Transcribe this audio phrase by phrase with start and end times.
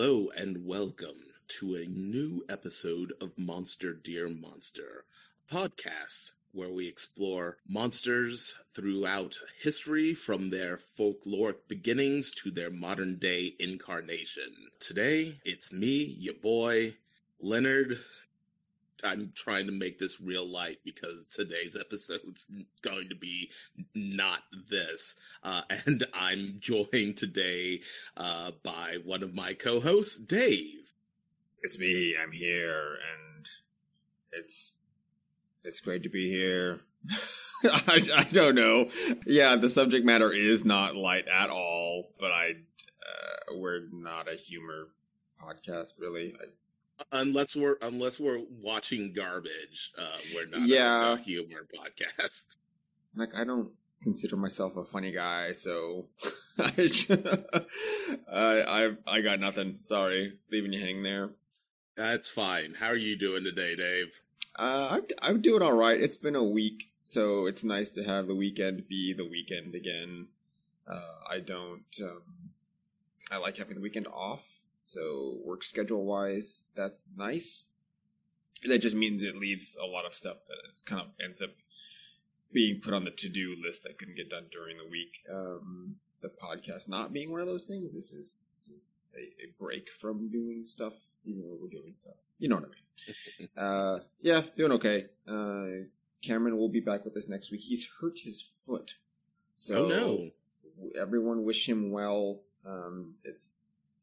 [0.00, 5.04] Hello and welcome to a new episode of Monster Dear Monster,
[5.52, 13.54] podcast where we explore monsters throughout history from their folkloric beginnings to their modern day
[13.58, 14.70] incarnation.
[14.78, 16.94] Today, it's me, your boy,
[17.38, 17.98] Leonard.
[19.04, 22.46] I'm trying to make this real light because today's episode's
[22.82, 23.50] going to be
[23.94, 25.16] not this.
[25.42, 27.80] Uh, and I'm joined today
[28.16, 30.92] uh, by one of my co hosts, Dave.
[31.62, 32.14] It's me.
[32.20, 33.46] I'm here, and
[34.32, 34.76] it's
[35.62, 36.80] it's great to be here.
[37.64, 38.88] I, I don't know.
[39.26, 44.36] Yeah, the subject matter is not light at all, but I uh, we're not a
[44.36, 44.88] humor
[45.42, 46.34] podcast, really.
[46.40, 46.46] I,
[47.12, 51.10] unless we're unless we're watching garbage, uh, we're not Yeah.
[51.10, 52.56] a, a humor podcast.
[53.16, 53.70] like I don't
[54.02, 56.06] consider myself a funny guy, so
[56.58, 56.90] I
[58.32, 59.78] I I got nothing.
[59.80, 61.30] Sorry, leaving you hanging there.
[61.96, 62.74] That's fine.
[62.78, 64.20] How are you doing today, Dave?
[64.58, 66.00] Uh, I'm, I'm doing all right.
[66.00, 70.28] It's been a week, so it's nice to have the weekend be the weekend again.
[70.88, 71.84] Uh, I don't.
[72.02, 72.22] Um,
[73.30, 74.42] I like having the weekend off,
[74.82, 77.66] so work schedule wise, that's nice.
[78.64, 81.50] That just means it leaves a lot of stuff that it's kind of ends up
[82.52, 85.20] being put on the to do list that couldn't get done during the week.
[85.32, 87.94] Um, the podcast not being one of those things.
[87.94, 92.16] This is this is a, a break from doing stuff, even though we're doing stuff.
[92.38, 93.48] You know what I mean?
[93.56, 95.06] uh, yeah, doing okay.
[95.26, 95.86] Uh,
[96.22, 97.62] Cameron will be back with us next week.
[97.62, 98.94] He's hurt his foot,
[99.54, 100.30] so oh no.
[101.00, 102.40] everyone wish him well.
[102.66, 103.48] Um, it's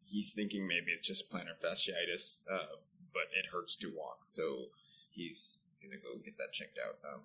[0.08, 2.78] he's thinking maybe it's just plantar fasciitis, uh,
[3.14, 4.70] but it hurts to walk, so
[5.12, 7.22] he's gonna go get that checked out um,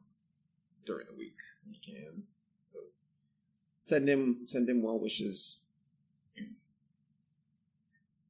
[0.84, 2.25] during the week when he can.
[2.72, 2.78] So
[3.81, 5.56] send him send him well wishes.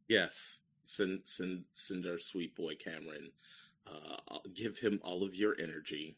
[0.08, 0.60] Yes.
[0.84, 3.30] Send send send our sweet boy Cameron.
[3.86, 6.16] Uh, give him all of your energy.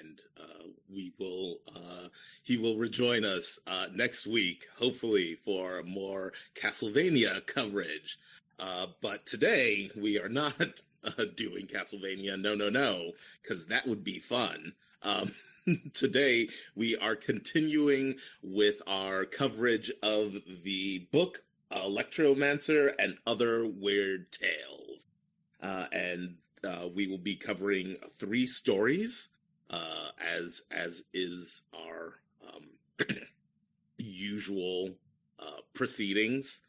[0.00, 2.08] And uh, we will uh,
[2.42, 8.18] he will rejoin us uh, next week, hopefully for more Castlevania coverage.
[8.58, 10.54] Uh, but today we are not
[11.04, 12.40] uh, doing Castlevania.
[12.40, 14.72] No, no, no, because that would be fun.
[15.02, 15.32] Um,
[15.94, 21.38] today we are continuing with our coverage of the book
[21.72, 25.06] Alectryomancer and Other Weird Tales.
[25.62, 26.36] Uh, and
[26.94, 29.30] we will be covering three stories,
[29.72, 32.14] uh, as as is our
[32.46, 32.64] um,
[33.98, 34.90] usual
[35.38, 36.60] uh, proceedings.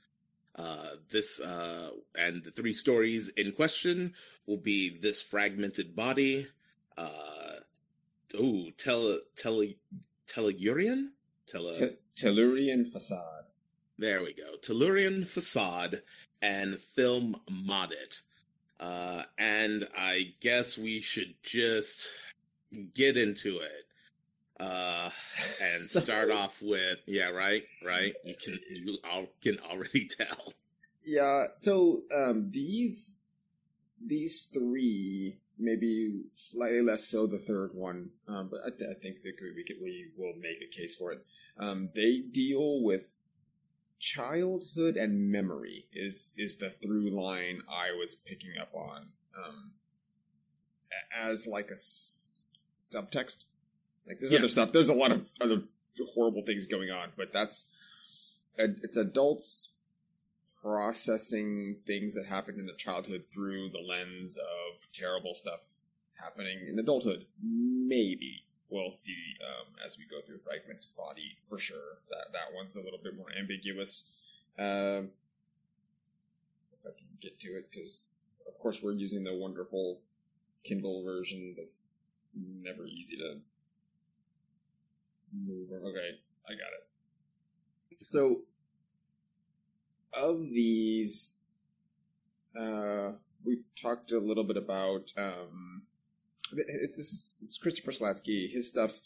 [0.55, 4.13] Uh, this uh, and the three stories in question
[4.45, 6.47] will be this fragmented body.
[6.97, 7.55] Uh,
[8.39, 9.75] oh, tele tele
[10.27, 11.09] Telagurian,
[11.47, 11.77] tele.
[11.77, 13.45] Te- Tellurian facade.
[13.97, 14.55] There we go.
[14.61, 16.01] Tellurian Facade
[16.41, 18.21] and Film Maudit.
[18.79, 22.07] Uh, and I guess we should just
[22.93, 23.85] get into it.
[24.59, 25.09] Uh,
[25.61, 28.13] and start off with, yeah, right, right.
[28.23, 30.53] You can, you all can already tell.
[31.03, 31.45] Yeah.
[31.57, 33.13] So um, these
[34.05, 39.23] these three, maybe slightly less so the third one, um, but I, th- I think
[39.23, 41.25] that we could, we will make a case for it.
[41.57, 43.05] Um, they deal with
[43.99, 49.07] childhood and memory is is the through line I was picking up on
[49.37, 49.71] um,
[51.17, 51.77] as like a
[52.93, 53.45] subtext.
[54.07, 54.71] Like there's other stuff.
[54.71, 55.63] There's a lot of other
[56.13, 57.65] horrible things going on, but that's
[58.57, 59.69] it's adults
[60.61, 65.59] processing things that happened in their childhood through the lens of terrible stuff
[66.21, 67.25] happening in adulthood.
[67.41, 71.99] Maybe we'll see um, as we go through Fragment Body for sure.
[72.09, 74.03] That that one's a little bit more ambiguous.
[74.57, 75.09] Um,
[76.73, 78.11] if I can get to it, because
[78.47, 79.99] of course we're using the wonderful
[80.63, 81.55] Kindle version.
[81.57, 81.89] That's
[82.35, 83.39] never easy to
[85.33, 85.69] move.
[85.71, 88.07] Okay, I got it.
[88.07, 88.41] So
[90.13, 91.41] of these,
[92.59, 93.13] uh,
[93.43, 95.11] we talked a little bit about.
[95.17, 95.83] Um,
[96.51, 98.51] it's, this is, it's Christopher Slatsky.
[98.51, 98.99] His stuff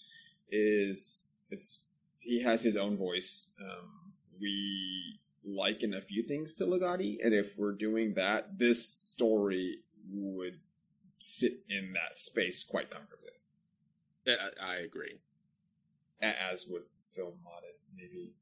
[0.51, 1.79] is it's
[2.19, 3.47] he has his own voice.
[3.61, 9.79] Um, we liken a few things to Ligotti, and if we're doing that, this story
[10.11, 10.59] would
[11.19, 13.31] sit in that space quite comfortably,
[14.27, 15.19] I, I agree.
[16.21, 16.83] as would
[17.15, 18.33] Film Maudit maybe.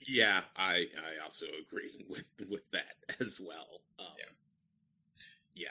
[0.00, 3.82] Yeah, I, I also agree with, with that as well.
[3.98, 4.24] Um, Yeah.
[5.54, 5.68] yeah.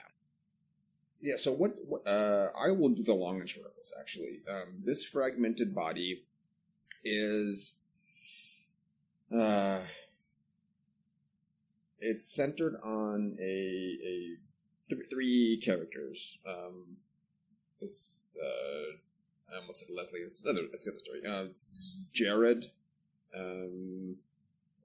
[1.19, 4.42] Yeah, so what, what uh I will do the long and short of this actually.
[4.48, 6.24] Um this fragmented body
[7.04, 7.74] is
[9.36, 9.80] uh
[12.00, 14.38] it's centered on a a
[14.89, 16.39] th- three characters.
[16.48, 16.98] Um,
[17.81, 18.98] it's uh,
[19.54, 20.22] I almost said Leslie.
[20.22, 20.62] It's another.
[20.74, 21.22] It's the other story.
[21.25, 22.72] Uh, it's Jared.
[23.36, 24.18] Um,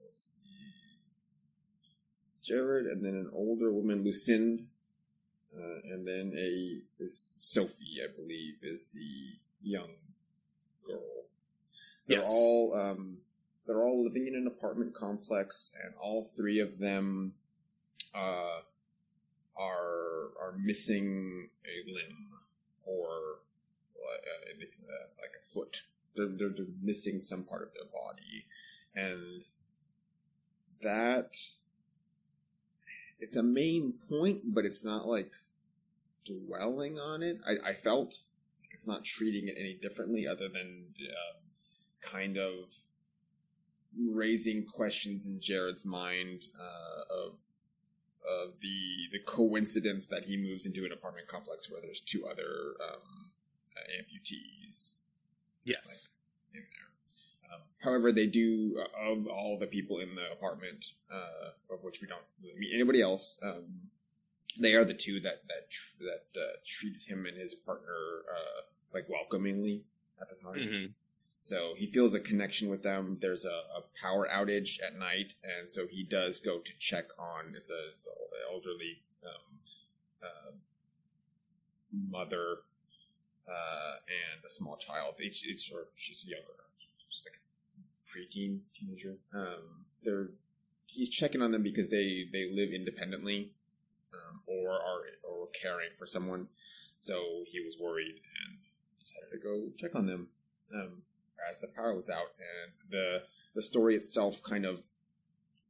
[0.01, 0.45] the-
[2.41, 4.63] Jared, and then an older woman, Lucinda,
[5.57, 9.91] uh, and then a this Sophie, I believe, is the young
[10.85, 11.25] girl.
[12.07, 12.29] They're Yes.
[12.29, 13.19] all um,
[13.65, 17.33] they're all living in an apartment complex, and all three of them
[18.13, 18.59] uh,
[19.55, 22.29] are are missing a limb
[22.85, 23.07] or
[23.97, 25.81] uh, uh, like a foot.
[26.15, 28.45] They're, they're they're missing some part of their body,
[28.95, 29.43] and
[30.81, 31.35] that
[33.19, 35.31] it's a main point, but it's not like
[36.25, 37.39] dwelling on it.
[37.45, 38.19] I, I felt
[38.71, 41.39] it's not treating it any differently, other than uh,
[42.01, 42.81] kind of
[43.97, 47.35] raising questions in Jared's mind uh, of
[48.27, 52.75] of the the coincidence that he moves into an apartment complex where there's two other
[52.81, 53.31] um,
[53.75, 54.95] uh, amputees
[55.65, 56.09] Yes.
[56.53, 57.53] in there.
[57.53, 62.01] Um, however, they do uh, of all the people in the apartment, uh, of which
[62.01, 63.37] we don't really meet anybody else.
[63.43, 63.89] Um,
[64.59, 68.61] they are the two that that tr- that uh, treated him and his partner uh,
[68.93, 69.83] like welcomingly
[70.21, 70.67] at the time.
[70.67, 70.85] hmm
[71.43, 73.17] So he feels a connection with them.
[73.19, 77.53] There's a, a power outage at night, and so he does go to check on.
[77.57, 79.59] It's a, it's a elderly um,
[80.23, 80.51] uh,
[82.09, 82.59] mother
[83.45, 85.15] uh, and a small child.
[85.21, 89.17] Each, each or she's younger, she's like a preteen teenager.
[89.33, 90.29] Um, they're
[90.87, 93.51] he's checking on them because they they live independently,
[94.13, 96.47] um, or are or caring for someone.
[96.95, 98.59] So he was worried and
[98.97, 100.27] decided to go check on them.
[100.73, 101.01] Um,
[101.49, 103.23] as the power was out, and the
[103.55, 104.81] the story itself kind of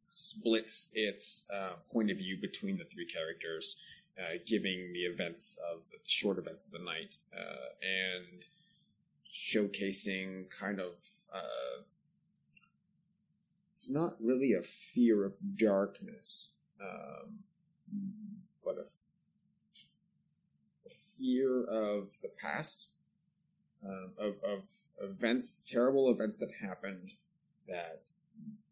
[0.10, 3.76] splits its uh, point of view between the three characters,
[4.18, 8.48] uh, giving the events of the short events of the night uh, and
[9.34, 10.94] showcasing kind of
[11.34, 11.82] uh,
[13.84, 16.48] it's not really a fear of darkness,
[16.82, 17.40] um,
[18.64, 18.86] but a,
[21.18, 22.88] fear of the past,
[23.86, 24.64] um, of of
[25.02, 27.12] events, terrible events that happened
[27.68, 28.12] that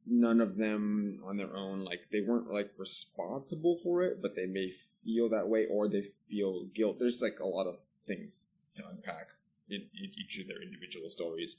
[0.05, 4.45] none of them on their own, like they weren't like responsible for it, but they
[4.45, 4.71] may
[5.03, 6.97] feel that way or they feel guilt.
[6.99, 8.45] There's like a lot of things
[8.75, 9.29] to unpack
[9.69, 11.55] in, in each of their individual stories,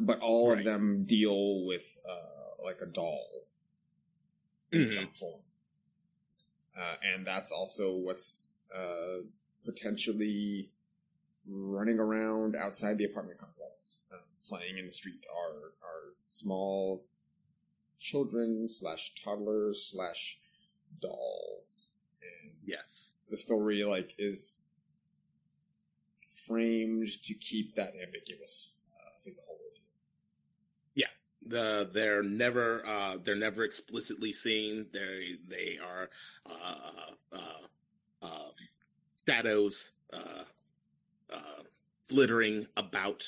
[0.00, 0.58] but all Right.
[0.58, 3.44] of them deal with uh, like a doll
[4.70, 4.94] in Mhm.
[4.94, 5.42] some form,
[6.76, 9.22] uh, and that's also what's uh,
[9.64, 10.70] potentially
[11.48, 17.04] running around outside the apartment complex, uh, playing in the street are are small
[18.00, 20.38] children slash toddlers slash
[21.00, 21.88] dolls,
[22.22, 23.14] and Yes.
[23.28, 24.54] the story like is
[26.46, 28.72] framed to keep that ambiguous.
[28.90, 29.84] Uh, I think the whole way through.
[31.44, 36.08] the they're never uh they're never explicitly seen they they are
[36.46, 37.38] uh uh
[38.22, 38.50] uh
[39.28, 40.44] shadows uh
[41.32, 41.62] uh
[42.08, 43.26] flittering about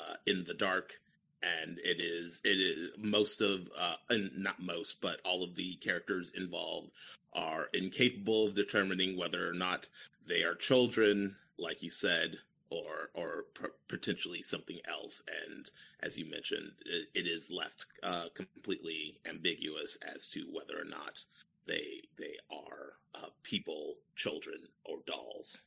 [0.00, 0.94] uh in the dark
[1.42, 5.74] and it is it is most of uh and not most but all of the
[5.76, 6.90] characters involved
[7.34, 9.86] are incapable of determining whether or not
[10.26, 12.36] they are children like you said
[12.70, 18.26] or or p- potentially something else and as you mentioned, it, it is left uh,
[18.34, 21.24] completely ambiguous as to whether or not
[21.66, 25.58] they they are uh, people, children, or dolls.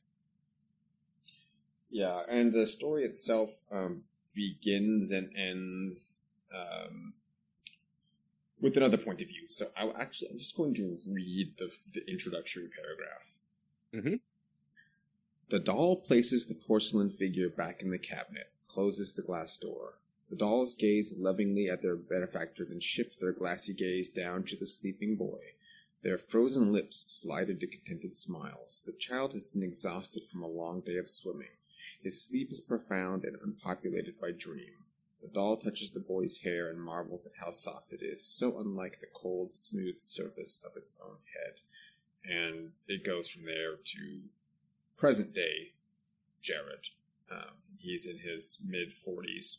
[1.90, 4.04] Yeah, and the story itself um,
[4.36, 6.18] begins and ends
[6.54, 7.14] um,
[8.62, 9.48] with another point of view.
[9.50, 13.38] So I actually I'm just going to read the the introductory paragraph.
[13.94, 14.22] Mhm.
[15.50, 19.96] The doll places the porcelain figure back in the cabinet, closes the glass door.
[20.30, 24.68] The dolls gaze lovingly at their benefactor, then shift their glassy gaze down to the
[24.68, 25.40] sleeping boy.
[26.04, 28.84] Their frozen lips slide into contented smiles.
[28.86, 31.58] The child has been exhausted from a long day of swimming.
[32.02, 34.86] His sleep is profound and unpopulated by dream.
[35.22, 39.00] The doll touches the boy's hair and marvels at how soft it is, so unlike
[39.00, 41.62] the cold, smooth surface of its own head.
[42.24, 44.22] And it goes from there to
[44.98, 45.74] present day
[46.42, 46.88] Jared.
[47.32, 49.58] Um, he's in his mid 40s.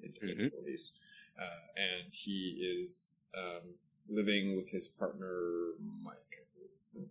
[0.00, 0.50] Mid Mhm.
[0.52, 0.92] 40s.
[1.38, 3.74] Uh, and he is um,
[4.08, 6.16] living with his partner, Mike.
[6.32, 7.10] I believe it's him.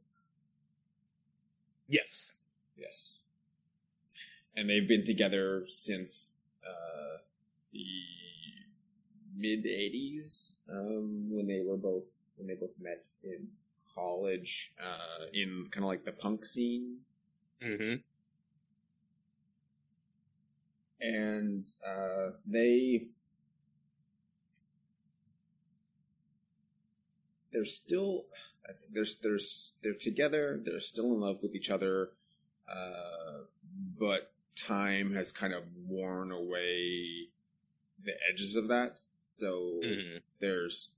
[1.87, 2.35] Yes.
[2.75, 3.19] Yes.
[4.55, 6.35] And they've been together since
[6.65, 7.17] uh,
[7.73, 7.85] the
[9.35, 13.47] mid '80s um, when they were both when they both met in
[13.93, 16.99] college uh, in kind of like the punk scene.
[17.61, 17.95] Mm-hmm.
[21.01, 23.07] And uh, they
[27.55, 28.25] they're still
[28.91, 32.09] there's there's they're together they're still in love with each other
[32.67, 33.45] uh,
[33.97, 37.27] but time has kind of worn away
[38.03, 38.97] the edges of that.
[39.31, 40.17] So Mm-hmm.
[40.39, 40.89] there's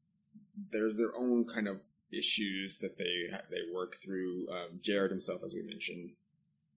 [0.72, 4.48] there's their own kind of issues that they they work through.
[4.50, 6.12] Um, jared himself as we mentioned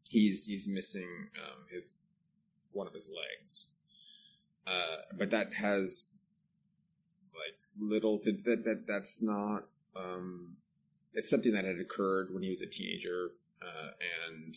[0.08, 1.96] he's he's missing um, his
[2.72, 3.68] one of his legs.
[4.66, 6.18] Uh, but that has
[7.34, 9.64] like little to that that that's not
[9.96, 10.56] um
[11.14, 13.32] it's something that had occurred when he was a teenager
[13.62, 13.90] uh,
[14.28, 14.54] and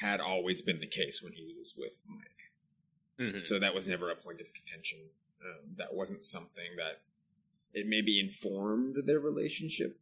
[0.00, 2.52] had always been the case when he was with Mike.
[3.18, 3.44] Mm-hmm.
[3.44, 4.98] So that was never a point of contention.
[5.42, 7.00] Um, that wasn't something that
[7.72, 9.98] it maybe informed their relationship,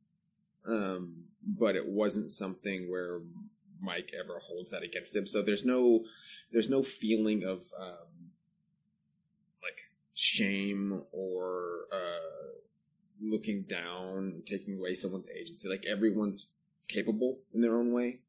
[0.67, 3.21] um, but it wasn't something where
[3.81, 5.27] Mike ever holds that against him.
[5.27, 6.05] So there's no
[6.53, 8.31] there's no feeling of um,
[9.63, 12.59] like shame or uh,
[13.21, 15.69] looking down, taking away someone's agency.
[15.69, 16.49] Like everyone's
[16.89, 18.21] capable in their own way,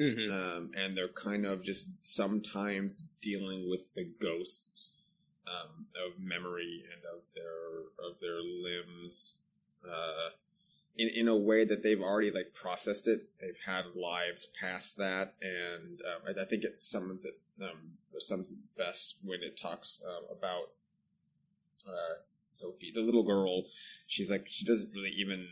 [0.00, 0.32] Mm-hmm.
[0.32, 4.90] um, and they're kind of just sometimes dealing with the ghosts
[5.46, 9.34] um, of memory and of their of their limbs.
[9.84, 10.30] Uh,
[10.96, 15.34] in, in a way that they've already like processed it, they've had lives past that,
[15.42, 20.00] and um, I, I think it summons it um, sums it best when it talks
[20.04, 20.70] uh, about
[21.86, 23.64] uh, Sophie, the little girl.
[24.06, 25.48] She's like she doesn't really even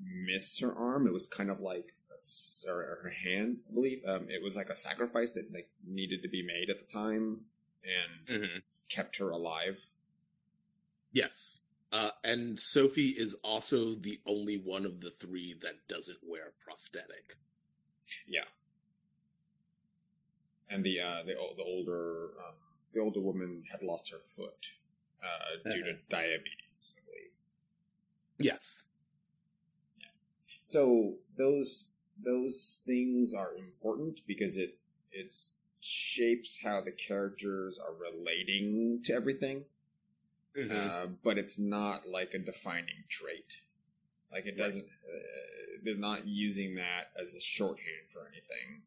[0.00, 1.06] miss her arm.
[1.06, 1.94] It was kind of like
[2.68, 4.02] or her hand, I believe.
[4.06, 7.40] Um, it was like a sacrifice that like needed to be made at the time
[7.84, 8.58] and Mm-hmm.
[8.88, 9.78] kept her alive.
[11.12, 11.60] Yes.
[11.92, 17.36] Uh, and Sophie is also the only one of the three that doesn't wear prosthetic.
[18.26, 18.44] Yeah,
[20.70, 22.54] and the uh, the the older um,
[22.94, 24.66] the older woman had lost her foot
[25.22, 25.98] uh, due to Uh-huh.
[26.08, 27.30] diabetes, I believe.
[28.38, 28.84] Yes.
[30.00, 30.06] Yeah.
[30.62, 31.88] So those
[32.24, 34.78] those things are important because it
[35.10, 35.34] it
[35.80, 39.64] shapes how the characters are relating to everything.
[40.56, 40.70] Mhm.
[40.70, 43.62] uh, but it's not like a defining trait.
[44.30, 44.84] Like it doesn't.
[44.84, 45.18] Uh,
[45.82, 48.82] they're not using that as a shorthand for anything.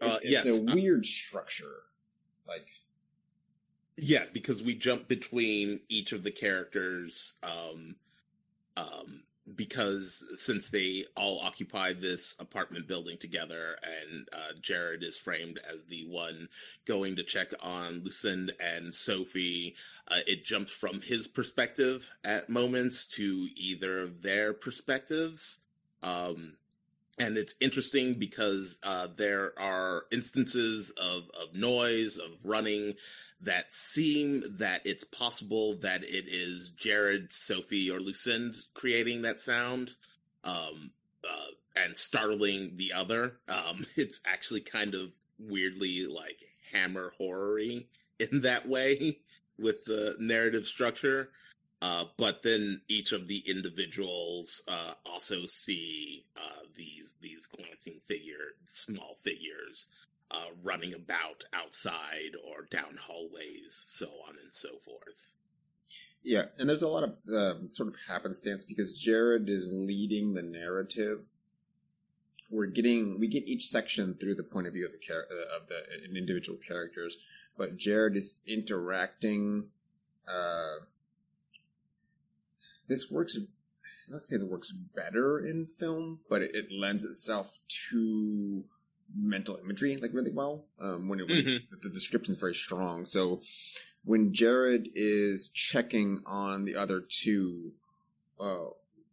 [0.00, 1.84] Uh, It's, yes, it's a uh, weird structure.
[2.46, 2.68] Like
[3.96, 7.96] Yeah, because we jump between each of the characters, um,
[8.76, 15.60] um, because since they all occupy this apartment building together, and uh, Jared is framed
[15.72, 16.48] as the one
[16.84, 19.76] going to check on Lucinda and Sophie,
[20.08, 25.60] uh, it jumps from his perspective at moments to either their perspectives.
[26.02, 26.54] Um,
[27.18, 32.94] and it's interesting because uh, there are instances of, of noise, of running,
[33.42, 39.94] that seem that it's possible that it is Jared, Sophie, or Lucinda creating that sound,
[40.44, 40.90] um,
[41.24, 43.38] uh, and startling the other.
[43.48, 47.84] Um, it's actually kind of weirdly like hammer horror-y
[48.18, 49.18] in that way
[49.58, 51.30] with the narrative structure.
[51.82, 58.54] Uh, but then each of the individuals uh, also see uh, these these glancing figure,
[58.64, 59.88] small figures
[60.30, 65.30] uh, running about outside or down hallways, so on and so forth.
[66.22, 70.42] yeah, and there's a lot of um, sort of happenstance because Jared is leading the
[70.42, 71.26] narrative.
[72.50, 75.56] We're getting we get each section through the point of view of the char- uh,
[75.56, 75.82] of the
[76.16, 77.18] individual characters,
[77.56, 79.66] but Jared is interacting.
[80.28, 80.84] Uh,
[82.88, 83.36] this works.
[83.36, 83.48] I'm
[84.12, 87.58] not saying it works better in film, but it, it lends itself
[87.90, 88.64] to
[89.14, 90.64] mental imagery like really well.
[90.80, 91.68] Um, when it when Mhm.
[91.70, 93.42] the, the description is very strong, so
[94.04, 97.72] when Jared is checking on the other two,
[98.38, 98.66] uh,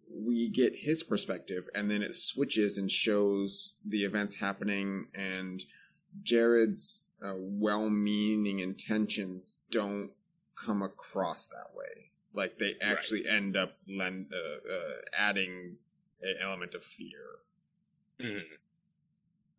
[0.09, 5.63] we get his perspective, and then it switches and shows the events happening, and
[6.21, 10.11] Jared's uh, well-meaning intentions don't
[10.55, 12.11] come across that way.
[12.33, 15.77] Like they actually end up lend, uh, uh, adding
[16.21, 17.39] an element of fear.
[18.19, 18.57] Mhm.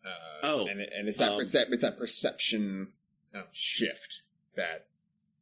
[0.05, 0.09] Uh,
[0.43, 2.89] Oh, and, and it's that um, percep- it's that perception
[3.35, 4.23] uh, shift
[4.57, 4.87] that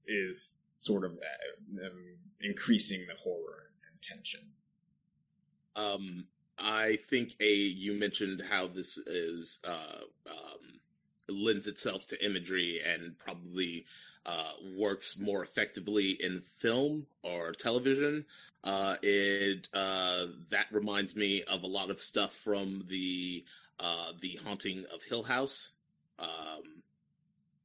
[0.06, 4.40] is sort of uh, um, increasing the horror and tension.
[5.74, 6.26] Um,
[6.58, 10.80] I think a you mentioned how this is uh, um,
[11.28, 13.86] lends itself to imagery and probably
[14.26, 18.24] uh, works more effectively in film or television.
[18.62, 23.44] Uh, it uh, that reminds me of a lot of stuff from the
[23.80, 25.72] uh, the Haunting of Hill House,
[26.18, 26.82] um,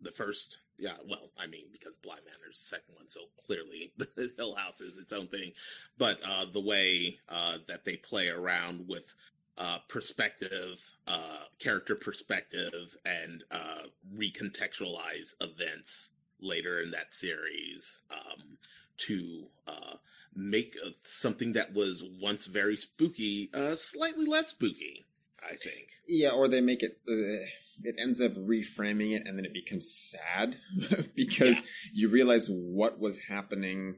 [0.02, 0.60] the first.
[0.80, 3.92] Yeah, well, I mean, because Bly Manor's the second one, so clearly
[4.38, 5.54] Hill House is its own thing.
[5.98, 9.16] But uh, the way uh, that they play around with
[9.58, 18.58] uh, perspective, uh, character perspective, and uh, recontextualize events later in that series um,
[18.98, 19.96] to uh,
[20.36, 25.06] make something that was once very spooky uh, slightly less spooky.
[25.48, 25.90] I think.
[26.08, 27.00] Yeah, or they make it.
[27.08, 27.46] Uh,
[27.84, 30.58] it ends up reframing it, and then it becomes sad
[31.16, 31.92] because yeah.
[31.94, 33.98] you realize what was happening.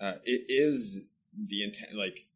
[0.00, 1.02] Uh, it is
[1.36, 2.26] the intent, like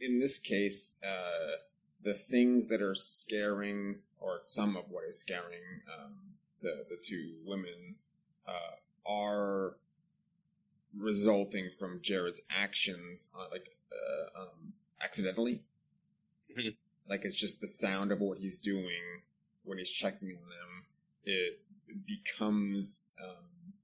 [0.00, 1.56] in this case, uh,
[2.02, 6.14] the things that are scaring, or some of what is scaring um,
[6.62, 7.96] the the two women,
[8.46, 9.76] uh, are
[10.96, 15.62] resulting from Jared's actions, uh, like uh, um, accidentally.
[17.10, 19.22] Like it's just the sound of what he's doing
[19.64, 20.84] when he's checking on them.
[21.24, 21.60] It
[22.06, 23.74] becomes um,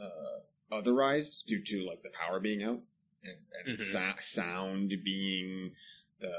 [0.00, 2.80] uh, otherized due to like the power being out
[3.22, 3.36] and,
[3.66, 3.92] and mm-hmm.
[3.92, 5.72] sa- sound being
[6.20, 6.32] the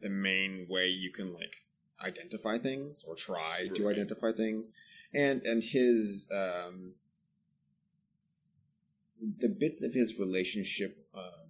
[0.00, 1.62] the main way you can like
[2.00, 3.74] identify things or try right.
[3.74, 4.70] to identify things
[5.12, 6.92] and and his um
[9.38, 11.43] the bits of his relationship um,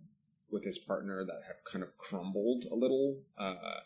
[0.55, 3.81] with his partner that have kind of crumbled a little uh,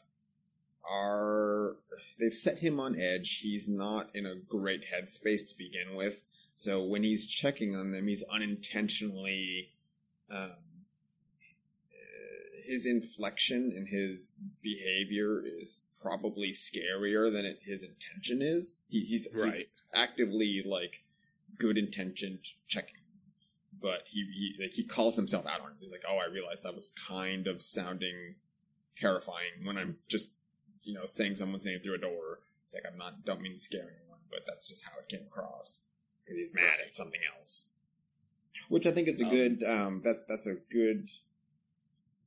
[0.89, 1.77] are
[2.21, 3.41] they've set him on edge.
[3.43, 6.23] He's not in a great headspace to begin with,
[6.55, 9.71] so when he's checking on them, he's unintentionally
[10.31, 10.53] um,
[12.69, 18.77] his inflection and his behavior is probably scarier than it, his intention is.
[18.89, 19.53] He, he's, right.
[19.53, 19.65] he's
[19.95, 21.03] actively like
[21.59, 22.98] good intentioned checking,
[23.81, 25.77] but he he like he calls himself out on it.
[25.81, 28.37] He's like, "Oh, I realized I was kind of sounding
[28.97, 30.31] terrifying when I'm just
[30.83, 33.59] you know saying someone's name through a door." It's like I'm not don't mean to
[33.59, 35.75] scare anyone, but that's just how it came across
[36.25, 37.67] because he's mad at something else.
[38.69, 41.11] Which I think is a um, good um, that's that's a good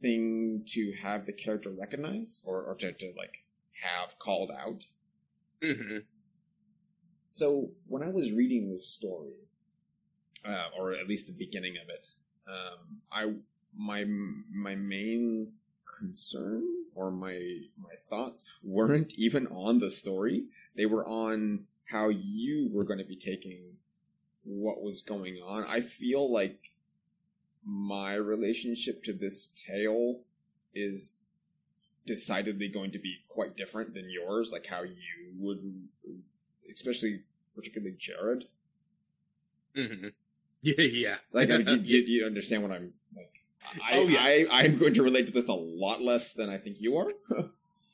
[0.02, 3.44] thing to have the character recognize or, or to, to like
[3.84, 4.86] have called out.
[5.64, 6.00] Mm-hmm.
[7.30, 9.48] So when I was reading this story,
[10.46, 12.08] uh, or at least the beginning of it,
[12.48, 13.34] um, I
[13.78, 15.54] my my main
[16.00, 16.64] concern
[16.96, 17.40] or my
[17.78, 23.06] my thoughts weren't even on the story; they were on how you were going to
[23.06, 23.78] be taking
[24.44, 25.66] what was going on.
[25.68, 26.72] I feel like
[27.64, 30.22] my relationship to this tale
[30.74, 31.28] is
[32.06, 35.88] decidedly going to be quite different than yours, like how you would,
[36.72, 37.22] especially
[37.56, 38.46] particularly Jared.
[39.76, 40.08] Mm-hmm.
[40.64, 41.16] Yeah, yeah.
[41.34, 43.42] Like, I mean, you, you, understand what I'm like?
[43.84, 44.22] I, oh, yeah.
[44.22, 47.12] I, I'm going to relate to this a lot less than I think you are.
[47.32, 47.44] uh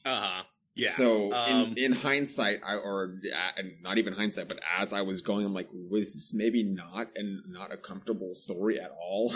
[0.06, 0.44] huh.
[0.76, 0.94] Yeah.
[0.96, 5.22] So um, in, in, hindsight, I or uh, not even hindsight, but as I was
[5.22, 9.34] going, I'm like, was this maybe not and not a comfortable story at all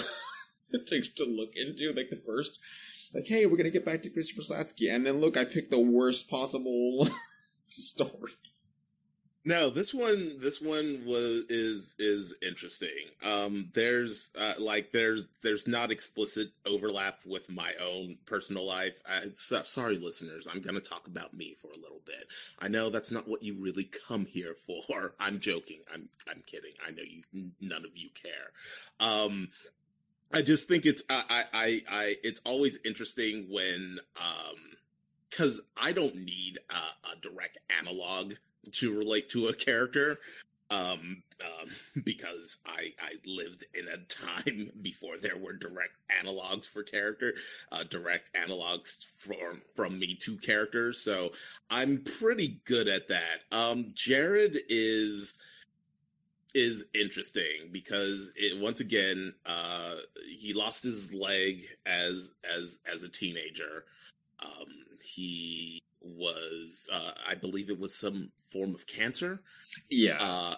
[0.72, 1.94] to to look into?
[1.94, 2.60] Like the first,
[3.12, 5.80] like, hey, we're gonna get back to Christopher Slatsky, and then look, I picked the
[5.80, 7.10] worst possible
[7.66, 8.34] story.
[9.44, 13.10] No, this one, this one was is is interesting.
[13.24, 19.02] Um, there's uh, like there's there's not explicit overlap with my own personal life.
[19.04, 22.28] I, so, sorry, listeners, I'm to talk about me for a little bit.
[22.60, 25.16] I know that's not what you really come here for.
[25.20, 25.82] I'm joking.
[25.92, 26.74] I'm I'm kidding.
[26.88, 27.52] I know you.
[27.60, 28.52] None of you care.
[29.00, 29.50] Um,
[30.32, 34.58] I just think it's I I I it's always interesting when um
[35.32, 38.34] because I don't need a, a direct analog
[38.74, 40.18] to relate to a character
[40.72, 41.70] um, um,
[42.04, 47.34] because I I lived in a time before there were direct analogs for character,
[47.72, 51.00] uh, direct analogs from from me to characters.
[51.00, 51.32] So
[51.70, 53.42] I'm pretty good at that.
[53.52, 55.38] Um, Jared is
[56.54, 59.96] is interesting because it once again uh,
[60.38, 63.86] he lost his leg as as as a teenager.
[64.40, 64.68] Um,
[65.04, 66.51] he was,
[66.92, 69.42] uh, I believe it was some form of cancer.
[69.90, 70.18] Yeah.
[70.20, 70.56] Uh,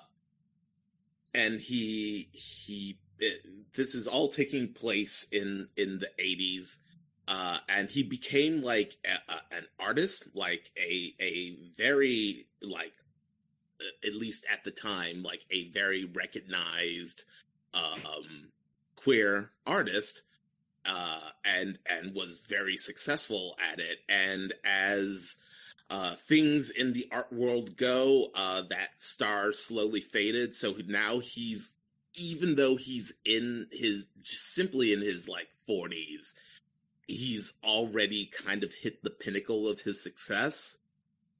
[1.33, 3.41] and he, he, it,
[3.73, 6.79] this is all taking place in, in the eighties.
[7.27, 12.93] Uh, and he became like a, a, an artist, like a, a very, like,
[14.05, 17.23] at least at the time, like a very recognized,
[17.73, 18.49] um,
[18.95, 20.21] queer artist
[20.85, 23.97] uh, and and was very successful at it.
[24.07, 25.35] And as
[25.89, 30.53] uh, things in the art world go, uh, that star slowly faded.
[30.53, 31.75] So now he's,
[32.15, 36.33] even though he's in his, simply in his like 40s,
[37.07, 40.77] he's already kind of hit the pinnacle of his success.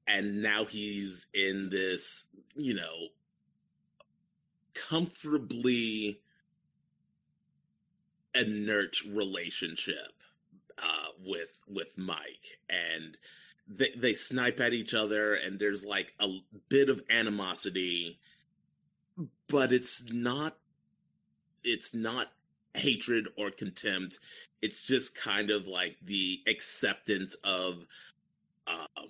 [0.06, 3.08] And now he's in this, you know,
[4.74, 6.20] comfortably
[8.34, 10.12] inert relationship
[10.82, 13.16] uh, with with Mike, and
[13.66, 16.28] they they snipe at each other, and there's like a
[16.68, 18.18] bit of animosity,
[19.48, 20.56] but it's not
[21.62, 22.28] it's not
[22.74, 24.18] hatred or contempt.
[24.60, 27.86] It's just kind of like the acceptance of
[28.66, 29.08] um,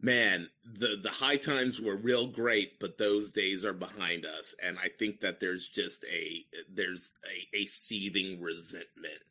[0.00, 4.78] man, the the high times were real great, but those days are behind us, and
[4.78, 9.22] I think that there's just a there's a, a seething resentment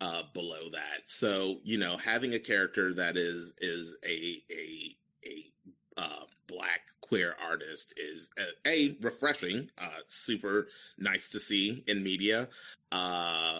[0.00, 1.02] uh, below that.
[1.06, 5.52] So you know, having a character that is is a a a
[5.96, 12.48] uh, black queer artist is a, a refreshing, uh, super nice to see in media,
[12.92, 13.58] uh,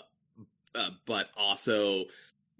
[0.74, 2.04] uh, but also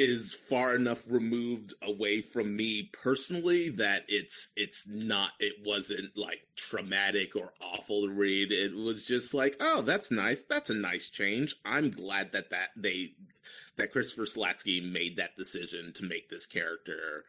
[0.01, 6.41] is far enough removed away from me personally that it's it's not it wasn't like
[6.57, 8.51] traumatic or awful to read.
[8.51, 10.45] It was just like oh that's nice.
[10.45, 11.55] That's a nice change.
[11.67, 13.13] I'm glad that that they
[13.77, 17.25] that christopher slatsky made that decision to make this character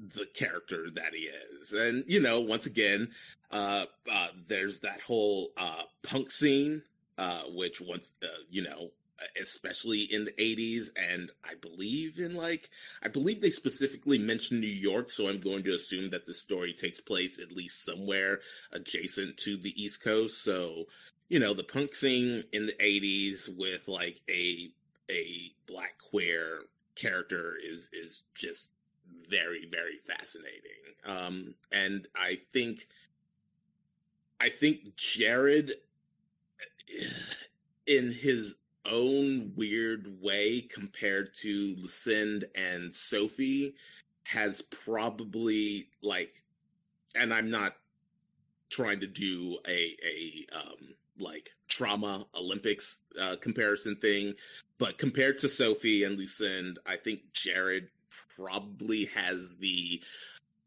[0.00, 1.72] the character that he is.
[1.74, 3.12] And you know once again
[3.52, 6.82] uh uh there's that whole uh punk scene
[7.18, 8.90] uh which once uh, you know
[9.40, 12.68] especially in the 80s and i believe in like
[13.02, 16.74] i believe they specifically mentioned new york so i'm going to assume that the story
[16.74, 18.40] takes place at least somewhere
[18.72, 20.42] adjacent to the east coast.
[20.42, 20.84] So
[21.28, 24.70] you know the punk scene in the 80s with like a
[25.10, 26.60] a black queer
[26.94, 28.68] character is is just
[29.28, 30.70] very very fascinating.
[31.04, 32.88] Um and i think
[34.40, 35.72] i think jared
[37.86, 38.56] in his
[38.88, 43.74] own weird way compared to Lucinda and Sophie
[44.24, 46.42] has probably like
[47.14, 47.74] and I'm not
[48.70, 54.34] trying to do a a um like trauma Olympics uh, comparison thing,
[54.78, 57.88] but compared to Sophie and Lucinda, I think Jared
[58.36, 60.02] probably has the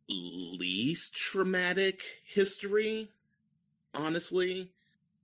[0.10, 3.10] least traumatic history,
[3.94, 4.72] honestly.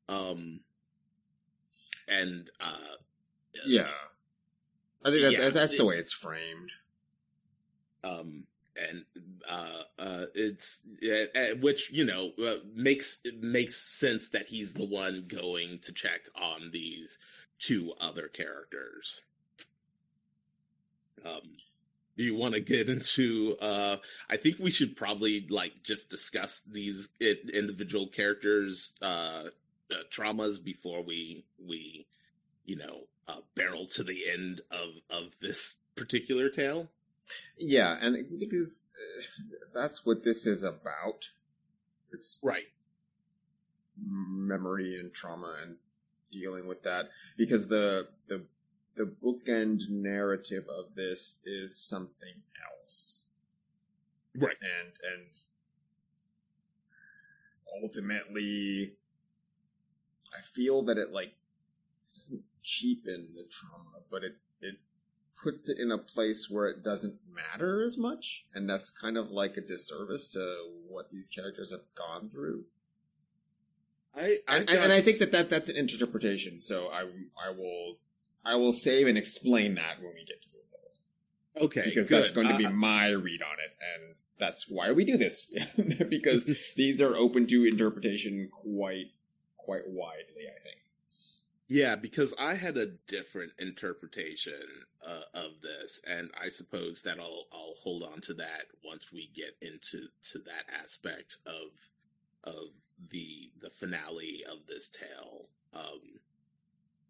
[0.08, 0.60] Um,
[2.08, 2.96] and uh,
[3.66, 3.88] yeah,
[5.04, 6.72] I think that, yeah, that's it, the way it's framed.
[8.04, 8.44] Um,
[8.78, 9.06] and
[9.50, 14.86] uh, uh, it's uh, which you know uh, makes it makes sense that he's the
[14.86, 17.18] one going to check on these
[17.60, 19.22] two other characters.
[21.26, 21.42] Um,
[22.18, 23.58] do you want to get into?
[23.60, 23.98] Uh,
[24.30, 29.46] I think we should probably like just discuss these individual characters' uh,
[29.92, 32.08] uh, traumas before we we
[32.66, 36.90] you know uh, barrel to the end of of this particular tale.
[37.58, 39.44] Yeah, and because uh,
[39.74, 41.30] that's what this is about.
[42.12, 42.68] It's right
[43.98, 45.78] memory and trauma and
[46.32, 48.44] dealing with that because the the
[48.96, 52.42] the bookend narrative of this is something
[52.78, 53.24] else.
[54.36, 54.58] Right.
[54.62, 55.28] And and
[57.84, 58.94] ultimately
[60.38, 61.36] I feel that it like
[62.14, 64.76] doesn't cheapen the trauma, but it it
[65.42, 69.30] puts it in a place where it doesn't matter as much, and that's kind of
[69.30, 72.66] like a disservice to what these characters have gone through.
[74.16, 76.60] I, I and, and, I think that, that that's an interpretation.
[76.60, 77.98] So I I will
[78.46, 80.56] I will save and explain that when we get to it.
[81.58, 82.22] Okay, because good.
[82.22, 85.48] that's going to be uh, my read on it, and that's why we do this
[86.10, 86.46] because
[86.76, 89.12] these are open to interpretation quite
[89.66, 90.78] quite widely, I think.
[91.68, 94.62] Yeah, because I had a different interpretation
[95.06, 99.32] uh, of this, and I suppose that I'll I'll hold on to that once we
[99.34, 102.70] get into to that aspect of of
[103.10, 105.48] the the finale of this tale.
[105.74, 106.20] Um,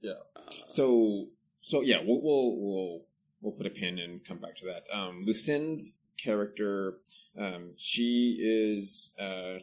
[0.02, 0.14] yeah.
[0.38, 1.28] Uh, so
[1.60, 3.02] so yeah, we'll, we'll we'll
[3.42, 4.86] we'll put a pin and come back to that.
[4.96, 6.96] Um, Lucinda's character,
[7.38, 9.60] um, she is uh,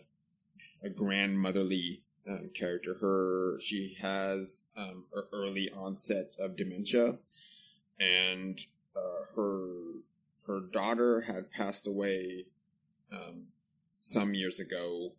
[0.82, 2.96] a grandmotherly um, character.
[3.00, 7.16] Her she has um, early onset of dementia,
[7.98, 8.60] and
[8.96, 9.68] uh, her
[10.46, 12.46] her daughter had passed away
[13.12, 13.46] um,
[13.94, 15.12] some years ago,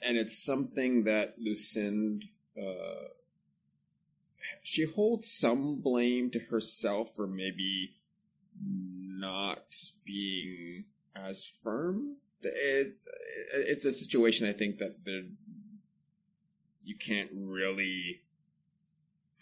[0.00, 2.26] and it's something that Lucinda.
[2.56, 3.08] Uh,
[4.62, 7.94] she holds some blame to herself for maybe
[8.60, 10.84] not being
[11.16, 12.16] as firm.
[12.42, 12.96] It,
[13.54, 15.30] it's a situation I think that the
[16.84, 18.22] you can't really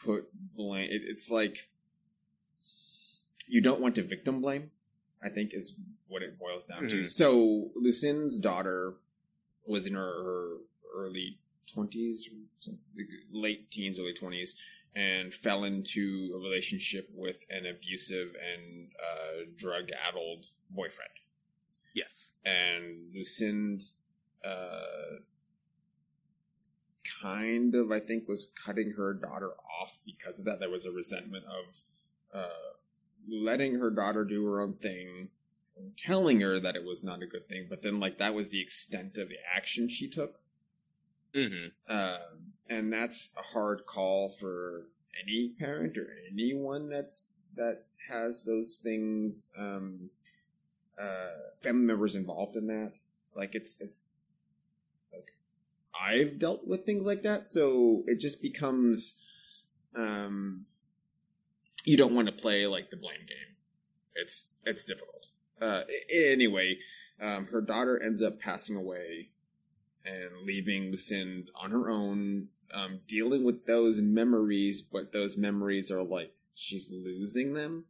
[0.03, 0.89] put blame.
[0.91, 1.69] It, it's like
[3.47, 4.71] you don't want to victim blame.
[5.23, 5.75] I think is
[6.09, 6.89] what it boils down mm-hmm.
[6.89, 7.07] to.
[7.07, 8.95] So Lucinde's daughter
[9.67, 10.57] was in her, her
[10.95, 11.39] early
[11.73, 12.29] twenties,
[13.31, 14.55] late teens, early twenties,
[14.95, 21.11] and fell into a relationship with an abusive and uh, drug-addled boyfriend.
[21.95, 23.83] Yes, and Lucinde
[24.45, 25.21] uh,
[27.21, 30.61] kind of, I think, was cutting her daughter off because of that.
[30.61, 31.83] There was a resentment of
[32.33, 32.75] uh,
[33.29, 35.29] letting her daughter do her own thing,
[35.97, 38.61] telling her that it was not a good thing, but then like that was the
[38.61, 40.41] extent of the action she took.
[41.35, 41.69] Mm-hmm.
[41.89, 42.19] Uh,
[42.69, 44.87] and that's a hard call for
[45.23, 50.11] any parent or anyone that's that has those things, um,
[51.01, 52.93] uh, family members involved in that.
[53.35, 54.07] Like it's it's
[55.99, 59.17] I've dealt with things like that, so it just becomes
[59.97, 60.67] um
[61.85, 63.57] you don't want to play like the blame game.
[64.15, 65.27] It's it's difficult.
[65.61, 66.79] Uh, anyway,
[67.21, 69.29] um, her daughter ends up passing away
[70.05, 76.03] and leaving Lucinde on her own, um, dealing with those memories, but those memories are
[76.03, 77.85] like she's losing them.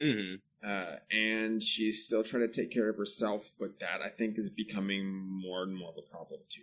[0.00, 0.36] Mm-hmm.
[0.66, 4.50] Uh, and she's still trying to take care of herself, but that I think is
[4.50, 6.62] becoming more and more of a problem too.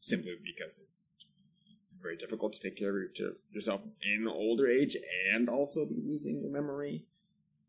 [0.00, 1.08] Simply because it's
[1.74, 3.08] it's very difficult to take care of
[3.50, 4.96] yourself in older age
[5.32, 7.04] and also be losing your memory.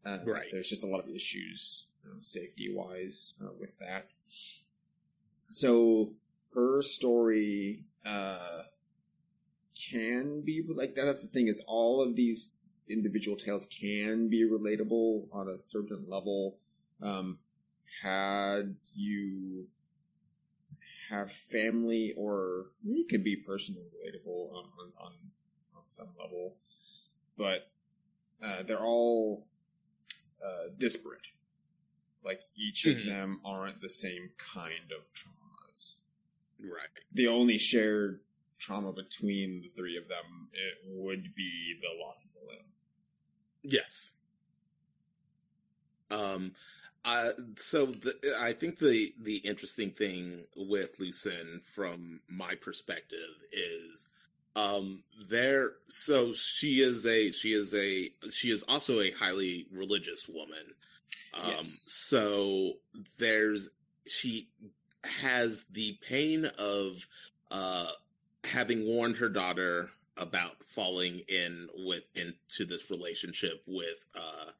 [0.06, 0.48] Uh, right.
[0.52, 4.10] There's just a lot of issues, um, safety wise, uh, with that.
[5.48, 6.13] So
[6.54, 8.63] her story uh,
[9.76, 11.06] can be like that.
[11.06, 12.50] That's the thing is all of these
[12.89, 16.58] individual tales can be relatable on a certain level.
[17.02, 17.39] Um,
[18.02, 19.68] had you
[21.10, 25.12] have family or it could be personally relatable on, on, on,
[25.76, 26.56] on some level,
[27.38, 27.72] but
[28.43, 29.45] uh, they're all
[30.43, 31.28] uh, disparate.
[32.24, 33.00] Like each mm-hmm.
[33.00, 35.95] of them aren't the same kind of traumas.
[36.60, 36.88] Right.
[37.13, 38.19] The only shared
[38.60, 42.65] trauma between the three of them it would be the loss of a limb.
[43.63, 44.13] Yes.
[46.12, 46.54] Um,
[47.06, 54.10] uh, so the, I think the the interesting thing with Lucinde, from my perspective, is
[54.56, 55.74] um there.
[55.88, 60.74] So she is a she is a she is also a highly religious woman.
[61.34, 61.84] Um, yes.
[61.88, 62.74] So
[63.18, 63.70] there's
[64.06, 64.50] she
[65.04, 67.08] has the pain of
[67.52, 67.88] uh
[68.44, 74.52] having warned her daughter about falling in with into this relationship with uh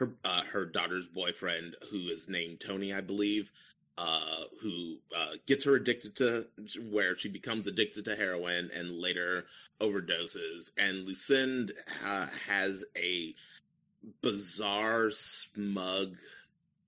[0.00, 3.52] her uh, her daughter's boyfriend, who is named Tony, I believe,
[3.98, 6.46] uh, who uh, gets her addicted to
[6.90, 9.44] where she becomes addicted to heroin and later
[9.80, 10.70] overdoses.
[10.78, 11.72] And Lucinde
[12.04, 13.34] uh, has a
[14.22, 16.16] bizarre, smug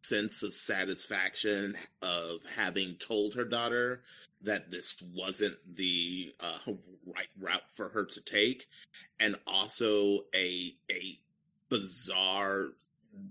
[0.00, 4.02] sense of satisfaction of having told her daughter
[4.40, 6.58] that this wasn't the uh,
[7.06, 8.66] right route for her to take,
[9.20, 11.18] and also a a
[11.68, 12.68] bizarre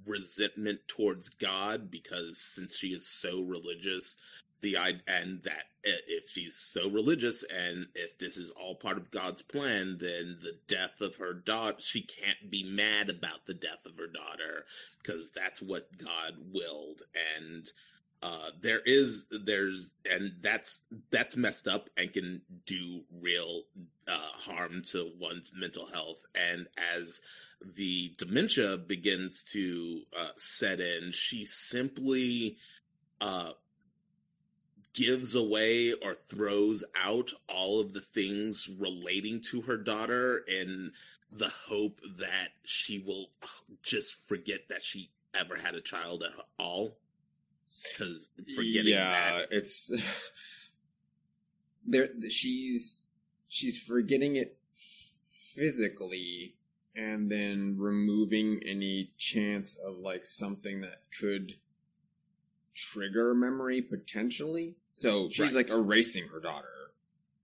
[0.05, 4.17] resentment towards God because since she is so religious,
[4.61, 4.75] the
[5.07, 9.41] and that eh, if she's so religious and if this is all part of God's
[9.41, 13.97] plan, then the death of her daughter, she can't be mad about the death of
[13.97, 14.65] her daughter
[15.01, 17.01] because that's what God willed.
[17.37, 17.67] And
[18.23, 23.63] uh, there is there's and that's that's messed up and can do real
[24.07, 26.23] uh, harm to one's mental health.
[26.35, 27.21] And as
[27.75, 32.57] the dementia begins to uh, set in, she simply
[33.19, 33.51] uh,
[34.93, 40.91] gives away or throws out all of the things relating to her daughter in
[41.31, 43.27] the hope that she will
[43.81, 46.97] just forget that she ever had a child at all.
[47.83, 49.91] Because forgetting yeah, that, it's
[51.85, 52.09] there.
[52.29, 53.03] She's
[53.47, 54.57] she's forgetting it
[55.55, 56.55] physically
[56.95, 61.55] and then removing any chance of like something that could
[62.73, 64.75] trigger memory potentially.
[64.93, 65.67] So she's right.
[65.67, 66.91] like erasing her daughter,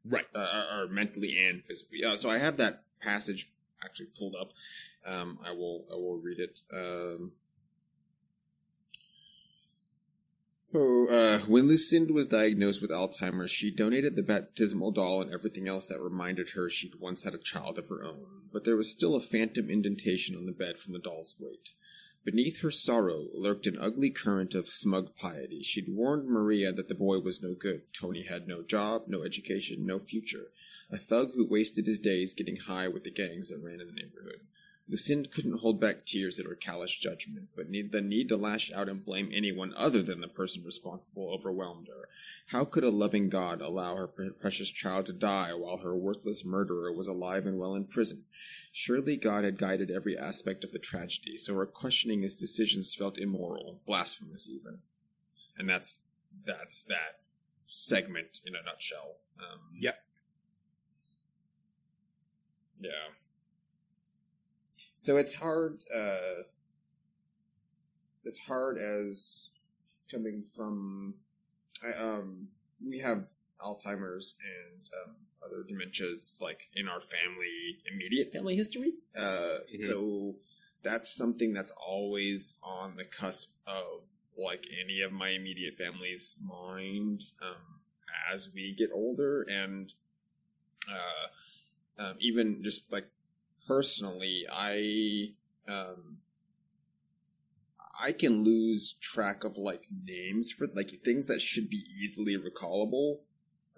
[0.06, 0.26] right?
[0.36, 2.04] Uh, or mentally and physically.
[2.04, 3.50] Uh, so I have that passage
[3.84, 4.52] actually pulled up.
[5.06, 6.62] Um, I will I will read it.
[6.74, 7.32] Um,
[10.78, 15.88] uh, when Lucinda was diagnosed with Alzheimer's, she donated the baptismal doll and everything else
[15.88, 19.16] that reminded her she'd once had a child of her own, but there was still
[19.16, 21.70] a phantom indentation on the bed from the doll's weight.
[22.26, 25.64] Beneath her sorrow lurked an ugly current of smug piety.
[25.64, 27.84] She'd warned Maria that the boy was no good.
[27.94, 30.48] Tony had no job, no education, no future.
[30.92, 33.94] A thug who wasted his days getting high with the gangs that ran in the
[33.94, 34.42] neighborhood.
[34.90, 38.72] Lucinda couldn't hold back tears at her callous judgment, but need, the need to lash
[38.72, 42.08] out and blame anyone other than the person responsible overwhelmed her.
[42.52, 46.94] How could a loving God allow her precious child to die while her worthless murderer
[46.94, 48.24] was alive and well in prison?
[48.72, 53.18] Surely God had guided every aspect of the tragedy, so her questioning his decisions felt
[53.18, 54.80] immoral, blasphemous even.
[55.58, 56.00] And that's
[56.46, 57.20] that's that
[57.66, 59.18] segment in a nutshell.
[59.40, 60.04] Um, yep.
[62.80, 62.92] Yeah.
[64.98, 65.84] So it's hard.
[65.96, 66.44] Uh,
[68.26, 69.48] as hard as
[70.12, 71.14] coming from
[71.84, 72.50] I, um,
[72.86, 73.30] we have
[73.62, 78.94] Alzheimer's and um, other dementias like in our family, immediate family history.
[79.16, 79.86] Uh, mm-hmm.
[79.86, 80.36] So
[80.84, 84.02] that's something that's always on the cusp of
[84.38, 87.82] like any of my immediate family's mind um,
[88.32, 89.94] as we get older, and
[90.90, 93.08] uh, um, even just like
[93.68, 95.34] personally, I
[95.68, 96.18] um,
[98.00, 103.20] I can lose track of like names for like things that should be easily recallable,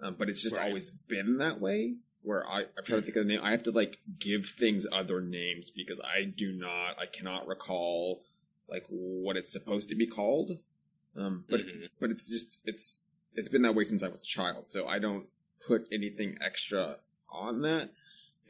[0.00, 0.66] um, but it's just right.
[0.66, 1.96] always been that way.
[2.22, 4.86] Where I, I'm trying to think of the name, I have to like give things
[4.92, 8.22] other names because I do not, I cannot recall
[8.68, 10.58] like what it's supposed to be called.
[11.16, 11.86] Um, but mm-hmm.
[11.98, 12.98] but it's just it's
[13.34, 15.26] it's been that way since I was a child, so I don't
[15.66, 16.96] put anything extra
[17.30, 17.90] on that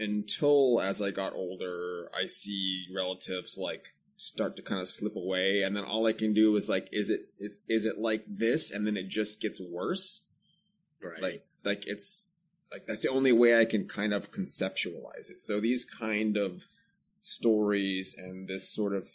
[0.00, 5.62] until as I got older, I see relatives like start to kind of slip away
[5.62, 8.70] and then all i can do is like is it it's is it like this
[8.70, 10.20] and then it just gets worse?
[11.02, 11.22] Right.
[11.22, 12.26] Like like it's
[12.70, 15.40] like that's the only way i can kind of conceptualize it.
[15.40, 16.66] So these kind of
[17.22, 19.08] stories and this sort of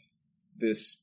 [0.57, 0.97] this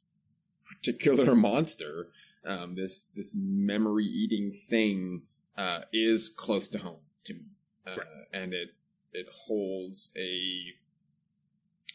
[0.64, 2.08] particular monster
[2.44, 5.22] um this this memory eating thing
[5.56, 7.40] uh is close to home to me.
[7.86, 8.06] Uh, right.
[8.32, 8.70] and it
[9.12, 10.74] it holds a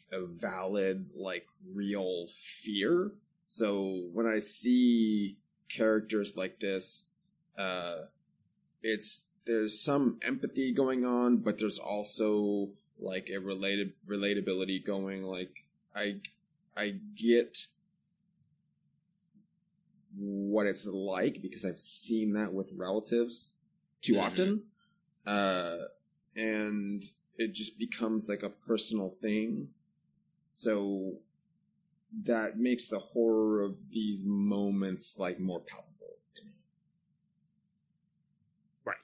[0.10, 3.12] a valid, like, real fear.
[3.45, 5.38] So when I see
[5.69, 7.03] characters like this,
[7.58, 7.97] uh,
[8.82, 15.23] it's, there's some empathy going on, but there's also like a related relatability going.
[15.23, 16.21] Like I,
[16.75, 17.67] I get
[20.17, 23.56] what it's like because I've seen that with relatives
[24.01, 24.25] too mm-hmm.
[24.25, 24.63] often.
[25.25, 25.77] Uh,
[26.38, 27.04] and
[27.38, 29.69] it just becomes like a personal thing.
[30.54, 31.15] So
[32.23, 36.52] that makes the horror of these moments like more palpable to me.
[38.86, 38.95] Right.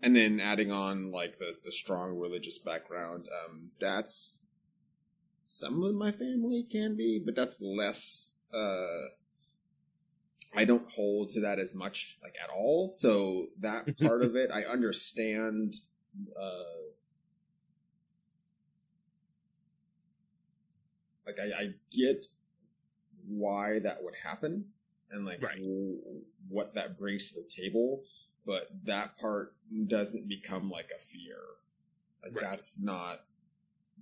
[0.00, 4.38] And then adding on like the the strong religious background, um, that's
[5.44, 9.08] some of my family can be, but that's less uh
[10.54, 12.92] I don't hold to that as much like at all.
[12.94, 15.76] So that part of it I understand
[16.38, 16.82] uh
[21.26, 22.26] like I, I get
[23.26, 24.66] why that would happen
[25.10, 25.56] and like right.
[25.56, 25.98] w-
[26.48, 28.02] what that brings to the table,
[28.44, 29.54] but that part
[29.86, 31.38] doesn't become like a fear.
[32.22, 32.50] Like right.
[32.50, 33.24] that's not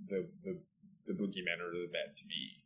[0.09, 0.59] the the
[1.07, 2.63] the boogeyman or the bed to me.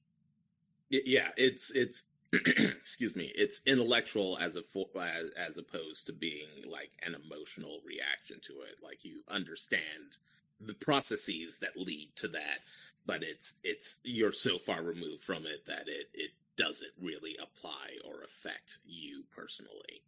[0.90, 2.04] Yeah, it's it's
[2.46, 4.62] excuse me, it's intellectual as a
[5.00, 8.82] as, as opposed to being like an emotional reaction to it.
[8.82, 10.18] Like you understand
[10.60, 12.60] the processes that lead to that
[13.06, 17.98] but it's it's you're so far removed from it that it it doesn't really apply
[18.04, 20.02] or affect you personally.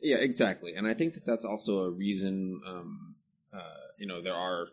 [0.00, 2.60] Yeah, exactly, and I think that that's also a reason.
[2.66, 3.14] Um,
[3.52, 4.68] uh, you know, there are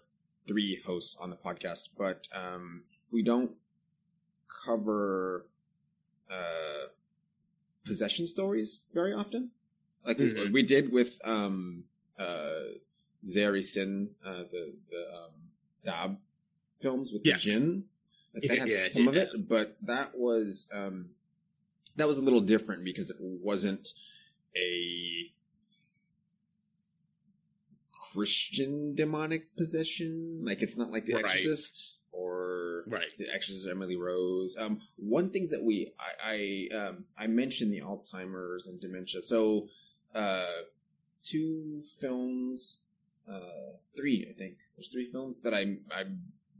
[0.48, 3.52] three hosts on the podcast, but um, we don't
[4.66, 5.46] cover
[6.32, 6.88] uh,
[7.86, 9.52] possession stories very often.
[10.06, 10.40] Like mm-hmm.
[10.40, 11.84] we, we, did with um,
[12.18, 12.74] uh,
[13.26, 15.32] Zehr-i Cin, uh, the the um,
[15.86, 16.18] Dabbe
[16.82, 17.44] films with yes.
[17.44, 17.84] the jinn.
[18.34, 21.10] Like that had yeah, some of it, but that was um,
[21.98, 23.90] that was a little different because it wasn't
[24.56, 25.32] a
[28.14, 30.42] Christian demonic possession.
[30.44, 31.26] Like it's not like The right.
[31.26, 32.51] Exorcist or
[32.88, 33.16] right.
[33.18, 34.56] The Exorcist Emily Rose.
[34.58, 39.22] Um, one thing that we I I, um, I mentioned the Alzheimer's and dementia.
[39.22, 39.68] So
[40.14, 40.46] uh,
[41.24, 42.80] two films,
[43.30, 44.58] uh, three I think.
[44.76, 46.06] There's three films that I I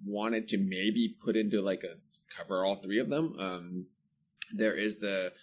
[0.06, 1.98] wanted to maybe put into like a
[2.36, 3.36] cover all three of them.
[3.40, 3.86] Um,
[4.54, 5.34] there is the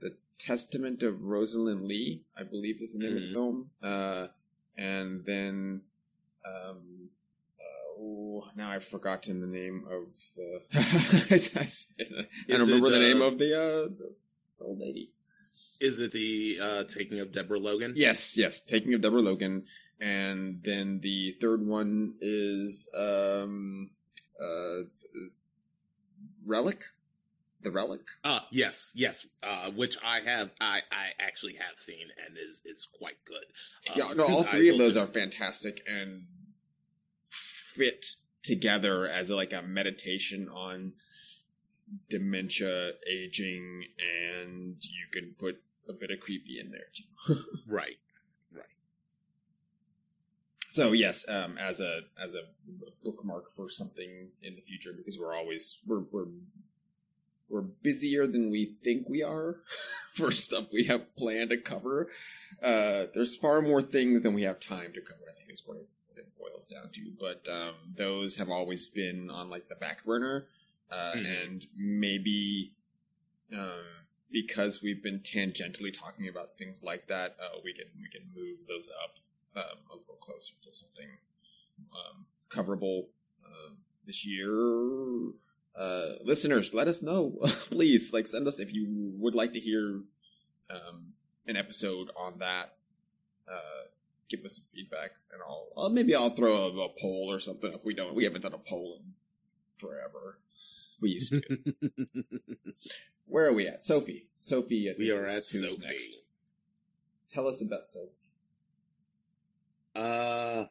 [0.00, 3.16] the Testament of Rosalind Leigh, I believe is the name mm-hmm.
[3.16, 3.34] of the mm-hmm.
[3.34, 4.26] film, uh,
[4.76, 5.82] and then
[6.46, 6.99] um,
[8.56, 10.60] now I've forgotten the name of the.
[12.48, 13.88] I don't remember it, the name uh, of the, uh,
[14.58, 15.10] the old lady.
[15.80, 17.94] Is it the uh, taking of Deborah Logan?
[17.96, 18.60] Yes, yes.
[18.62, 19.64] Taking of Deborah Logan,
[20.00, 23.90] and then the third one is um,
[24.40, 24.82] uh,
[26.44, 26.84] Relic,
[27.62, 28.00] the Relic.
[28.24, 29.26] Uh yes, yes.
[29.42, 33.44] Uh, which I have, I I actually have seen and is is quite good.
[33.96, 36.24] yeah, Um, no, all I three of those just- are fantastic and
[37.74, 40.92] fit together as like a meditation on
[42.08, 47.44] dementia, aging, and you can put a bit of creepy in there too.
[47.66, 47.98] Right.
[48.52, 48.64] Right.
[50.70, 52.42] So yes, um, as a as a
[53.04, 56.28] bookmark for something in the future because we're always we're we're
[57.48, 59.56] we're busier than we think we are
[60.14, 62.08] for stuff we have planned to cover.
[62.62, 65.22] Uh, there's far more things than we have time to cover.
[65.28, 65.78] I think is what
[66.20, 67.12] it, boils down to.
[67.18, 70.46] But um, those have always been on like the back burner,
[70.90, 71.42] uh, Mhm.
[71.44, 72.72] and maybe
[73.52, 73.84] um,
[74.30, 78.66] because we've been tangentially talking about things like that, uh, we can we can move
[78.68, 79.16] those up
[79.56, 81.18] um, a little closer to something
[81.92, 83.06] um, coverable
[83.44, 85.32] um this year.
[85.74, 87.38] Uh, listeners, let us know,
[87.70, 88.12] please.
[88.12, 90.02] Like, send us if you would like to hear
[90.68, 91.14] um,
[91.46, 92.74] an episode on that.
[93.50, 93.79] Uh,
[94.30, 97.72] give us some feedback, and I'll, I'll maybe I'll throw a, a poll or something
[97.72, 98.14] if we don't.
[98.14, 99.12] We haven't done a poll in
[99.76, 100.38] forever.
[101.00, 101.42] We used to.
[103.26, 104.26] Where are we at, Sophie?
[104.38, 105.86] Sophie, we are at who's Sophie.
[105.86, 106.16] next.
[107.32, 108.10] Tell us about Sophie.
[109.94, 110.64] Uh,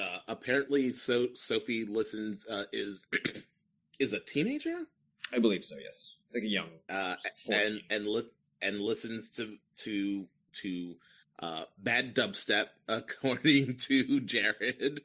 [0.00, 2.46] uh, apparently, so Sophie listens.
[2.46, 3.06] Uh, is
[3.98, 4.86] is a teenager.
[5.32, 5.76] I believe so.
[5.82, 6.68] Yes, like a young.
[6.88, 7.16] Uh,
[7.46, 7.66] 14.
[7.66, 8.30] and and li-
[8.62, 10.94] and listens to to to
[11.38, 15.02] uh, bad dubstep, according to Jared.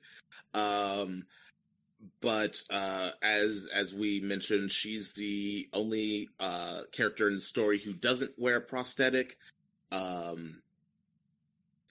[0.53, 1.25] Um,
[2.19, 7.93] but uh, as as we mentioned, she's the only uh, character in the story who
[7.93, 9.37] doesn't wear a prosthetic.
[9.91, 10.61] Um,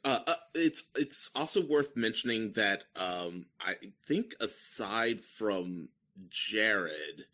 [0.04, 3.74] uh, uh, it's it's also worth mentioning that um, I
[4.04, 5.88] think aside from
[6.28, 7.26] Jared,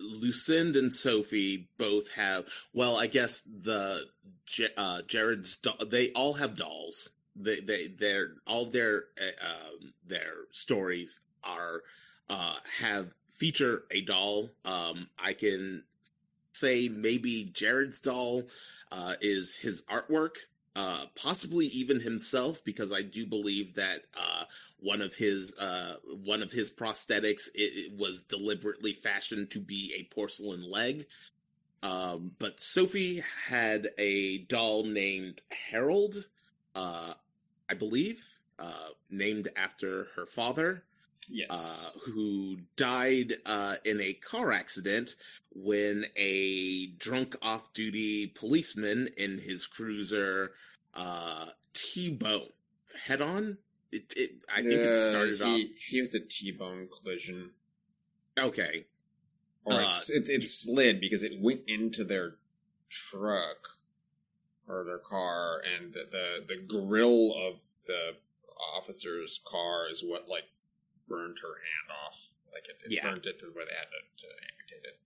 [0.00, 2.46] Lucinda and Sophie both have.
[2.72, 4.04] Well, I guess the
[4.76, 7.10] uh, Jared's do- they all have dolls.
[7.36, 11.82] They they they're all their uh, um, their stories are
[12.28, 14.50] uh, have feature a doll.
[14.64, 15.84] Um, I can
[16.52, 18.42] say maybe Jared's doll
[18.90, 20.36] uh, is his artwork.
[20.80, 24.44] Uh, possibly even himself, because I do believe that uh,
[24.78, 29.92] one of his uh, one of his prosthetics it, it was deliberately fashioned to be
[29.98, 31.04] a porcelain leg.
[31.82, 36.24] Um, but Sophie had a doll named Harold,
[36.74, 37.12] uh,
[37.68, 38.26] I believe,
[38.58, 40.82] uh, named after her father,
[41.28, 41.48] Yes.
[41.50, 45.14] uh, who died uh, in a car accident
[45.54, 50.52] when a drunk off duty policeman in his cruiser
[50.94, 52.48] uh, T bone
[53.06, 53.58] head on.
[53.92, 55.60] It, it, I think it Uh, started he, off.
[55.88, 57.50] He was a T-bone collision,
[58.38, 58.86] Okay.
[59.64, 62.36] or Uh, it, it slid because it went into their
[62.88, 63.78] truck
[64.68, 68.16] or their car, and the the, the grill of the
[68.76, 70.44] officer's car is what like
[71.08, 72.30] burned her hand off.
[72.52, 73.10] Like it, it Yeah.
[73.10, 75.00] burned it to where they had to, to amputate it,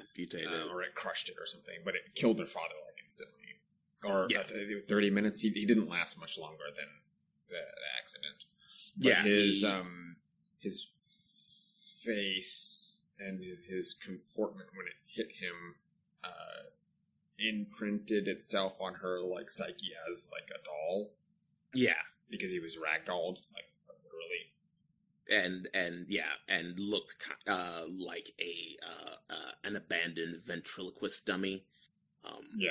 [0.00, 0.48] Amputated.
[0.70, 1.80] uh, or it crushed it or something.
[1.84, 3.59] But it killed her father like instantly,
[4.04, 4.40] or Yeah.
[4.40, 5.40] uh, thirty minutes.
[5.40, 6.86] He, he didn't last much longer than
[7.48, 8.44] the, the accident.
[8.96, 9.22] But yeah.
[9.22, 10.16] his he- um
[10.58, 10.86] his
[12.02, 15.76] face and his comportment when it hit him
[16.24, 16.68] uh
[17.38, 21.10] imprinted itself on her like psyche as like a doll
[21.72, 21.92] yeah.
[22.30, 24.52] because he was ragdolled like literally
[25.30, 31.64] and and yeah, and looked uh, like a uh, uh, an abandoned ventriloquist dummy.
[32.24, 32.70] Um, yeah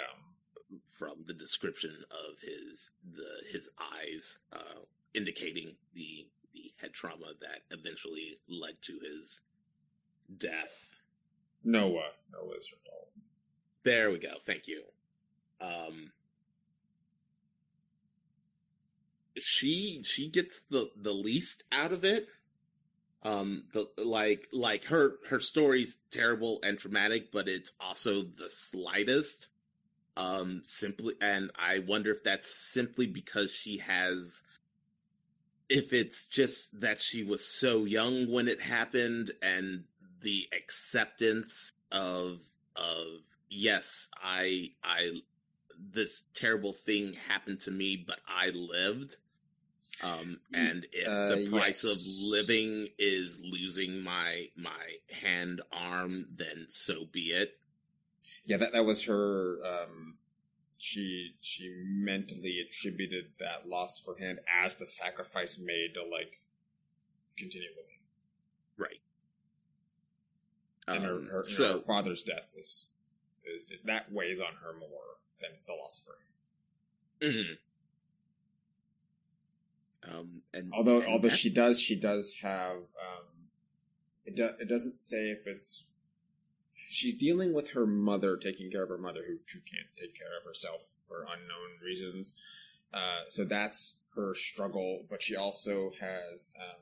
[0.87, 4.81] from the description of his the his eyes, uh,
[5.13, 9.41] indicating the the head trauma that eventually led to his
[10.37, 10.89] death.
[11.63, 12.77] Noah Noah is her
[13.83, 14.33] There we go.
[14.41, 14.83] Thank you.
[15.61, 16.11] Um,
[19.37, 22.29] she she gets the the least out of it.
[23.23, 29.49] Um, the like like her her story's terrible and traumatic, but it's also the slightest.
[30.19, 34.43] Um, simply, and I wonder if that's simply because she has.
[35.69, 39.85] If it's just that she was so young when it happened, and
[40.21, 42.41] the acceptance of
[42.75, 43.05] of
[43.49, 45.21] yes, I I
[45.79, 49.15] this terrible thing happened to me, but I lived.
[50.01, 51.93] Um, and if Uh, the price yes.
[51.93, 57.58] of living is losing my my hand arm, then so be it.
[58.45, 59.59] Yeah, that that was her.
[59.65, 60.17] Um,
[60.77, 66.39] she she mentally attributed that loss of her hand as the sacrifice made to like
[67.37, 67.99] continue living,
[68.77, 69.01] Right.
[70.87, 72.87] and her, Um, her, so her father's death is
[73.45, 76.17] is that weighs on her more than the loss of her
[77.21, 77.35] hand.
[77.35, 77.57] mhm.
[80.19, 83.49] um, and Although and although that- she does she does have um,
[84.25, 85.83] it do, it doesn't say if it's
[86.89, 90.37] she's dealing with her mother taking care of her mother who, who can't take care
[90.37, 92.33] of herself for unknown reasons.
[92.93, 96.81] Uh, so that's her struggle, but she also has um,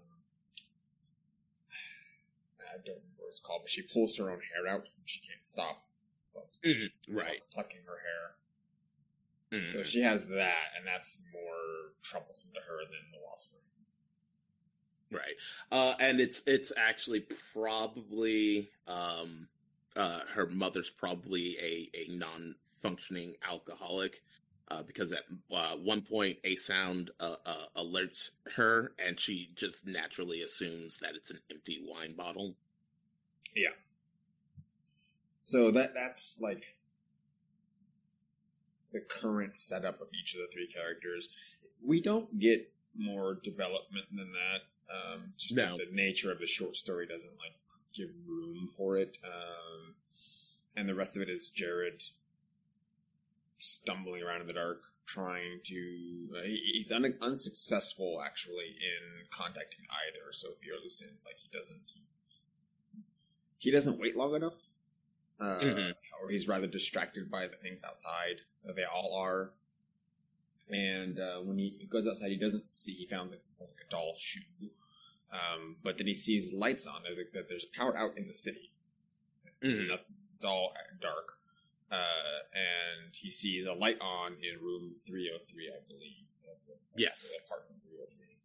[2.60, 4.88] I don't remember what it's called, but she pulls her own hair out.
[5.06, 5.84] She can't stop
[6.64, 7.42] Mhm, right.
[7.52, 8.36] plucking her hair.
[9.62, 9.72] Mhm.
[9.72, 13.58] So she has that, and that's more troublesome to her than the loss of her.
[15.18, 15.38] Right.
[15.72, 17.22] Uh, and it's it's actually
[17.54, 19.48] probably um,
[19.98, 24.22] uh, her mother's probably a, a non functioning alcoholic
[24.70, 29.88] uh, because at uh, one point a sound uh, uh, alerts her and she just
[29.88, 32.56] naturally assumes that it's an empty wine bottle.
[33.56, 33.70] Yeah.
[35.44, 36.76] So that that's like
[38.92, 41.30] the current setup of each of the three characters.
[41.84, 44.62] We don't get more development than that.
[44.94, 45.78] Um, just No.
[45.78, 47.54] the nature of the short story doesn't like
[47.96, 49.18] give room for it.
[49.24, 49.96] Um,
[50.76, 52.04] and the rest of it is Jared
[53.58, 56.28] stumbling around in the dark, trying to.
[56.38, 61.18] Uh, he, he's un- unsuccessful actually in contacting either Sophie or Lucien.
[61.26, 61.92] Like he doesn't.
[63.60, 64.54] He doesn't wait long enough
[65.40, 65.96] uh, Mhm.
[66.22, 68.42] or he's rather distracted by the things outside.
[68.64, 69.52] They all are.
[70.70, 72.94] And uh, when he goes outside, he doesn't see.
[72.94, 74.42] He finds like, like a doll shoe,
[75.32, 77.04] um, but then he sees lights on.
[77.04, 78.72] There's like, that there's power out in the city.
[79.62, 80.00] Mhm.
[80.36, 81.40] It's all dark,
[81.92, 86.24] uh, and he sees a light on in room 303, I believe.
[86.96, 87.34] Yes.
[87.46, 88.38] apartment 303.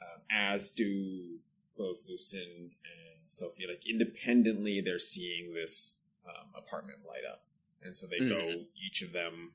[0.00, 1.38] Um, as do
[1.76, 3.66] both Lucin and Sophie.
[3.68, 5.96] Like independently, they're seeing this
[6.26, 7.44] um, apartment light up,
[7.82, 9.52] and so they go each of them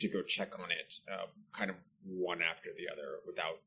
[0.00, 3.60] to go check on it, uh, kind of one after the other, without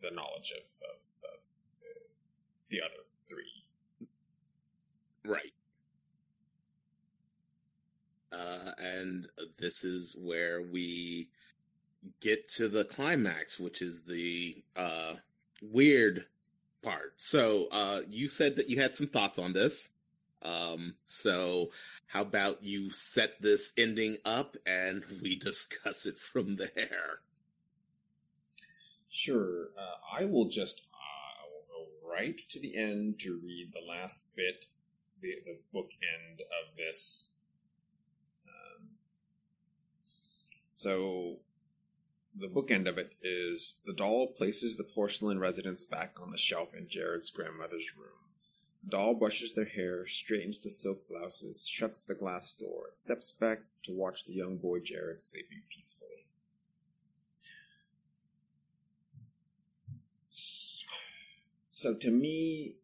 [0.00, 1.38] the knowledge of, of, of
[2.72, 4.08] the other three.
[5.24, 5.52] Right.
[8.32, 9.28] Uh, and
[9.60, 11.28] this is where we
[12.20, 15.14] get to the climax, which is the uh,
[15.60, 16.24] weird
[16.82, 17.12] part.
[17.18, 19.90] So, uh, you said that you had some thoughts on this.
[20.44, 21.70] Um, so
[22.06, 27.20] how about you set this ending up and we discuss it from there?
[29.08, 33.72] Sure, uh, I will just uh, I will go right to the end to read
[33.72, 34.66] the last bit,
[35.20, 37.26] the the book end of this.
[38.46, 38.88] Um,
[40.72, 41.36] so,
[42.38, 46.74] the bookend of it is the doll places the porcelain residence back on the shelf
[46.74, 48.22] in Jared's grandmother's room.
[48.84, 53.32] The doll brushes their hair, straightens the silk blouses, shuts the glass door, and steps
[53.32, 56.11] back to watch the young boy Jared sleeping peacefully.
[61.82, 62.76] So to me,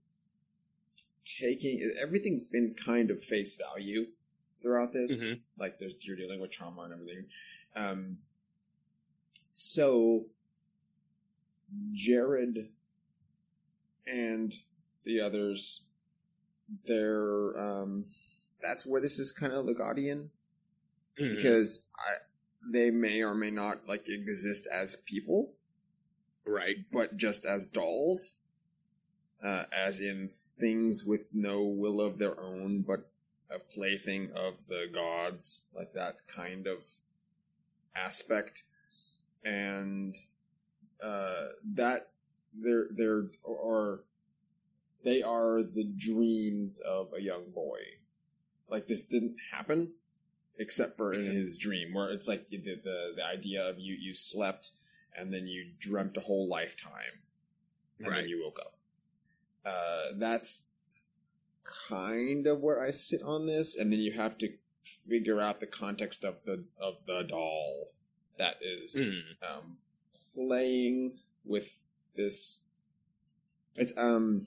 [1.24, 4.08] taking everything's been kind of face value
[4.60, 5.20] throughout this.
[5.22, 5.40] Mhm.
[5.56, 7.26] Like there's you're dealing with trauma and everything.
[7.76, 8.18] Um,
[9.46, 10.26] so
[11.92, 12.70] Jared
[14.04, 14.52] and
[15.04, 15.82] the others,
[16.86, 18.04] they're um,
[18.60, 20.30] that's where this is kind of Ligottian
[21.20, 21.36] Mhm.
[21.36, 22.14] because I
[22.68, 25.54] they may or may not like exist as people
[26.44, 26.78] Right.
[26.90, 28.34] but just as dolls,
[29.42, 33.10] uh, as in things with no will of their own, but
[33.50, 36.84] a plaything of the gods, like that kind of
[37.94, 38.62] aspect,
[39.44, 40.16] and
[41.02, 42.10] uh, that
[42.54, 43.26] they're they're
[45.04, 47.78] they are the dreams of a young boy.
[48.68, 49.92] Like this didn't happen,
[50.58, 54.12] except for in his dream, where it's like the the, the idea of you you
[54.14, 54.70] slept
[55.16, 57.22] and then you dreamt a whole lifetime,
[57.98, 58.16] and Right.
[58.20, 58.77] then you woke up.
[59.68, 60.62] Uh, that's
[61.64, 64.48] kind of where I sit on this, and then you have to
[65.08, 67.88] figure out the context of the of the doll
[68.38, 69.22] that is Mhm.
[69.42, 69.78] um,
[70.34, 71.76] playing with
[72.16, 72.62] this.
[73.76, 74.46] It's um,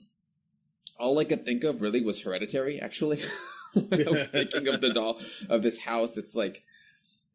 [0.98, 2.80] all I could think of really was Hereditary.
[2.80, 3.22] Actually,
[3.76, 6.64] I was thinking of the doll of this house, it's like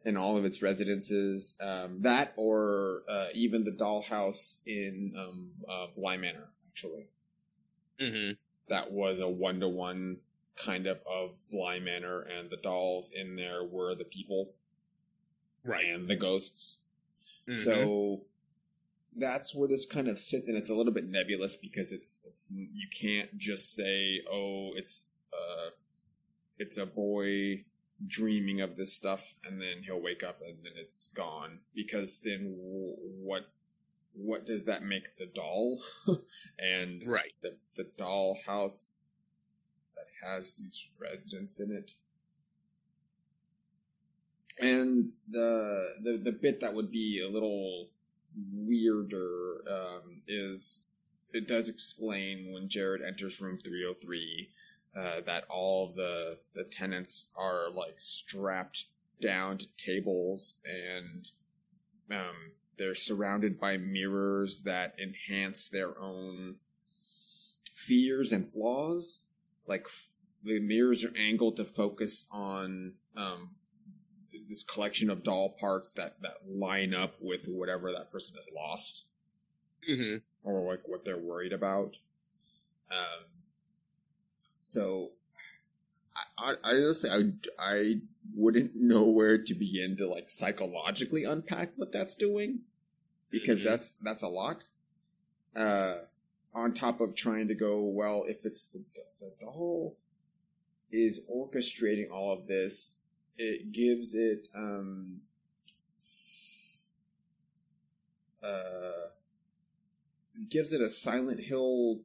[0.06, 1.56] in all of its residences.
[1.60, 7.08] Um, that or uh, even the dollhouse in um, uh, Bly Manor, actually.
[8.00, 8.34] Mm-hmm.
[8.70, 10.18] That was a one to one
[10.56, 14.54] kind of of Bly Manor, and the dolls in there were the people
[15.64, 15.86] Right.
[15.86, 16.80] and the ghosts.
[17.48, 17.64] Mhm.
[17.64, 18.26] So
[19.16, 22.50] that's where this kind of sits, and it's a little bit nebulous because it's it's
[22.52, 25.70] you can't just say, oh, it's uh,
[26.58, 27.66] it's a boy
[28.06, 31.60] dreaming of this stuff, and then he'll wake up and then it's gone.
[31.74, 33.50] Because then w- what
[34.18, 35.82] what does that make the doll?
[36.60, 37.34] and right.
[37.42, 38.94] the the doll house
[39.96, 41.92] that has these residents in it.
[44.60, 47.90] And the the the bit that would be a little
[48.54, 50.84] weirder um, is
[51.34, 54.50] it does explain when Jared enters room 303
[54.96, 58.86] uh, that all of the the tenants are like strapped
[59.22, 61.32] down to tables and
[62.12, 66.56] um, they're surrounded by mirrors that enhance their own
[67.74, 69.20] fears and flaws.
[69.68, 70.10] Like f-
[70.44, 73.52] the mirrors are angled to focus on um,
[74.48, 79.06] this collection of doll parts that that line up with whatever that person has lost
[79.90, 80.18] Mm-hmm.
[80.44, 81.96] or like what they're worried about.
[82.92, 83.26] Um,
[84.60, 85.12] so
[86.38, 88.00] I, I, I honestly, I, I
[88.36, 92.60] wouldn't know where to begin to like psychologically unpack what that's doing
[93.30, 93.64] because Mhm.
[93.66, 94.64] that's that's a lot.
[95.56, 96.06] Uh,
[96.54, 98.84] on top of trying to go well, if it's the
[99.20, 99.98] the, the whole
[100.92, 102.96] is orchestrating all of this,
[103.38, 105.22] it gives it um
[108.44, 109.10] uh
[110.50, 112.02] gives it a Silent Hill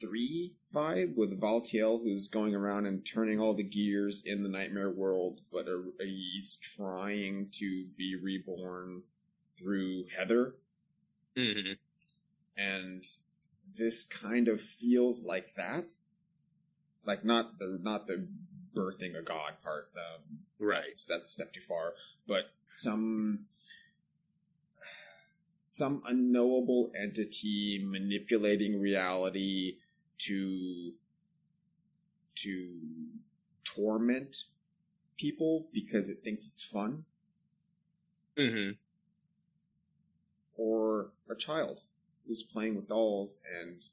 [0.00, 4.90] 3 vibe with Valtiel, who's going around and turning all the gears in the nightmare
[4.90, 9.02] world, but uh, he's trying to be reborn
[9.58, 10.54] through Heather.
[11.36, 11.72] Mm-hmm.
[12.56, 13.04] And
[13.76, 15.86] this kind of feels like that.
[17.04, 18.26] Like not the not the
[18.74, 19.90] birthing a god part.
[19.96, 20.84] Um, Right.
[20.86, 21.92] that's, that's a step too far.
[22.26, 23.46] But some
[25.64, 29.76] some unknowable entity manipulating reality
[30.18, 30.92] to
[32.36, 32.68] to
[33.64, 34.44] torment
[35.16, 37.04] people because it thinks it's fun
[38.36, 38.72] Mm-hmm.
[40.58, 41.80] or a child
[42.26, 43.86] who's playing with dolls and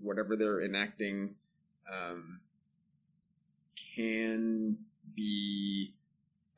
[0.00, 1.34] whatever they're enacting
[1.92, 2.38] um,
[3.96, 4.78] can
[5.16, 5.94] be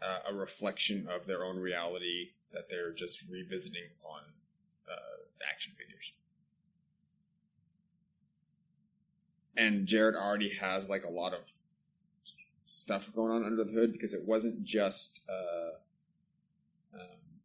[0.03, 4.21] uh, a reflection of their own reality that they're just revisiting on
[4.91, 6.12] uh, action figures.
[9.61, 11.41] And Jared already has like a lot of
[12.65, 15.77] stuff going on under the hood because it wasn't just uh,
[16.95, 17.41] um,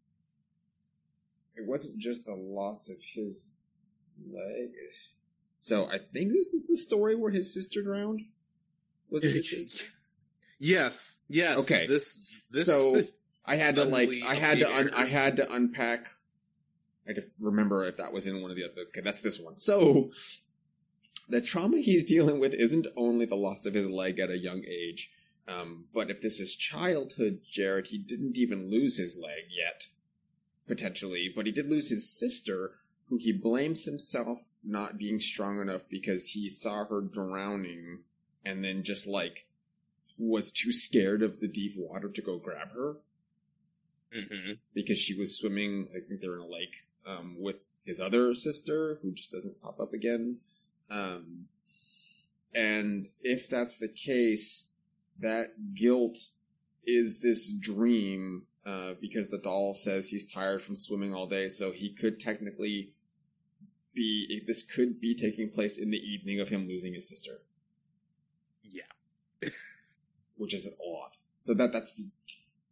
[1.58, 3.60] it wasn't just the loss of his
[4.32, 4.70] leg.
[5.60, 8.22] So I think this is the story where his sister drowned.
[9.10, 9.86] Was it his sister?
[10.58, 11.20] Yes.
[11.28, 11.58] Yes.
[11.60, 11.86] Okay.
[11.86, 12.18] This.
[12.50, 12.66] This.
[12.66, 13.02] so
[13.46, 16.08] I had to like I had to un- I had to unpack.
[17.06, 18.84] I had to remember if that was in one of the other.
[18.88, 19.60] Okay, that's this one.
[19.60, 20.12] So
[21.28, 24.64] the trauma he's dealing with isn't only the loss of his leg at a young
[24.66, 25.12] age,
[25.48, 29.88] um, but if this is childhood, Jared, he didn't even lose his leg yet,
[30.68, 32.74] potentially, but he did lose his sister,
[33.10, 38.00] who he blames himself not being strong enough because he saw her drowning
[38.44, 39.48] and then just like
[40.18, 42.98] was too scared of the deep water to go grab her
[44.14, 45.88] hmm because she was swimming.
[45.92, 49.80] I think they're in a lake um, with his other sister, who just doesn't pop
[49.80, 50.38] up again.
[50.90, 51.46] Um,
[52.54, 54.66] and if that's the case,
[55.20, 56.18] that guilt
[56.86, 61.72] is this dream uh, because the doll says he's tired from swimming all day, so
[61.72, 62.92] he could technically
[63.94, 64.42] be.
[64.48, 67.42] This could be taking place in the evening of him losing his sister,
[68.64, 68.84] Yeah.
[70.38, 71.18] which is a lot.
[71.40, 72.08] So that that's the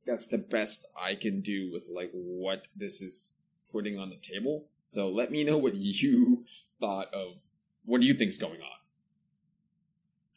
[0.06, 3.30] that's the best I can do with like what this is
[3.72, 4.66] putting on the table.
[4.88, 6.46] So let me know what you
[6.80, 7.36] thought of
[7.86, 8.68] what do you think's going on.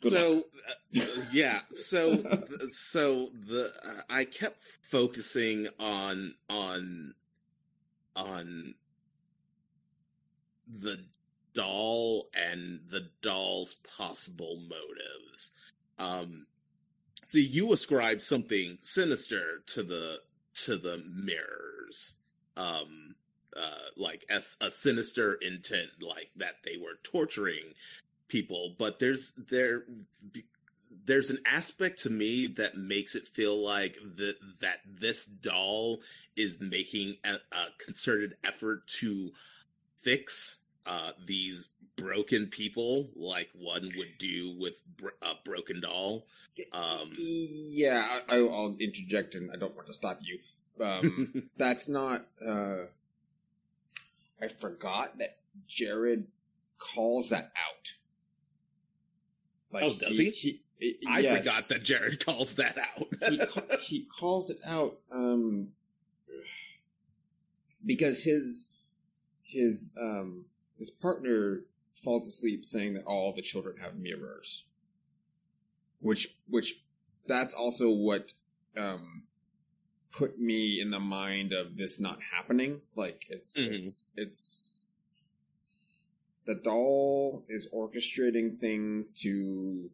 [0.03, 1.01] Good so uh,
[1.33, 7.15] yeah so th- so the uh, i kept focusing on on
[8.15, 8.75] on
[10.69, 10.99] the
[11.55, 15.53] doll and the doll's possible motives.
[15.99, 16.47] Um
[17.25, 20.21] see you ascribe something sinister to the
[20.57, 22.15] to the mirrors.
[22.57, 23.15] Um
[23.59, 27.65] uh like as a sinister intent like that they were torturing
[28.29, 29.85] people but there's there
[31.05, 36.01] there's an aspect to me that makes it feel like that that this doll
[36.37, 39.31] is making a, a concerted effort to
[39.97, 44.83] fix uh, these broken people like one would do with
[45.23, 46.27] a broken doll.
[46.73, 50.39] Um, yeah, I, will interject, and I don't want to stop you.
[50.85, 52.27] Um, that's not.
[52.47, 52.87] Uh,
[54.41, 56.27] I forgot that Jared
[56.79, 57.95] calls that out.
[59.73, 60.31] Like oh, does he?
[60.31, 61.39] he, he I yes.
[61.39, 63.09] forgot that Jared calls that out.
[63.29, 63.41] he,
[63.83, 65.69] he calls it out um,
[67.85, 68.67] because his
[69.43, 70.47] his um,
[70.79, 71.63] his partner
[71.93, 74.65] falls asleep saying that all the children have mirrors,
[76.01, 76.81] which which
[77.27, 78.33] that's also what
[78.77, 79.23] um,
[80.17, 82.81] put me in the mind of this not happening.
[82.95, 83.75] Like it's mm-hmm.
[83.75, 84.97] it's it's
[86.47, 89.91] the doll is orchestrating things to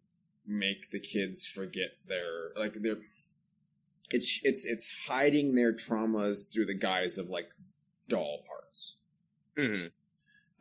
[0.46, 2.98] make the kids forget their like their
[4.10, 7.50] it's it's it's hiding their traumas through the guise of like
[8.08, 8.96] doll parts.
[9.56, 9.86] Mm-hmm.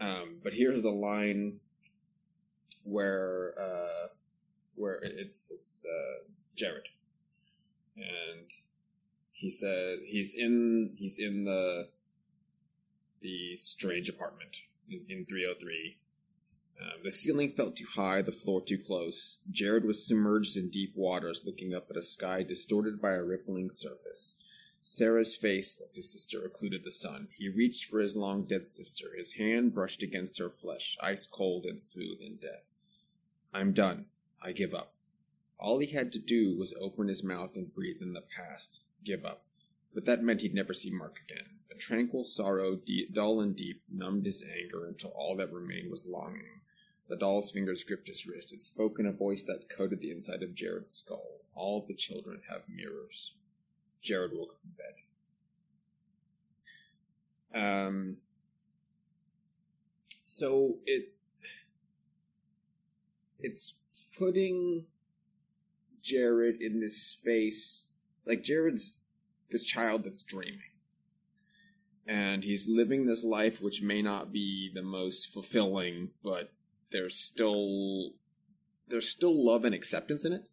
[0.05, 1.59] Um, but here's the line
[2.83, 4.07] where uh,
[4.75, 6.23] where it's it's uh,
[6.55, 6.87] Jared,
[7.95, 8.49] and
[9.41, 11.87] he said he's in he's in the
[13.21, 15.97] the strange apartment in, in 303.
[16.79, 19.39] Um, the ceiling felt too high, the floor too close.
[19.49, 23.71] Jared was submerged in deep waters, looking up at a sky distorted by a rippling
[23.71, 24.35] surface.
[24.83, 27.27] Sarah's face, that's his sister, occluded the sun.
[27.35, 29.07] He reached for his long dead sister.
[29.15, 32.73] His hand brushed against her flesh, ice cold and smooth in death.
[33.53, 34.05] I'm done.
[34.41, 34.93] I give up.
[35.59, 38.81] All he had to do was open his mouth and breathe in the past.
[39.03, 39.43] Give up.
[39.93, 41.45] But that meant he'd never see Mark again.
[41.71, 42.79] A tranquil sorrow,
[43.11, 46.61] dull and deep, numbed his anger until all that remained was longing.
[47.09, 48.53] The doll's fingers gripped his wrist.
[48.53, 51.41] It spoke in a voice that coated the inside of Jared's skull.
[51.53, 53.33] All the children have mirrors.
[54.01, 54.93] Jared woke up in bed.
[57.53, 58.17] Um,
[60.23, 61.13] so it
[63.39, 63.75] it's
[64.17, 64.85] putting
[66.01, 67.85] Jared in this space
[68.25, 68.93] like Jared's
[69.49, 70.61] the child that's dreaming.
[72.07, 76.51] And he's living this life which may not be the most fulfilling, but
[76.91, 78.11] there's still
[78.87, 80.43] there's still love and acceptance in it.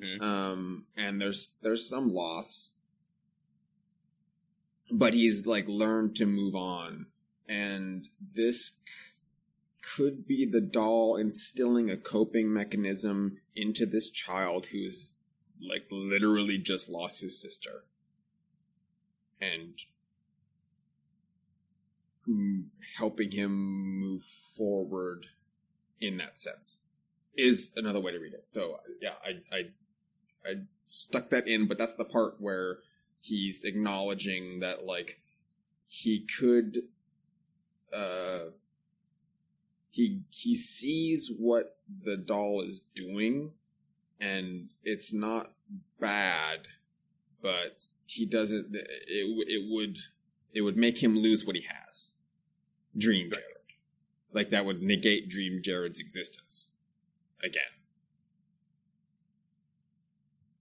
[0.00, 0.22] Mm-hmm.
[0.22, 2.70] Um, and there's there's some loss,
[4.90, 7.06] but he's like learned to move on,
[7.48, 8.72] and this
[9.96, 15.09] could be the doll instilling a coping mechanism into this child who's
[15.60, 17.84] like literally just lost his sister
[19.40, 19.74] and
[22.98, 23.50] helping him
[23.98, 25.26] move forward
[26.00, 26.78] in that sense
[27.36, 28.48] is another way to read it.
[28.48, 29.60] So yeah, I I
[30.48, 30.54] I
[30.84, 32.78] stuck that in, but that's the part where
[33.20, 35.20] he's acknowledging that like
[35.86, 36.82] he could
[37.92, 38.50] uh
[39.90, 43.52] he he sees what the doll is doing
[44.20, 45.52] and it's not
[45.98, 46.68] bad
[47.42, 49.98] but he doesn't it it would
[50.52, 52.10] it would make him lose what he has.
[52.96, 53.46] Dream jared.
[54.32, 56.66] Like that would negate dream jared's existence
[57.42, 57.62] again.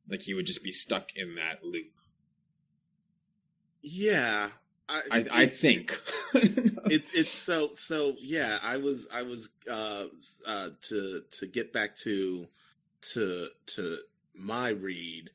[0.07, 1.91] Like he would just be stuck in that loop.
[3.81, 4.49] Yeah,
[4.87, 5.99] I, I, I think.
[6.91, 8.57] It's it's so so yeah.
[8.63, 10.05] I was I was uh,
[10.47, 12.47] uh, to to get back to
[13.13, 13.97] to to
[14.33, 15.29] my read.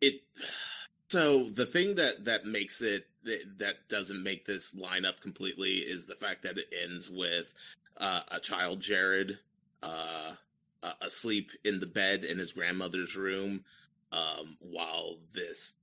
[0.00, 0.22] It
[1.08, 6.06] so the thing that that makes it that doesn't make this line up completely is
[6.06, 7.54] the fact that it ends with
[7.98, 9.38] uh, a child Jared
[9.82, 10.32] uh,
[10.82, 13.64] uh, asleep in the bed in his grandmother's room
[14.10, 15.74] um, while this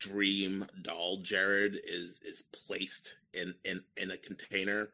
[0.00, 4.90] dream doll Jared is is placed in in in a container.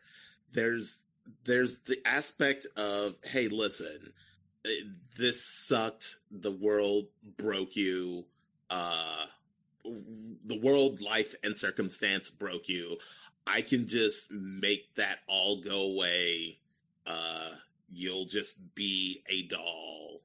[0.52, 1.04] There's
[1.44, 4.12] there's the aspect of hey, listen,
[5.16, 6.16] this sucked.
[6.30, 7.06] The world
[7.36, 8.24] broke you.
[8.68, 9.26] Uh,
[9.84, 12.96] the world, life, and circumstance broke you.
[13.46, 16.58] I can just make that all go away.
[17.06, 17.50] Uh,
[17.90, 20.20] you'll just be a doll.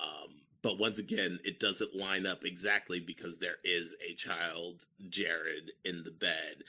[0.00, 0.35] Um,
[0.66, 6.02] but once again, it doesn't line up exactly because there is a child, Jared, in
[6.02, 6.64] the bed.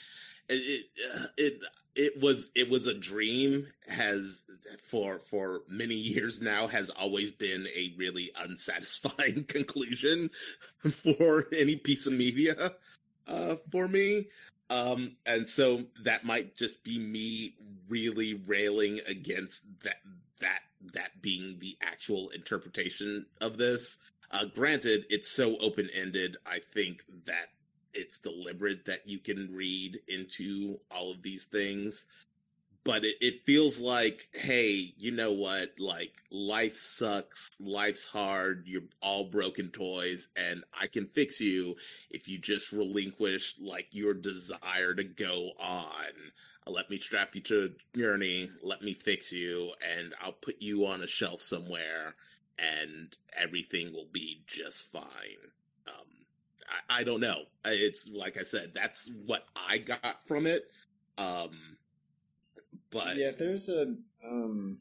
[0.48, 0.86] It, it,
[1.16, 1.60] uh, it
[1.96, 4.46] it was it was a dream has
[4.80, 10.30] for for many years now has always been a really unsatisfying conclusion
[10.78, 12.74] for any piece of media
[13.28, 14.28] uh, for me
[14.70, 17.56] um, and so that might just be me
[17.90, 19.98] really railing against that
[20.40, 20.60] that
[20.94, 23.98] that being the actual interpretation of this.
[24.32, 26.38] Uh, granted, it's so open ended.
[26.46, 27.50] I think that
[27.94, 32.06] it's deliberate that you can read into all of these things
[32.88, 35.74] but it, it feels like hey you know what?
[35.78, 41.76] Like life sucks life's hard you're all broken toys and i can fix you
[42.10, 46.14] if you just relinquish like your desire to go on.
[46.66, 50.86] Let me strap you to a journey let me fix you and i'll put you
[50.86, 52.16] on a shelf somewhere
[52.58, 55.04] and everything will be just fine.
[55.88, 56.08] Um,
[56.90, 57.44] I, I don't know.
[57.66, 60.64] It's like i said that's what i got from it.
[61.18, 61.77] Um,
[62.92, 64.78] but yeah, there's a um,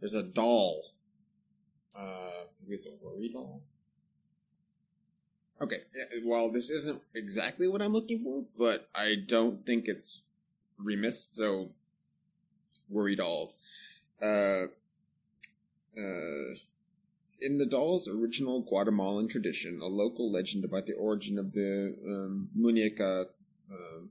[0.00, 0.82] there's a doll.
[1.96, 3.62] Uh, it's a worry doll.
[5.60, 5.82] Okay,
[6.24, 10.20] well, this isn't exactly what I'm looking for, but I don't think it's
[10.78, 11.28] remiss.
[11.32, 11.70] So,
[12.90, 13.56] worry dolls.
[14.20, 14.66] Uh,
[15.96, 16.54] uh,
[17.40, 22.48] in the doll's original Guatemalan tradition, a local legend about the origin of the um,
[22.58, 23.26] muñeca
[23.70, 24.10] um,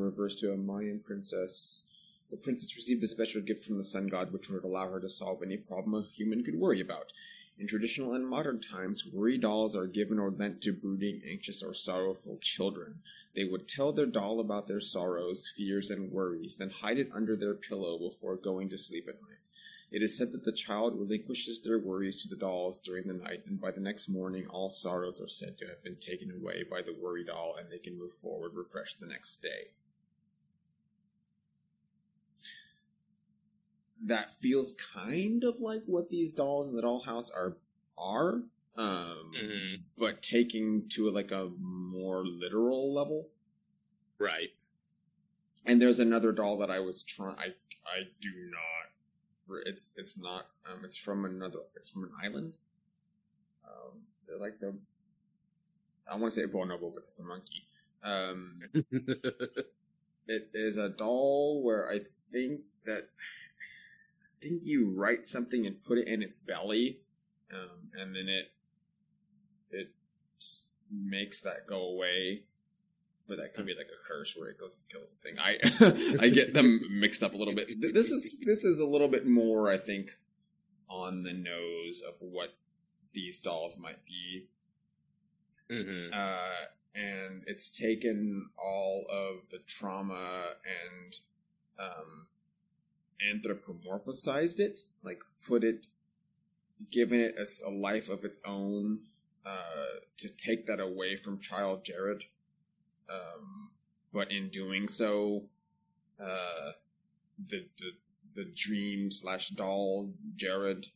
[0.00, 1.84] refers to a Mayan princess.
[2.30, 5.08] The princess received a special gift from the sun god, which would allow her to
[5.08, 7.12] solve any problem a human could worry about.
[7.58, 11.72] In traditional and modern times, worry dolls are given or lent to brooding, anxious, or
[11.72, 13.00] sorrowful children.
[13.36, 17.36] They would tell their doll about their sorrows, fears, and worries, then hide it under
[17.36, 19.33] their pillow before going to sleep at night.
[19.94, 23.44] It is said that the child relinquishes their worries to the dolls during the night,
[23.46, 26.82] and by the next morning, all sorrows are said to have been taken away by
[26.82, 29.70] the worry doll, and they can move forward refreshed the next day.
[34.04, 37.56] That feels kind of like what these dolls in the dollhouse are
[37.96, 38.42] are,
[38.76, 39.74] um, mm-hmm.
[39.96, 43.28] but taking to like a more literal level.
[44.18, 44.54] Right.
[45.64, 47.36] And there's another doll that I was trying.
[47.38, 47.54] I
[47.86, 48.93] I do not
[49.64, 50.46] it's it's not.
[50.70, 51.60] Um, it's from another.
[51.76, 52.54] It's from an island.
[53.64, 54.74] Um, they're like the.
[56.10, 57.66] I want to say bonobo, but it's a monkey.
[58.02, 58.60] Um,
[60.28, 63.08] it is a doll where I think that
[64.20, 66.98] I think you write something and put it in its belly,
[67.52, 68.52] um, and then it
[69.70, 69.94] it
[70.90, 72.42] makes that go away
[73.28, 75.38] but that could be like a curse where it goes and kills the thing.
[75.38, 77.80] I I get them mixed up a little bit.
[77.80, 80.18] This is this is a little bit more, I think,
[80.88, 82.54] on the nose of what
[83.12, 84.48] these dolls might be.
[85.70, 86.12] Mm-hmm.
[86.12, 91.18] Uh, and it's taken all of the trauma and
[91.78, 92.26] um,
[93.24, 95.88] anthropomorphized it, like put it,
[96.90, 99.00] given it a, a life of its own,
[99.46, 102.24] uh, to take that away from child Jared
[103.08, 103.70] um,
[104.12, 105.44] but in doing so,
[106.20, 106.72] uh,
[107.48, 107.92] the, the
[108.34, 110.88] the dream slash doll Jared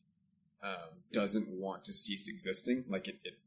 [0.63, 2.85] um, doesn't want to cease existing.
[2.89, 3.39] Like it, it,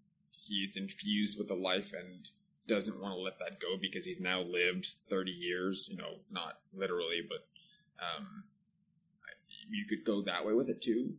[0.48, 2.30] he's infused with the life and
[2.68, 5.88] doesn't want to let that go because he's now lived thirty years.
[5.90, 7.48] You know, not literally, but
[8.02, 8.44] um,
[9.70, 11.16] you could go that way with it too.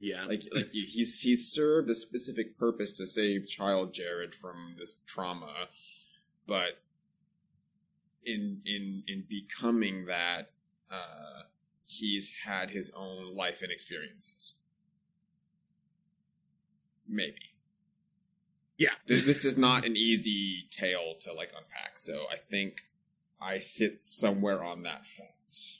[0.00, 4.98] Yeah, like like he's he's served a specific purpose to save child Jared from this
[5.06, 5.68] trauma,
[6.46, 6.80] but
[8.24, 10.50] in in in becoming that,
[10.90, 11.42] uh,
[11.86, 14.54] he's had his own life and experiences.
[17.08, 17.54] Maybe.
[18.76, 21.98] Yeah, this, this is not an easy tale to like unpack.
[21.98, 22.82] So I think
[23.40, 25.78] I sit somewhere on that fence.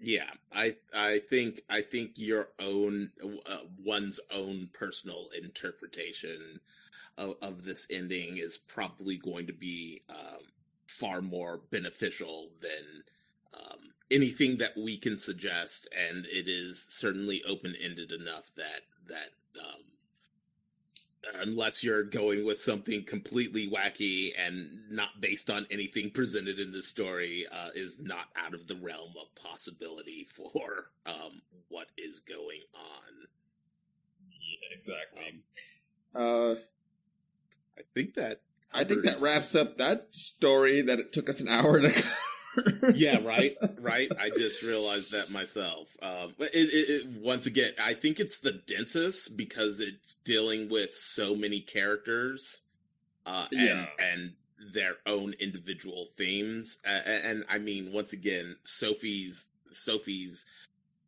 [0.00, 3.10] Yeah, I I think I think your own
[3.46, 6.60] uh, one's own personal interpretation
[7.16, 10.42] of, of, this ending is probably going to be um,
[10.86, 13.02] far more beneficial than
[13.54, 13.78] um,
[14.08, 19.82] anything that we can suggest, and it is certainly open ended enough that that um,
[21.40, 26.82] unless you're going with something completely wacky and not based on anything presented in the
[26.82, 32.60] story, uh, is not out of the realm of possibility for um, what is going
[32.74, 33.28] on.
[34.30, 35.42] Yeah, exactly.
[36.14, 36.54] Um, uh,
[37.78, 38.40] I think that.
[38.70, 41.88] I think that wraps up that story that it took us an hour to
[42.94, 44.10] yeah, right, right.
[44.18, 45.96] I just realized that myself.
[46.02, 50.94] Um, it, it, it, once again, I think it's the densest because it's dealing with
[50.94, 52.60] so many characters,
[53.26, 53.86] uh, and, yeah.
[53.98, 54.32] and
[54.72, 56.78] their own individual themes.
[56.86, 60.46] Uh, and, and, I mean, once again, Sophie's Sophie's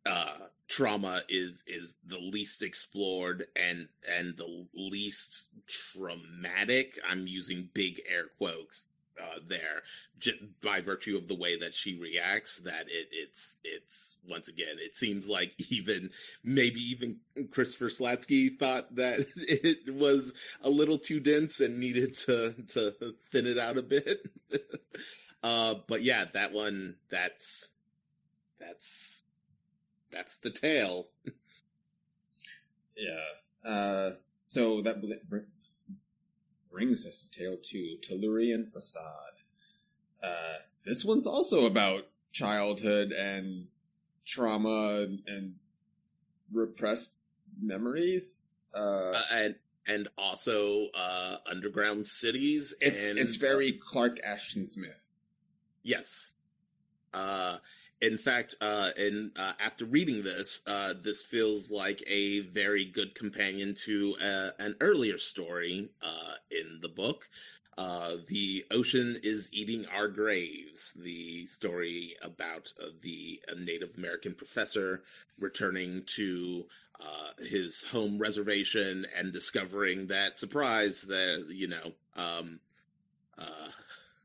[0.05, 0.37] uh,
[0.67, 6.99] trauma is is the least explored and and the least traumatic.
[7.07, 8.87] I'm using big air quotes
[9.19, 9.81] uh, there
[10.19, 14.77] j- by virtue of the way that she reacts that it, it's it's once again
[14.79, 16.09] it seems like even
[16.43, 17.17] maybe even
[17.51, 22.91] Christopher Slatsky thought that it was a little too dense and needed to to
[23.31, 24.27] thin it out a bit.
[25.43, 27.69] Uh but yeah that one that's
[28.59, 29.23] that's
[30.11, 31.07] that's the tale.
[32.95, 34.11] Yeah uh
[34.43, 35.01] so that
[36.71, 39.41] brings us to Tale 2, Tellurian Facade.
[40.23, 43.67] Uh, this one's also about childhood and
[44.25, 45.55] trauma and
[46.51, 47.13] repressed
[47.61, 48.39] memories.
[48.73, 49.55] Uh, uh, and
[49.87, 52.73] and also uh, underground cities.
[52.79, 55.09] It's and, it's very Clark Ashton Smith.
[55.83, 56.33] Yes.
[57.13, 57.57] Uh,
[58.01, 63.13] in fact, uh, in uh, after reading this, uh, this feels like a very good
[63.13, 67.29] companion to uh, an earlier story uh, in the book.
[67.77, 70.93] Uh, the ocean is eating our graves.
[70.95, 75.03] The story about the Native American professor
[75.39, 76.65] returning to
[77.39, 82.59] his home reservation and discovering that surprise that you know um,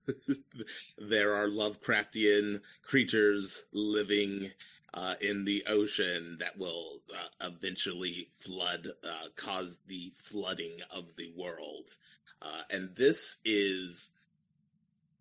[0.98, 4.50] there are Lovecraftian creatures living
[4.94, 11.32] uh, in the ocean that will uh, eventually flood, uh, cause the flooding of the
[11.36, 11.96] world.
[12.40, 14.12] Uh, and this is,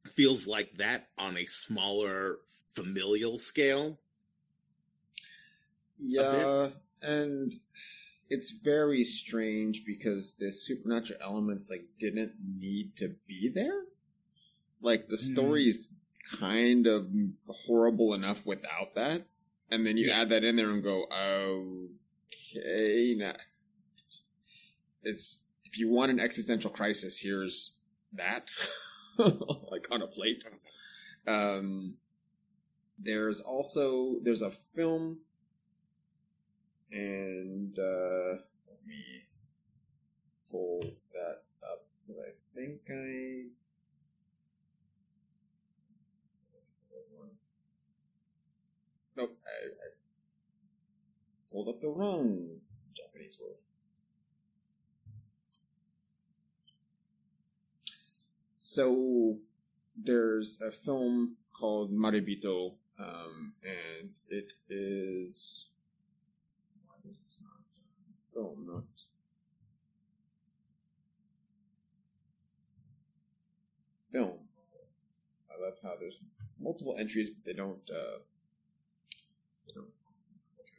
[0.06, 2.40] feels like that on a smaller
[2.74, 4.00] familial scale.
[5.98, 6.70] Yeah,
[7.02, 7.54] and
[8.30, 13.85] it's very strange because the supernatural elements like didn't need to be there.
[14.82, 16.40] Like the story's mm.
[16.40, 17.08] kind of
[17.68, 19.26] horrible enough without that,
[19.72, 20.22] and then you yeah.
[20.22, 23.34] add that in there and go, okay, now
[25.04, 27.74] it's if you want an existential crisis, here's
[28.14, 28.52] that,
[29.18, 30.44] like on a plate.
[31.28, 31.96] Um,
[32.98, 35.20] there's also there's a film,
[36.92, 39.26] and uh, let me
[40.50, 40.82] pull
[41.14, 41.86] that up.
[42.10, 43.48] I think I
[49.18, 49.88] Nope, I, I
[51.52, 52.58] pulled up the wrong
[52.94, 53.56] Japanese word.
[58.60, 59.38] So
[59.96, 65.68] there's a film called Marebito, um, and it is
[66.88, 67.62] why is this not
[68.34, 68.68] film?
[68.68, 68.84] Not
[74.12, 74.40] film.
[75.50, 76.20] I love how there's
[76.60, 78.20] multiple entries, but they don't uh,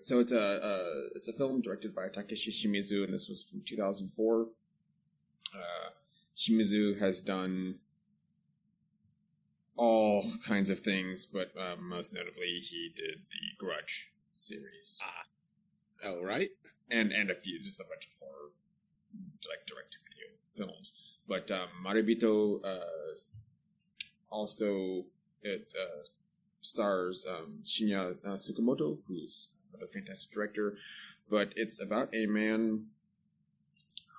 [0.07, 3.63] so it's a, a, it's a film directed by Takashi Shimizu, and this was from
[3.67, 4.47] 2004.
[5.53, 5.57] Uh,
[6.37, 7.81] Shimizu has done
[9.77, 14.99] all kinds of things, but um, most notably, he did the Grudge series.
[15.03, 15.27] Ah,
[16.05, 16.51] oh right,
[16.89, 18.51] and and a few, just a bunch of horror,
[19.49, 20.93] like direct to video films.
[21.27, 23.19] But um, Marebito uh,
[24.31, 25.07] also
[25.43, 26.07] it uh,
[26.67, 29.49] stars um, Shinya uh, Tsukamoto, who's
[29.81, 30.77] a fantastic director,
[31.31, 32.87] but it's about a man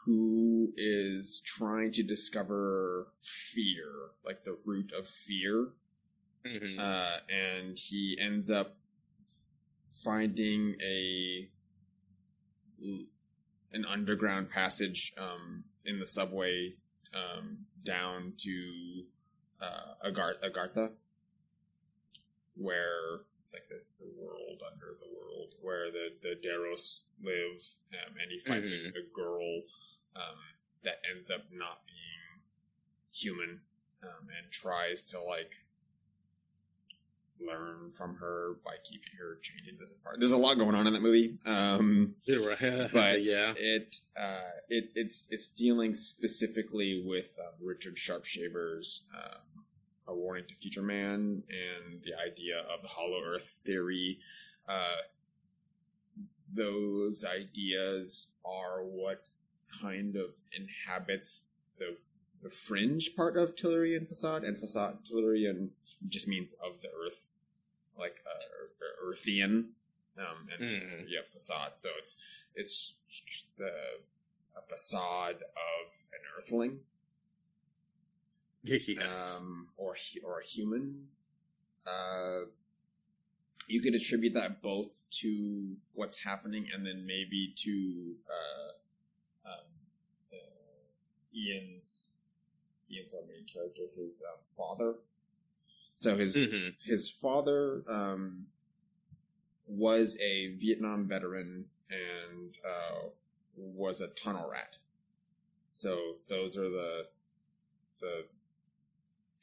[0.06, 5.70] who is trying to discover fear, like the root of fear.
[6.45, 6.80] Mm-hmm.
[6.80, 8.78] Uh, and he ends up
[10.04, 11.50] finding a
[13.74, 16.76] an underground passage um, in the subway
[17.14, 19.04] um, down to
[19.62, 20.91] uh, Agar- Agartha,
[22.58, 28.16] where it's like the, the world under the world where the the Deros live, um,
[28.22, 28.88] and he finds mm-hmm.
[28.88, 29.62] a, a, girl
[30.16, 30.39] um,
[30.84, 32.43] that ends up not being
[33.12, 33.62] human,
[34.03, 35.64] um, and tries to like
[37.39, 40.18] learn from her by keeping her chained into this part.
[40.20, 45.28] There's a lot going on in that movie, um, but yeah, it uh, it it's
[45.30, 49.41] it's dealing specifically with uh, Richard Sharpe Shaver's um,
[50.08, 54.20] a Warning to Future Man and the idea of the Hollow Earth theory.
[54.68, 55.01] Uh,
[56.53, 59.30] those ideas are what
[59.82, 61.45] kind of inhabits
[61.78, 61.97] the
[62.41, 65.70] the fringe part of Tellurian facade, and facade Tellurian
[66.08, 67.28] just means of the earth,
[67.97, 69.70] like uh, earthian,
[70.18, 71.05] um, and mm.
[71.08, 71.74] yeah, facade.
[71.78, 72.18] So it's
[72.55, 72.93] it's
[73.58, 73.72] the
[74.68, 76.80] facade of an earthling,
[78.68, 79.39] yes.
[79.39, 81.07] um, or or a human.
[81.86, 82.47] Uh,
[83.68, 89.68] you could attribute that both to what's happening and then maybe to uh, um,
[90.34, 92.07] uh, Ian's
[92.91, 94.95] Ian's our main character, his um, father.
[95.95, 96.76] So his Mhm.
[96.84, 98.47] his father um,
[99.68, 103.09] was a Vietnam veteran and uh,
[103.55, 104.78] was a tunnel rat.
[105.74, 107.07] So those are the
[107.99, 108.26] the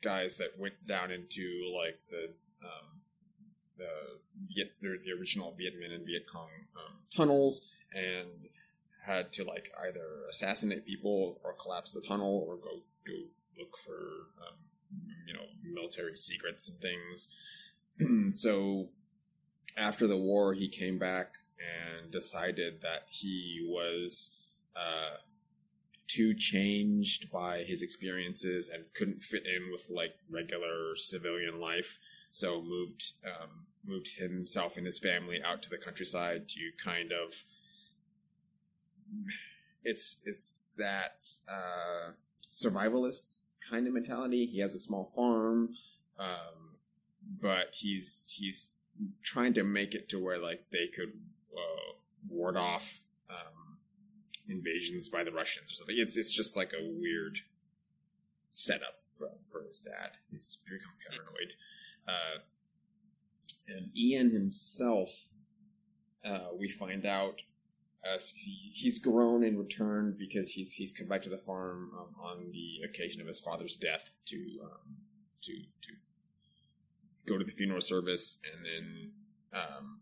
[0.04, 3.00] guys that went down into like the um,
[3.78, 3.88] the
[4.54, 8.48] Viet, the original Viet Minh and Viet Cong um, tunnels and
[9.06, 13.24] had to like either assassinate people or collapse the tunnel or go go
[13.58, 13.98] look for
[14.46, 14.56] um,
[15.26, 17.28] you know military secrets and things.
[18.38, 18.88] so
[19.76, 24.30] after the war, he came back and decided that he was
[24.76, 25.16] uh,
[26.14, 31.98] too changed by his experiences and couldn't fit in with like regular civilian life.
[32.30, 37.32] So moved um, moved himself and his family out to the countryside to kind of
[39.84, 42.12] it's it's that uh,
[42.50, 43.38] survivalist
[43.70, 44.46] kind of mentality.
[44.46, 45.74] He has a small farm,
[46.18, 46.76] um,
[47.40, 48.70] but he's he's
[49.22, 51.12] trying to make it to where like they could
[51.56, 51.94] uh,
[52.28, 53.00] ward off
[53.30, 53.63] um,
[54.48, 55.96] invasions by the Russians or something.
[55.98, 57.38] It's it's just like a weird
[58.50, 60.12] setup for, for his dad.
[60.30, 61.54] He's become paranoid.
[62.06, 62.40] Uh,
[63.66, 65.28] and Ian himself,
[66.24, 67.42] uh, we find out
[68.04, 72.14] as he, he's grown and returned because he's he's come back to the farm um,
[72.22, 74.96] on the occasion of his father's death to um,
[75.42, 75.92] to to
[77.26, 79.10] go to the funeral service and then
[79.54, 80.00] um,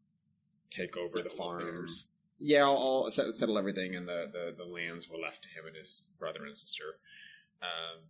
[0.71, 1.61] take over the farm.
[1.61, 2.09] affairs.
[2.45, 5.65] Yeah, I'll, I'll set, settle everything, and the, the, the lands were left to him
[5.67, 6.97] and his brother and sister.
[7.63, 8.01] Um,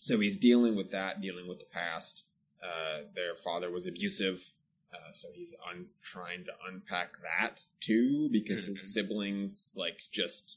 [0.00, 2.24] so he's dealing with that, dealing with the past.
[2.62, 4.52] Uh, their father was abusive,
[4.92, 10.56] uh, so he's un- trying to unpack that too because his siblings like just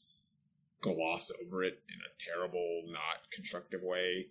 [0.81, 4.27] gloss over it in a terrible, not constructive way.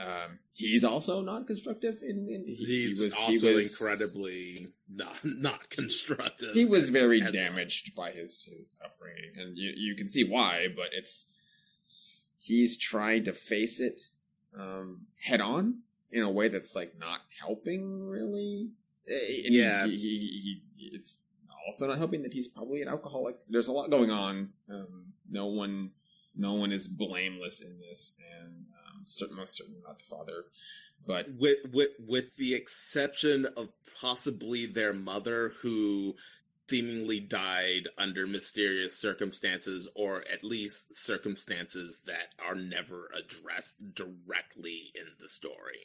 [0.00, 5.22] Um, he's also not constructive in, in he- he He's was- he was- incredibly not
[5.24, 6.54] not constructive.
[6.54, 7.32] he was as- very as well.
[7.32, 10.68] damaged by his his upbringing, and you you can see why.
[10.74, 11.26] But it's
[12.38, 14.02] he's trying to face it
[14.58, 15.80] um, head on
[16.10, 18.70] in a way that's like not helping really.
[19.08, 19.86] Eh, and Yeah.
[19.86, 21.16] he, he, he, he- it's
[21.66, 23.36] also not helping that he's probably an alcoholic.
[23.48, 24.52] There's a lot going on.
[24.68, 25.90] Um, no one,
[26.34, 28.64] no one is blameless in this, and
[29.06, 30.44] certain, most certainly not the father.
[31.06, 33.70] But with with with the exception of
[34.00, 36.16] possibly their mother who
[36.68, 45.06] seemingly died under mysterious circumstances or at least circumstances that are never addressed directly in
[45.20, 45.80] the story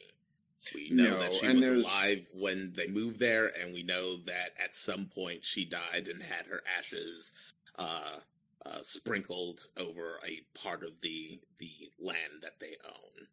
[0.74, 4.18] we know No, that she was there's- alive when they moved there and we know
[4.26, 7.32] that at some point she died and had her ashes
[7.76, 8.18] uh,
[8.66, 13.26] uh, sprinkled over a part of the the land that they own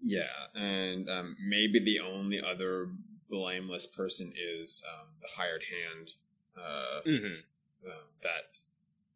[0.00, 2.88] Yeah, and um, maybe the only other
[3.30, 6.10] blameless person is um, the hired hand
[6.56, 7.40] uh, mm-hmm.
[7.86, 8.58] uh, that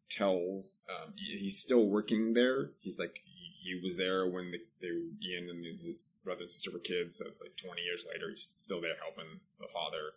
[0.09, 0.83] tells.
[0.89, 2.71] Um, he's still working there.
[2.79, 4.89] He's like he, he was there when the, they
[5.27, 8.29] Ian and his brother and sister were kids, so it's like twenty years later.
[8.29, 10.13] He's still there helping the father.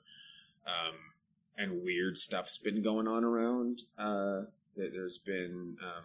[0.67, 0.97] Um,
[1.57, 3.83] and weird stuff's been going on around.
[3.97, 4.43] Uh,
[4.77, 6.05] there's been um,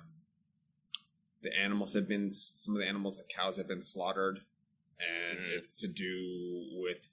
[1.41, 4.41] the animals have been some of the animals, the cows have been slaughtered,
[4.99, 5.57] and Mhm.
[5.57, 7.09] it's to do with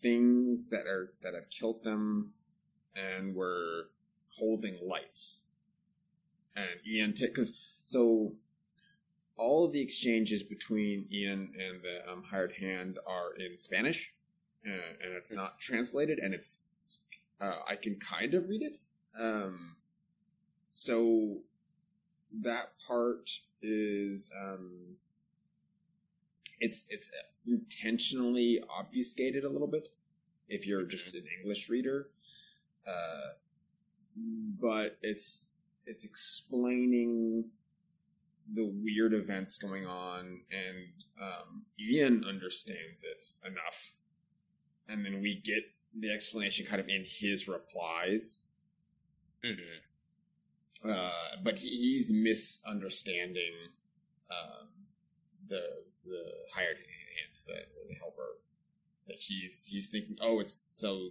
[0.00, 2.34] things that are that have killed them,
[2.94, 3.90] and were
[4.36, 5.42] holding lights.
[6.54, 8.36] And Ian, because so
[9.36, 14.14] all of the exchanges between Ian and the um, hired hand are in Spanish,
[14.66, 16.60] uh, and it's not translated, and it's
[17.40, 18.78] uh, I can kind of read it.
[19.18, 19.76] Um,
[20.72, 21.42] so
[22.40, 23.30] that part
[23.60, 24.96] is um,
[26.58, 27.10] it's it's
[27.46, 29.92] intentionally obfuscated a little bit
[30.48, 32.08] if you're just an English reader,
[32.86, 33.34] uh,
[34.60, 35.50] but it's
[35.86, 37.50] it's explaining
[38.52, 43.92] the weird events going on, and um, Ian understands it enough,
[44.88, 48.40] and then we get the explanation kind of in his replies.
[49.44, 49.91] Mm-hmm.
[50.84, 51.10] Uh,
[51.42, 53.52] but he, he's misunderstanding
[54.30, 54.68] um,
[55.48, 55.62] the
[56.04, 58.38] the hired hand, the, the helper.
[59.06, 61.10] That he's he's thinking, oh, it's so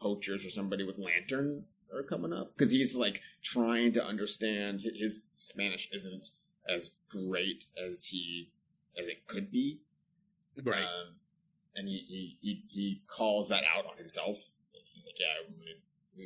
[0.00, 4.80] poachers or somebody with lanterns are coming up because he's like trying to understand.
[4.82, 6.28] His Spanish isn't
[6.68, 8.50] as great as he
[8.98, 9.80] as it could be,
[10.62, 11.14] right um,
[11.74, 14.38] and he, he he he calls that out on himself.
[14.64, 16.24] So he's like, yeah,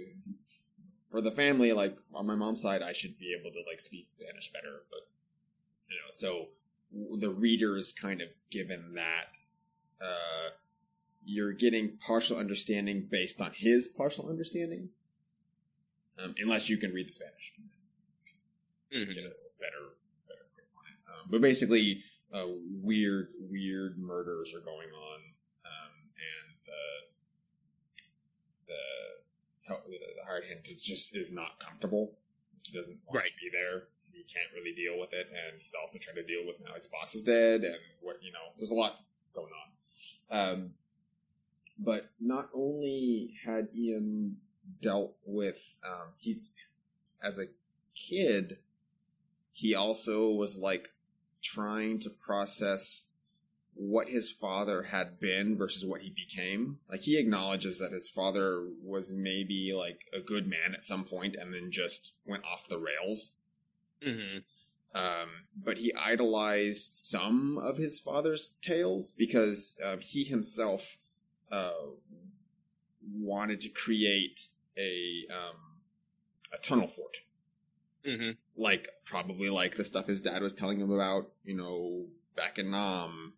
[1.16, 4.08] for the family, like on my mom's side, I should be able to like speak
[4.20, 5.08] Spanish better, but
[5.88, 6.48] you know, so
[7.18, 9.28] the reader is kind of given that
[9.98, 10.50] uh,
[11.24, 14.90] you're getting partial understanding based on his partial understanding,
[16.22, 17.54] um, unless you can read the Spanish.
[18.92, 19.14] Mhm.
[19.14, 19.96] Get a better,
[20.28, 20.98] better grip on it.
[21.10, 22.44] Um, but basically, uh,
[22.82, 25.20] weird, weird murders are going on,
[25.64, 26.82] um, and the
[28.66, 32.16] the how- the hard hand just is not comfortable.
[32.66, 33.26] He doesn't want Right.
[33.26, 33.88] to be there.
[34.12, 36.86] He can't really deal with it, and he's also trying to deal with now his
[36.86, 40.38] boss is dead, and what you know, there's a lot going on.
[40.38, 40.74] Um,
[41.78, 44.38] but not only had Ian
[44.80, 46.50] dealt with, um, he's
[47.22, 47.46] as a
[47.94, 48.58] kid,
[49.52, 50.90] he also was like
[51.42, 53.04] trying to process
[53.78, 56.78] what his father had been versus what he became.
[56.88, 61.36] Like he acknowledges that his father was maybe like a good man at some point
[61.38, 63.32] and then just went off the rails.
[64.00, 64.44] Mhm.
[64.94, 70.96] Um, but he idolized some of his father's tales because uh, he himself
[71.52, 71.72] uh,
[73.12, 75.56] wanted to create a um,
[76.52, 77.18] a tunnel fort,
[78.04, 78.36] Mhm.
[78.56, 82.70] like probably like the stuff his dad was telling him about, you know, back in
[82.70, 83.34] Nam,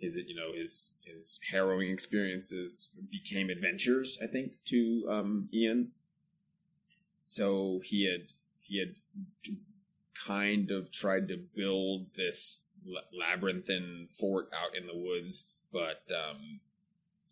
[0.00, 4.18] and his you know his his harrowing experiences became adventures.
[4.22, 5.92] I think to um, Ian.
[7.26, 8.96] So he had he had
[10.26, 12.62] kind of tried to build this
[13.16, 16.60] labyrinthine fort out in the woods, but um,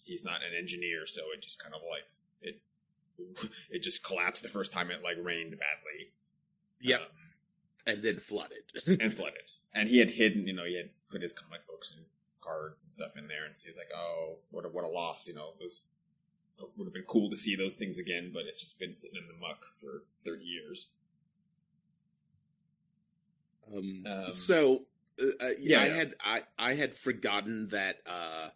[0.04, 2.04] he's not an engineer, so it just kind of like
[2.40, 2.60] it
[3.70, 6.12] it just collapsed the first time it like rained badly.
[6.80, 7.00] Yep.
[7.00, 7.06] Um,
[7.86, 9.00] and then flooded.
[9.00, 9.50] and flooded.
[9.74, 12.04] And he had hidden, you know, he had put his comic books and
[12.48, 15.26] card and stuff in there, and so he's like, "Oh, what a, what a loss!"
[15.28, 15.80] You know, those
[16.76, 19.28] would have been cool to see those things again, but it's just been sitting in
[19.28, 20.86] the muck for thirty years.
[23.74, 24.84] Um, Um, so
[25.22, 25.94] uh, uh, yeah, I yeah.
[25.94, 28.48] had I, I had forgotten that uh,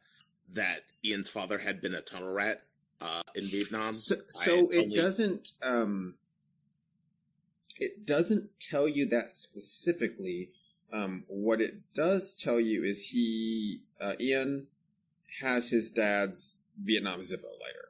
[0.55, 2.63] that Ian's father had been a tunnel rat
[3.01, 3.91] uh, in Vietnam.
[3.91, 6.15] so, so it only- doesn't um
[7.79, 10.51] it doesn't tell you that specifically
[10.93, 14.67] um what it does tell you is he uh, ian
[15.41, 17.89] has his dad's vietnam zippo lighter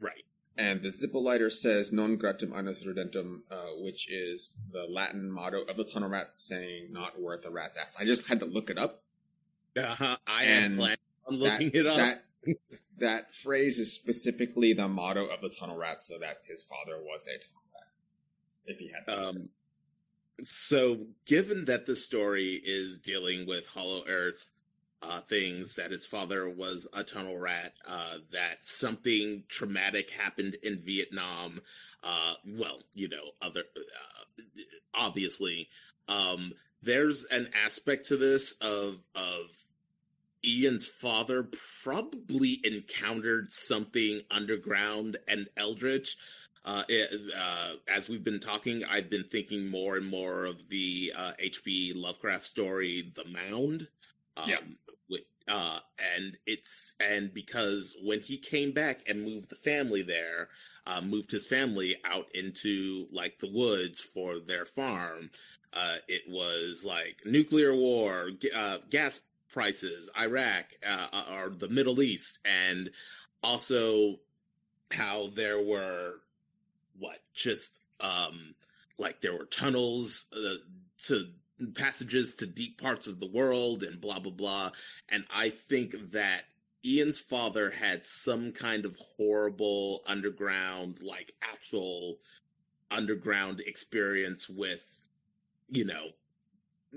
[0.00, 0.24] right.
[0.56, 5.62] and the zippo lighter says non gratum anus rodentum uh, which is the latin motto
[5.62, 8.70] of the tunnel rats saying not worth a rat's ass i just had to look
[8.70, 9.02] it up
[9.76, 10.16] Uh-huh.
[10.26, 10.98] I And had planned
[11.28, 11.96] on that, looking it up.
[11.96, 12.24] that
[12.98, 17.26] that phrase is specifically the motto of the tunnel rats so that his father was
[17.28, 17.88] a tunnel rat
[18.66, 19.50] if he had Um,
[20.42, 24.50] so, given that the story is dealing with Hollow Earth
[25.02, 30.80] uh, things, that his father was a tunnel rat, uh, that something traumatic happened in
[30.80, 31.60] Vietnam,
[32.02, 34.42] uh, well, you know, other uh,
[34.94, 35.68] obviously,
[36.08, 36.52] um,
[36.82, 39.46] there's an aspect to this of of
[40.44, 41.48] Ian's father
[41.82, 46.16] probably encountered something underground and eldritch.
[46.64, 51.12] Uh, it, uh, as we've been talking, I've been thinking more and more of the
[51.16, 51.94] uh, H.P.
[51.96, 53.88] Lovecraft story, The Mound.
[54.36, 54.58] Um, Yeah.
[55.08, 55.80] wi- uh,
[56.16, 60.48] and it's and because when he came back and moved the family there,
[60.86, 65.30] uh, moved his family out into like the woods for their farm.
[65.72, 69.20] Uh, it was like nuclear war, g- uh, gas
[69.52, 72.90] prices, Iraq, uh, or the Middle East, and
[73.42, 74.16] also
[74.90, 76.14] how there were
[77.00, 78.54] what just um
[78.98, 80.54] like there were tunnels uh,
[81.02, 81.26] to
[81.74, 84.70] passages to deep parts of the world and blah blah blah.
[85.08, 86.42] And i think that
[86.84, 92.18] ian's father had some kind of horrible underground like actual
[92.90, 94.84] underground experience with
[95.68, 96.08] you know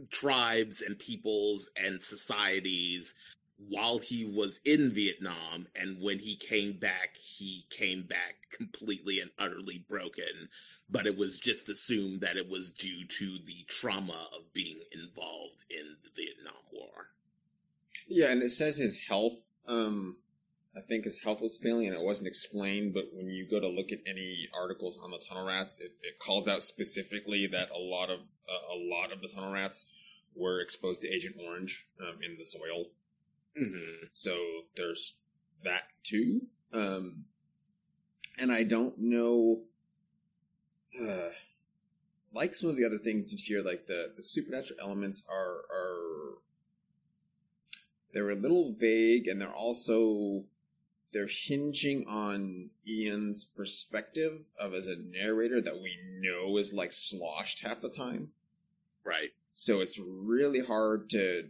[0.09, 3.15] tribes and peoples and societies
[3.69, 9.31] while he was in Vietnam and when he came back he came back completely and
[9.39, 10.49] utterly broken
[10.93, 15.63] but it was just assumed that it was due to the trauma of being involved
[15.69, 17.07] in the Vietnam War.
[18.07, 19.33] Yeah, and it says his health.
[19.67, 20.17] Um,
[20.77, 22.93] I think his health was failing, and it wasn't explained.
[22.93, 26.19] But when you go to look at any articles on the tunnel rats, it, it
[26.19, 29.85] calls out specifically that a lot of uh, a lot of the tunnel rats
[30.35, 32.87] were exposed to Agent Orange um, in the soil.
[33.59, 34.09] Mhm.
[34.13, 35.15] So there's
[35.63, 36.47] that too.
[36.71, 37.25] Um,
[38.37, 39.61] and I don't know,
[40.99, 41.29] uh,
[42.33, 46.37] like some of the other things in here, like the, the supernatural elements are, are,
[48.11, 50.45] they're a little vague and they're also,
[51.11, 57.61] they're hinging on Ian's perspective of as a narrator that we know is like sloshed
[57.65, 58.29] half the time.
[59.05, 59.33] Right.
[59.53, 61.49] so it's really hard to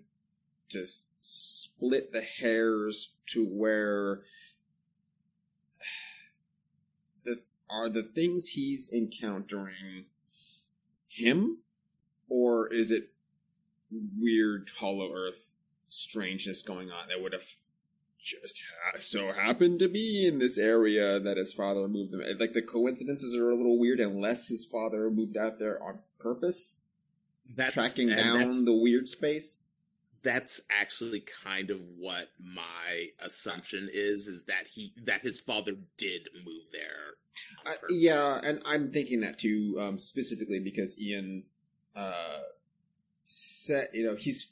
[0.69, 0.85] to
[1.25, 4.23] split the hairs to where
[7.23, 10.05] the are the things he's encountering
[11.07, 11.59] him
[12.27, 13.11] or is it
[14.19, 15.47] weird hollow earth
[15.87, 17.55] strangeness going on that would have
[18.21, 22.21] just ha- so happened to be in this area that his father moved him.
[22.39, 26.77] Like the coincidences are a little weird, unless his father moved out there on purpose,
[27.55, 29.67] That's tracking down that's- the weird space.
[30.23, 36.29] That's actually kind of what my assumption is is that he that his father did
[36.45, 37.15] move there
[37.65, 41.43] Uh, yeah, and I'm thinking that too, um, specifically because Ian
[41.95, 42.39] uh,
[43.23, 44.51] said, you know, he's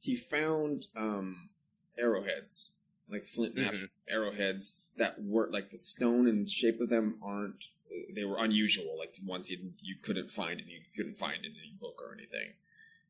[0.00, 1.50] he found um,
[1.98, 2.70] arrowheads,
[3.10, 3.88] like flint Mhm.
[4.08, 7.66] arrowheads that were like the stone and shape of them aren't.
[8.14, 11.76] They were unusual, like ones you you couldn't find and you couldn't find in any
[11.80, 12.54] book or anything.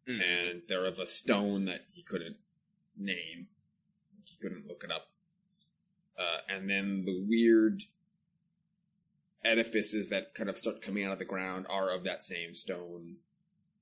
[0.06, 0.20] Mhm.
[0.22, 2.36] And they're of a stone that he couldn't
[2.97, 3.48] name.
[4.24, 5.10] He couldn't look it up.
[6.16, 7.85] Uh, and then the weird
[9.44, 13.16] edifices that kind of start coming out of the ground are of that same stone.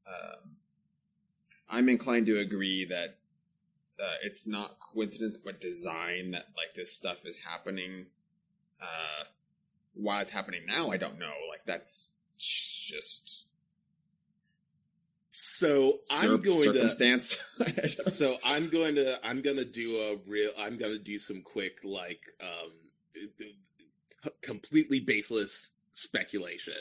[0.07, 0.57] Um,
[1.69, 3.19] I'm inclined to agree that
[4.01, 8.07] uh, it's not coincidence but design that like this stuff is happening.
[8.81, 9.25] Uh,
[9.95, 11.35] why it's happening now, I don't know.
[11.49, 12.09] Like that's
[12.39, 13.47] just
[15.35, 17.39] so i'm going to circumstance.
[18.07, 21.43] so i'm going to i'm going to do a real i'm going to do some
[21.43, 22.73] quick like um
[24.43, 26.75] completely baseless speculation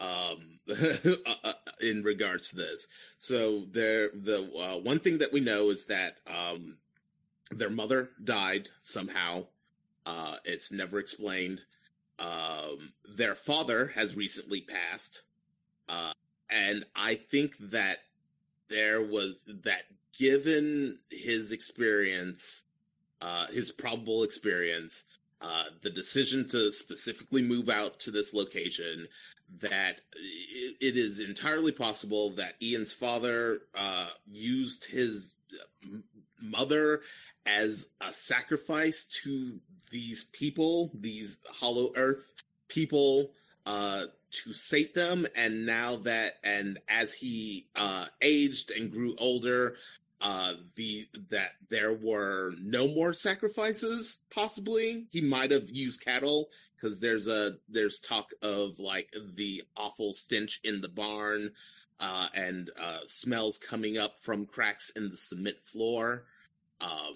[0.00, 0.58] um
[1.44, 2.88] uh, in regards to this.
[3.18, 6.76] So there the uh, one thing that we know is that um
[7.50, 9.46] their mother died somehow.
[10.04, 11.62] Uh it's never explained.
[12.18, 15.22] Um their father has recently passed.
[15.88, 16.12] Uh
[16.50, 17.98] and i think that
[18.68, 19.82] there was that
[20.18, 22.64] given his experience
[23.20, 25.04] uh his probable experience
[25.40, 29.06] uh the decision to specifically move out to this location
[29.60, 35.34] that it, it is entirely possible that Ian's father uh used his
[36.40, 37.00] mother
[37.46, 39.56] as a sacrifice to
[39.90, 42.32] these people these hollow earth
[42.68, 43.30] people
[43.66, 44.06] uh
[44.44, 45.26] to sate them.
[45.34, 49.76] And now that and as he uh aged and grew older
[50.20, 57.00] uh the that there were no more sacrifices possibly he might have used cattle because
[57.00, 61.50] there's a there's talk of like the awful stench in the barn
[62.00, 66.24] uh and uh smells coming up from cracks in the cement floor
[66.80, 67.14] um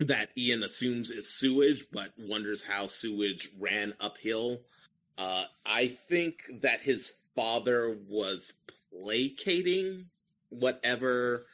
[0.00, 4.60] that Ian assumes is sewage but wonders how sewage ran uphill
[5.18, 8.52] uh, I think that his father was
[8.92, 10.06] placating
[10.48, 11.44] whatever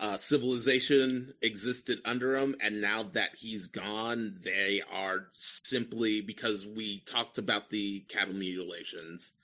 [0.00, 7.00] uh, civilization existed under him, and now that he's gone, they are simply because we
[7.00, 9.34] talked about the cattle mutilations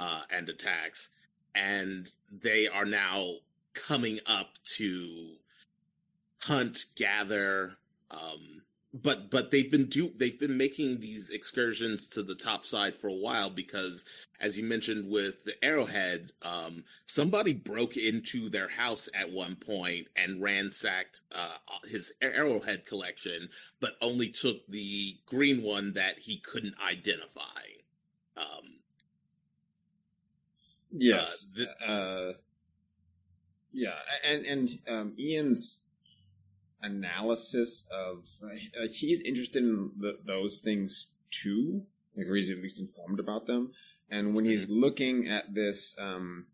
[0.00, 1.10] uh, and attacks,
[1.54, 3.34] and they are now
[3.74, 5.34] coming up to
[6.42, 7.76] hunt, gather,
[8.10, 8.62] um,
[8.94, 13.08] but but they've been do they've been making these excursions to the top side for
[13.08, 14.06] a while because
[14.40, 20.06] as you mentioned with the arrowhead um somebody broke into their house at one point
[20.16, 21.56] and ransacked uh
[21.86, 23.48] his arrowhead collection
[23.80, 27.42] but only took the green one that he couldn't identify
[28.38, 28.78] um
[30.90, 31.46] Yes.
[31.52, 32.32] Uh, th- Uh,
[33.72, 35.78] yeah, and and um, Ian's
[36.82, 41.82] analysis of uh, he's interested in the, those things too,
[42.16, 43.72] like or he's at least informed about them.
[44.10, 46.46] And when he's looking at this, um,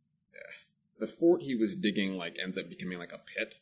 [0.99, 3.57] the fort he was digging like ends up becoming like a pit.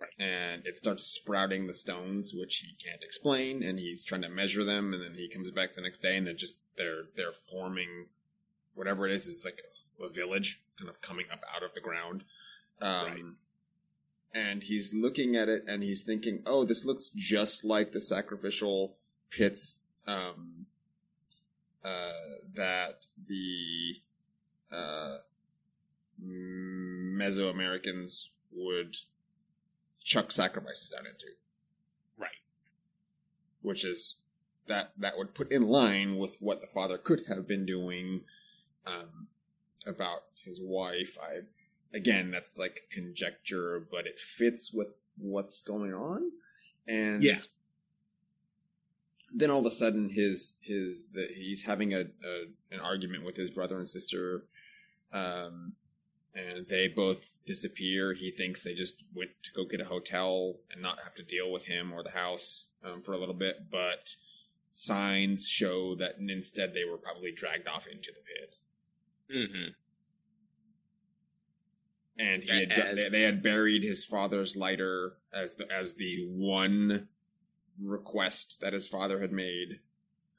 [0.00, 0.10] Right.
[0.18, 4.64] And it starts sprouting the stones, which he can't explain, and he's trying to measure
[4.64, 8.06] them, and then he comes back the next day, and they're just they're they're forming
[8.74, 9.60] whatever it is is like
[10.02, 12.24] a village kind of coming up out of the ground.
[12.80, 13.22] Um, Right.
[14.34, 18.96] And he's looking at it and he's thinking, oh, this looks just like the sacrificial
[19.30, 19.76] pits
[20.06, 20.66] um,
[21.84, 22.10] uh,
[22.54, 23.96] that the
[24.70, 25.16] uh,
[26.24, 28.96] Mesoamericans would
[30.04, 31.26] chuck sacrifices down into
[32.18, 32.42] right
[33.62, 34.16] which is
[34.68, 38.22] that that would put in line with what the father could have been doing
[38.86, 39.28] um,
[39.86, 41.16] about his wife.
[41.22, 41.40] I
[41.94, 44.88] again, that's like conjecture, but it fits with
[45.18, 46.32] what's going on.
[46.86, 47.40] And Yeah.
[49.34, 53.36] then all of a sudden, his his the, he's having a, a an argument with
[53.36, 54.44] his brother and sister,
[55.12, 55.72] um,
[56.34, 58.14] and they both disappear.
[58.14, 61.50] He thinks they just went to go get a hotel and not have to deal
[61.52, 64.16] with him or the house um, for a little bit, but
[64.70, 68.56] signs show that instead they were probably dragged off into the pit.
[69.30, 69.70] Mm-hmm.
[72.18, 77.08] And he had, as, they had buried his father's lighter as the as the one
[77.80, 79.80] request that his father had made.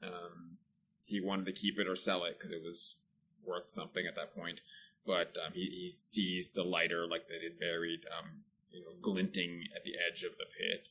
[0.02, 0.58] Um,
[1.04, 2.96] he wanted to keep it or sell it because it was
[3.44, 4.60] worth something at that point.
[5.06, 8.42] But um, he, he sees the lighter like they had buried, um,
[8.72, 10.88] you know, glinting at the edge of the pit.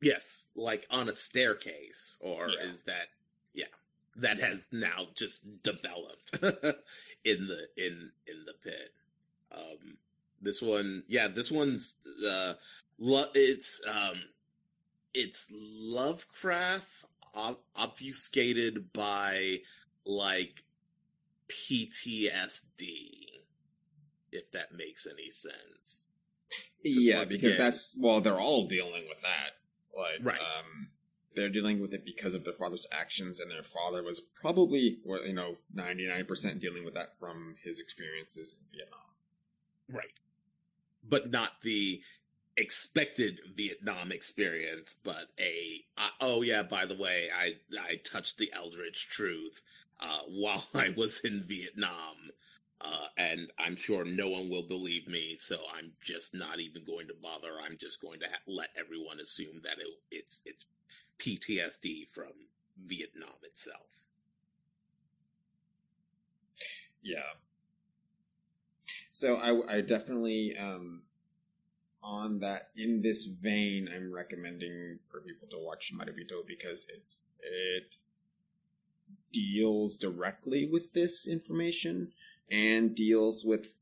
[0.00, 2.68] Yes, like on a staircase, or yeah.
[2.68, 3.08] is that
[3.52, 3.66] yeah,
[4.16, 6.32] that has now just developed
[7.24, 8.92] in the in in the pit.
[9.52, 9.98] Um,
[10.42, 11.94] this one, yeah, this one's
[12.28, 12.54] uh,
[12.98, 14.20] lo- it's um,
[15.12, 17.06] it's Lovecraft
[17.76, 19.60] obfuscated by
[20.04, 20.62] like
[21.48, 23.26] PTSD,
[24.32, 26.10] if that makes any sense.
[26.82, 29.50] Yeah, because again, that's well, they're all dealing with that.
[29.96, 30.40] Like, right.
[30.40, 30.88] um,
[31.34, 35.32] they're dealing with it because of their father's actions, and their father was probably, you
[35.32, 39.00] know, ninety nine percent dealing with that from his experiences in Vietnam.
[39.90, 40.12] Right,
[41.06, 42.02] but not the
[42.56, 48.52] expected Vietnam experience, but a uh, oh yeah, by the way, I I touched the
[48.52, 49.62] Eldritch Truth
[50.00, 52.30] uh, while I was in Vietnam.
[52.80, 57.06] Uh, and I'm sure no one will believe me, so I'm just not even going
[57.08, 57.52] to bother.
[57.64, 60.66] I'm just going to ha- let everyone assume that it, it's it's
[61.18, 62.32] PTSD from
[62.82, 64.06] Vietnam itself.
[67.02, 67.38] Yeah.
[69.12, 71.02] So I, I definitely um,
[72.02, 77.96] on that in this vein, I'm recommending for people to watch Marebito because it it
[79.32, 82.12] deals directly with this information
[82.50, 83.74] and deals with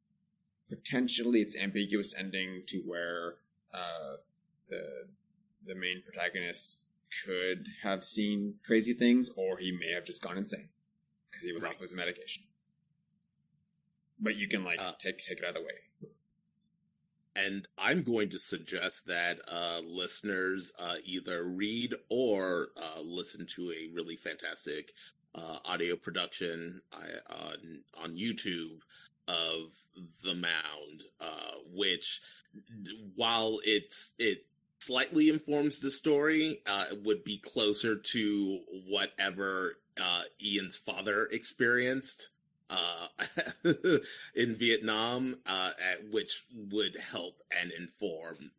[0.68, 3.34] potentially its ambiguous ending to where
[3.74, 4.16] uh,
[4.68, 5.06] the
[5.64, 6.76] the main protagonist
[7.24, 10.68] could have seen crazy things, or he may have just gone insane
[11.30, 11.72] because he was right.
[11.72, 12.44] off his medication.
[14.18, 16.10] But you can like uh, take take it out of the way.
[17.34, 23.72] And I'm going to suggest that uh, listeners uh, either read or uh, listen to
[23.72, 24.92] a really fantastic
[25.34, 26.80] uh, audio production
[27.30, 28.80] on on YouTube
[29.28, 29.74] of
[30.24, 32.20] the Mound, uh, which
[33.16, 34.46] while it's it
[34.78, 42.30] slightly informs the story, uh, would be closer to whatever uh, Ian's father experienced
[42.68, 43.06] uh,
[44.34, 45.70] in Vietnam, uh,
[46.10, 48.50] which would help and inform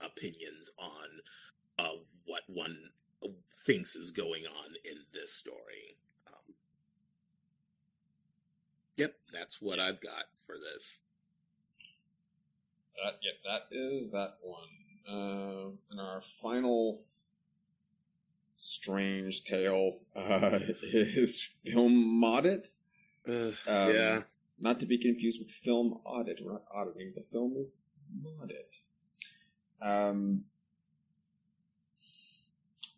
[0.00, 1.88] opinions on
[2.26, 2.78] what one
[3.66, 5.89] thinks is going on in this story.
[9.00, 11.00] Yep, that's what I've got for this.
[13.02, 14.68] That yep, that is that one.
[15.08, 17.00] Uh, and our final
[18.58, 22.68] strange tale uh, is Film Maudit.
[23.26, 24.20] Uh, um, yeah,
[24.60, 26.40] not to be confused with film audit.
[26.44, 27.14] We're not auditing.
[27.16, 27.78] The film is
[28.22, 28.68] modded.
[29.80, 30.44] Um,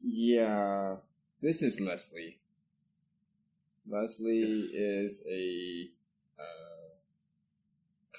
[0.02, 0.96] yeah,
[1.40, 2.40] this is Leslie.
[3.88, 5.88] Leslie is a
[6.38, 6.88] uh,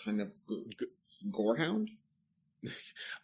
[0.06, 0.32] kind of
[0.80, 0.86] g-
[1.32, 1.90] gorehound.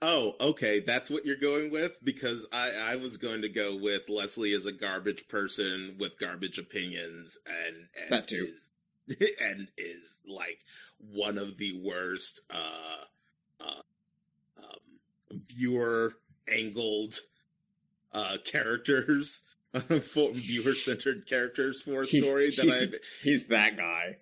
[0.01, 0.81] Oh, okay.
[0.81, 1.97] That's what you're going with?
[2.03, 6.59] Because I, I was going to go with Leslie as a garbage person with garbage
[6.59, 8.49] opinions and, and that too.
[8.51, 8.71] Is,
[9.41, 10.59] and is like
[10.99, 13.03] one of the worst uh,
[13.61, 13.81] uh,
[14.57, 16.15] um, viewer
[16.49, 17.17] angled
[18.13, 19.43] uh, characters
[20.01, 24.17] for viewer centered characters for a story that I've he's that guy.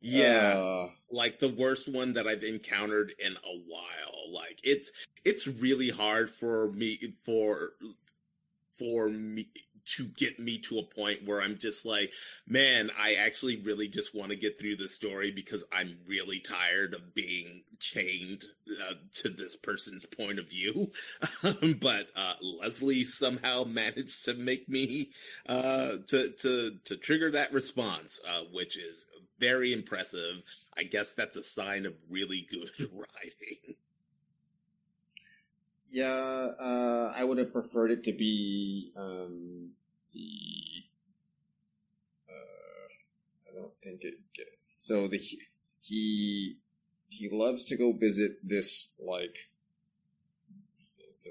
[0.00, 0.54] Yeah.
[0.56, 4.32] Uh, like the worst one that I've encountered in a while.
[4.32, 4.90] Like it's
[5.24, 7.72] it's really hard for me for
[8.78, 9.48] for me
[9.96, 12.12] to get me to a point where I'm just like,
[12.46, 16.94] man, I actually really just want to get through the story because I'm really tired
[16.94, 20.90] of being chained uh, to this person's point of view.
[21.80, 25.10] but uh, Leslie somehow managed to make me
[25.48, 29.06] uh, to to to trigger that response, uh, which is
[29.38, 30.42] very impressive.
[30.76, 33.76] I guess that's a sign of really good writing.
[35.90, 39.70] Yeah, uh, I would have preferred it to be um,
[40.12, 40.84] the.
[42.28, 44.18] Uh, I don't think it.
[44.80, 45.20] So the
[45.82, 46.56] he
[47.08, 49.50] he loves to go visit this like
[51.14, 51.30] it's a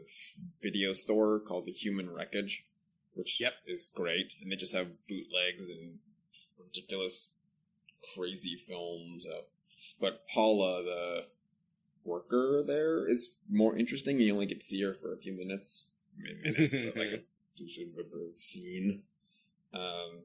[0.62, 2.66] video store called the Human Wreckage,
[3.14, 3.54] which yep.
[3.66, 6.00] is great, and they just have bootlegs and
[6.60, 7.30] ridiculous
[8.16, 9.26] crazy films.
[9.26, 9.42] Uh,
[10.00, 11.26] but Paula, the
[12.06, 14.20] worker there, is more interesting.
[14.20, 15.86] You only get to see her for a few minutes.
[16.18, 17.24] Minutes, but like a,
[17.62, 19.04] a scene.
[19.74, 20.24] Um,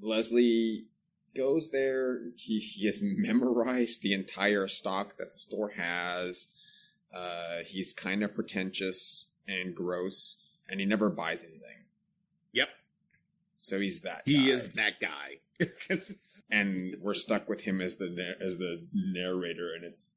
[0.00, 0.86] Leslie
[1.34, 2.20] goes there.
[2.36, 6.46] He, he has memorized the entire stock that the store has.
[7.14, 10.38] Uh, he's kind of pretentious and gross,
[10.68, 11.84] and he never buys anything.
[12.52, 12.68] Yep.
[13.58, 14.22] So he's that.
[14.24, 14.52] He guy.
[14.52, 15.66] is that guy.
[16.50, 20.12] and we're stuck with him as the as the narrator, and it's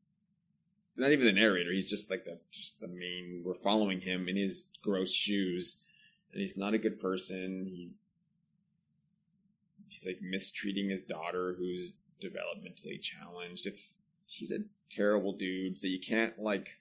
[0.97, 1.71] not even the narrator.
[1.71, 3.43] He's just like the just the main.
[3.45, 5.77] We're following him in his gross shoes,
[6.31, 7.67] and he's not a good person.
[7.69, 8.09] He's
[9.87, 11.91] he's like mistreating his daughter, who's
[12.21, 13.67] developmentally challenged.
[13.67, 13.95] It's
[14.25, 14.59] he's a
[14.89, 15.77] terrible dude.
[15.77, 16.79] So you can't like.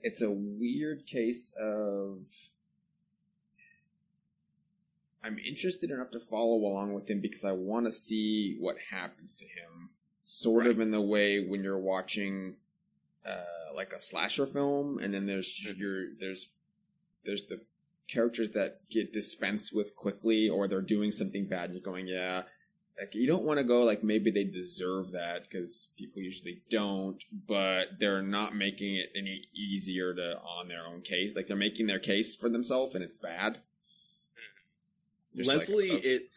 [0.00, 2.26] It's a weird case of
[5.24, 9.34] I'm interested enough to follow along with him because I want to see what happens
[9.36, 9.90] to him.
[10.26, 12.54] Sort of in the way when you're watching
[13.26, 16.48] uh, like a slasher film, and then there's your there's
[17.26, 17.60] there's the
[18.08, 22.44] characters that get dispensed with quickly, or they're doing something bad, and you're going, yeah.
[22.98, 27.22] Like you don't want to go like maybe they deserve that because people usually don't,
[27.46, 31.36] but they're not making it any easier to on their own case.
[31.36, 33.58] Like they're making their case for themselves, and it's bad.
[35.36, 36.00] Just like, Leslie oh.
[36.02, 36.30] it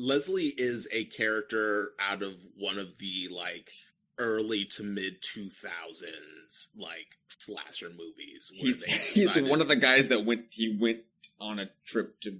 [0.00, 3.70] Leslie is a character out of one of the like
[4.18, 10.46] early to mid 2000s like slasher movies He's he's one of the guys that went.
[10.50, 11.00] He went
[11.40, 12.38] on a trip to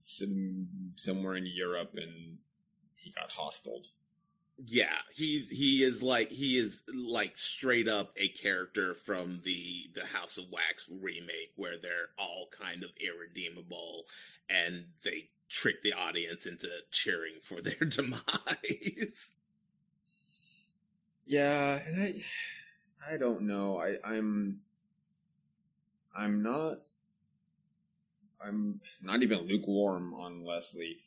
[0.00, 2.38] some somewhere in Europe, and
[2.96, 3.88] he got hostiled.
[4.58, 10.04] Yeah he's he is like he is like straight up a character from the the
[10.06, 14.04] House of Wax remake where they're all kind of irredeemable
[14.48, 19.34] and they trick the audience into cheering for their demise
[21.26, 23.78] Yeah, and I I don't know.
[23.78, 24.60] I I'm
[26.16, 26.78] I'm not
[28.44, 30.98] I'm not even lukewarm on Leslie.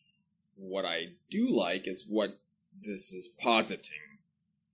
[0.56, 2.40] What I do like is what
[2.84, 4.20] this is positing.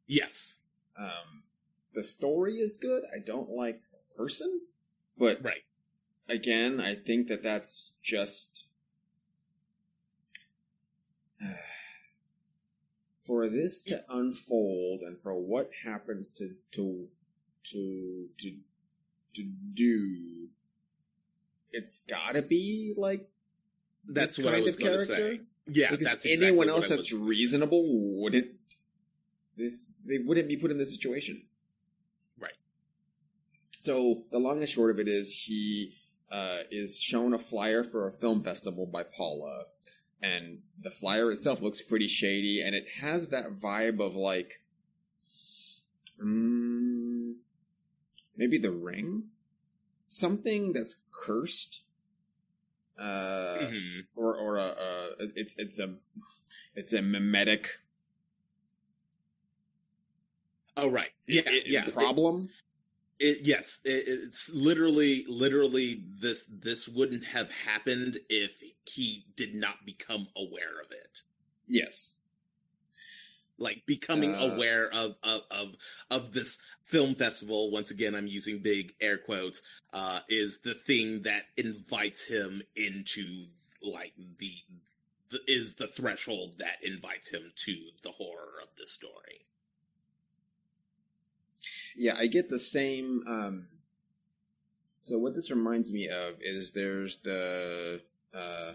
[0.07, 0.57] yes
[0.97, 1.43] Um
[1.93, 3.03] the story is good.
[3.13, 4.61] I don't like the person,
[5.17, 5.63] but right
[6.29, 8.65] again, I think that that's just
[13.25, 17.07] for this to unfold and for what happens to to
[17.65, 18.55] to to
[19.35, 20.47] to do.
[21.71, 23.29] It's got to be like
[24.07, 25.35] that's what I kind was of going to character.
[25.37, 27.83] say yeah because that's exactly anyone else that's reasonable
[28.21, 28.47] wouldn't
[29.57, 31.43] this they wouldn't be put in this situation.
[32.39, 32.55] Right.
[33.77, 35.95] So the long and short of it is he
[36.31, 39.65] uh, is shown a flyer for a film festival by Paula,
[40.21, 44.61] and the flyer itself looks pretty shady, and it has that vibe of like,
[46.23, 47.33] mm,
[48.35, 49.25] maybe The Ring,
[50.07, 51.81] something that's cursed.
[53.01, 54.05] Uh, Mhm.
[54.15, 55.95] or or a, a it's it's a
[56.75, 57.79] it's a mimetic
[60.77, 62.49] oh right yeah i- i- yeah problem.
[63.19, 66.45] It, yes, it, it's literally, literally this.
[66.45, 71.21] This wouldn't have happened if he did not become aware of it.
[71.67, 72.15] yes,
[73.61, 74.47] Like becoming Uh.
[74.53, 75.75] aware of, of of
[76.09, 77.69] of this film festival.
[77.71, 79.61] Once again, I'm using big air quotes.
[79.93, 83.45] Uh, is the thing that invites him into
[83.83, 84.53] like the,
[85.29, 89.45] the is the threshold that invites him to the horror of the story.
[91.95, 93.23] yeah, I get the same.
[93.27, 93.67] Um,
[95.03, 98.01] so what this reminds me of is there's the
[98.33, 98.73] uh,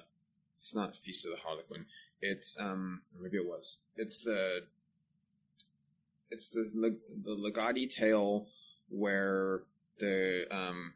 [0.59, 1.87] it's not Feast of the Harlequin.
[2.21, 3.77] It's um, or maybe it was.
[3.97, 4.65] It's the
[6.31, 8.47] it's the the Ligotti tale
[8.89, 9.63] where
[9.99, 10.95] the um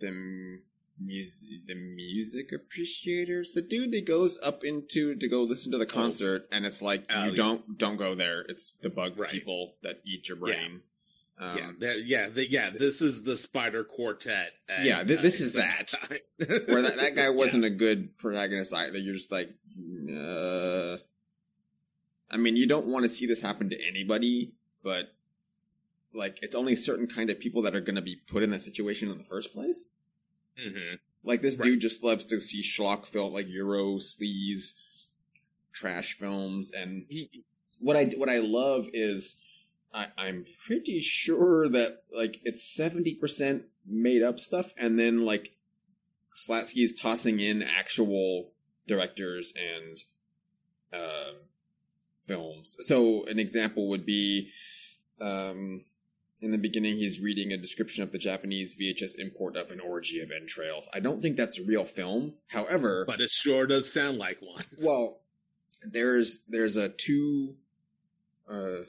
[0.00, 0.58] the
[0.98, 5.84] music the music appreciators the dude that goes up into to go listen to the
[5.86, 7.36] concert and it's like Oh, you yeah.
[7.36, 9.30] don't don't go there it's the bug Right.
[9.30, 10.80] people that eat your brain
[11.38, 12.70] um, yeah, yeah, the, yeah.
[12.70, 14.52] This is the Spider Quartet.
[14.70, 15.92] and, Yeah, thi- this is that.
[16.38, 18.96] where that, that guy wasn't a good protagonist either.
[18.96, 19.50] You're just like,
[20.10, 20.96] uh,
[22.30, 24.52] I mean, you don't want to see this happen to anybody,
[24.86, 25.12] but
[26.14, 28.62] like, it's only certain kind of people that are going to be put in that
[28.62, 29.86] situation in the first place.
[30.58, 30.98] Mhm.
[31.24, 31.64] Like this Right.
[31.64, 34.74] dude just loves to see schlock film, like Euro sleaze,
[35.72, 37.06] trash films, and
[37.80, 39.36] what I what I love is
[39.92, 45.56] I, I'm pretty sure that like it's seventy percent made up stuff, and then like
[46.32, 48.52] Slatsky is tossing in actual
[48.86, 50.02] directors and
[50.92, 51.32] uh,
[52.26, 52.76] films.
[52.80, 54.50] So an example would be,
[55.20, 55.84] um,
[56.40, 60.20] in the beginning, he's reading a description of the Japanese VHS import of an orgy
[60.20, 60.88] of entrails.
[60.92, 62.34] I don't think that's a real film.
[62.48, 64.64] However, but it sure does sound like one.
[64.78, 65.20] Well,
[65.82, 67.54] there's there's a two,
[68.48, 68.84] uh,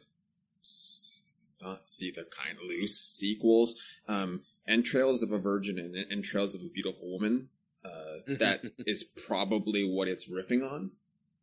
[1.62, 3.76] not see they're kind of loose sequels.
[4.08, 7.50] Um, entrails of a virgin and entrails of a beautiful woman.
[7.86, 10.92] Uh, that is probably what it's riffing on.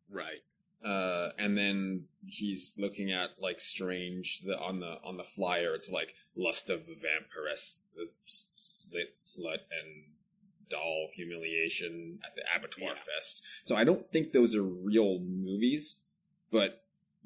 [0.09, 0.43] Right.
[0.85, 5.73] Uh, and then he's looking at like strange the on the on the flyer.
[5.73, 8.09] It's like lust of the vampiress, the
[8.55, 10.03] slit slut, and
[10.69, 13.01] doll humiliation at the abattoir yeah.
[13.15, 13.41] fest.
[13.63, 15.95] So I don't think those are real movies,
[16.51, 16.83] but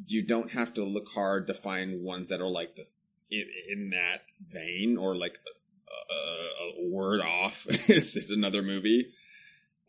[0.08, 2.92] you don't have to look hard to find ones that are like this
[3.30, 7.68] in, in that vein or like a, a, a word off.
[7.90, 9.12] is another movie.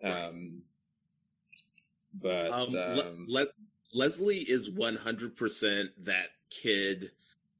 [0.03, 0.63] Um,
[2.15, 3.47] but um, um, Le- Le-
[3.95, 7.11] Leslie is one hundred percent that kid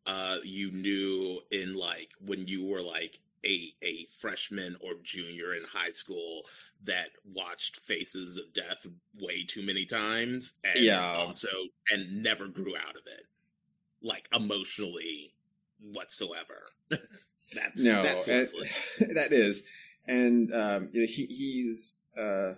[0.07, 5.63] uh, you knew in like when you were like a a freshman or junior in
[5.65, 6.43] high school
[6.85, 8.87] that watched Faces of Death
[9.21, 11.15] way too many times and yeah.
[11.15, 11.49] also
[11.91, 13.25] and never grew out of it
[14.03, 15.33] like emotionally
[15.81, 16.71] whatsoever.
[16.91, 18.27] that's no, that's
[18.99, 19.63] that is.
[20.07, 22.55] And um, you know, he, he's uh,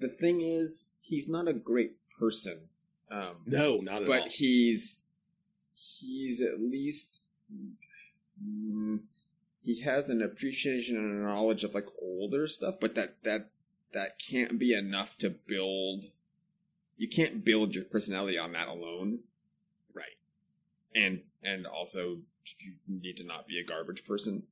[0.00, 2.68] the thing is he's not a great person.
[3.10, 4.22] Um, no, not at but all.
[4.24, 5.00] But he's
[5.74, 7.20] he's at least
[8.42, 9.00] mm,
[9.62, 13.50] he has an appreciation and a knowledge of like older stuff, but that that
[13.92, 16.06] that can't be enough to build.
[16.96, 19.20] You can't build your personality on that alone,
[19.94, 20.16] right?
[20.94, 22.18] And and also
[22.58, 24.44] you need to not be a garbage person.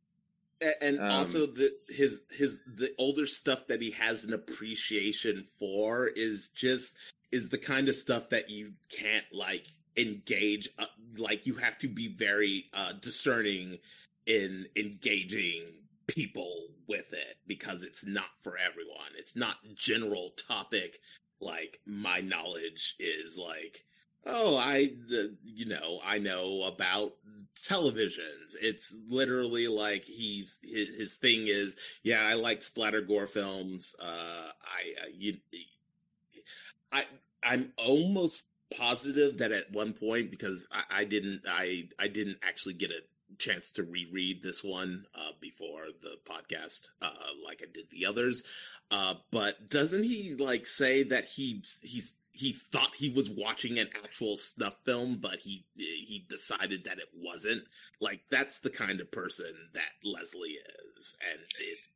[0.80, 6.08] And um, also the his his the older stuff that he has an appreciation for
[6.08, 6.98] is just
[7.30, 9.66] is the kind of stuff that you can't like
[9.96, 10.86] engage uh,
[11.16, 13.78] like you have to be very uh discerning
[14.26, 15.62] in engaging
[16.06, 19.12] people with it because it's not for everyone.
[19.16, 20.98] It's not general topic
[21.40, 23.84] like my knowledge is like
[24.26, 24.90] oh i
[25.44, 27.12] you know i know about
[27.56, 33.94] televisions it's literally like he's his, his thing is yeah i like splatter gore films
[34.00, 35.36] uh i uh, you
[36.92, 37.04] i
[37.42, 38.42] i'm almost
[38.76, 43.02] positive that at one point because I, I didn't i i didn't actually get a
[43.38, 47.10] chance to reread this one uh, before the podcast, uh,
[47.44, 48.44] like I did the others.
[48.90, 53.88] Uh, but doesn't he like say that he he's he thought he was watching an
[54.04, 57.64] actual snuff film, but he he decided that it wasn't.
[58.00, 60.58] Like that's the kind of person that Leslie
[60.96, 61.88] is, and it's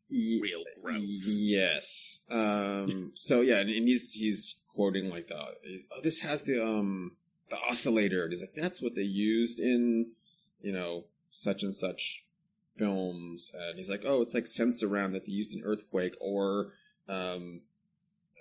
[0.42, 1.32] real gross.
[1.36, 2.18] Yes.
[2.28, 3.12] Um.
[3.14, 7.12] so yeah, and he's he's quoting like the oh, this has the um
[7.48, 8.24] the oscillator.
[8.24, 10.08] And he's like that's what they used in
[10.60, 12.24] you know such and such
[12.76, 16.72] films, and he's like, oh, it's like Sensurround that they used in Earthquake, or
[17.08, 17.60] um,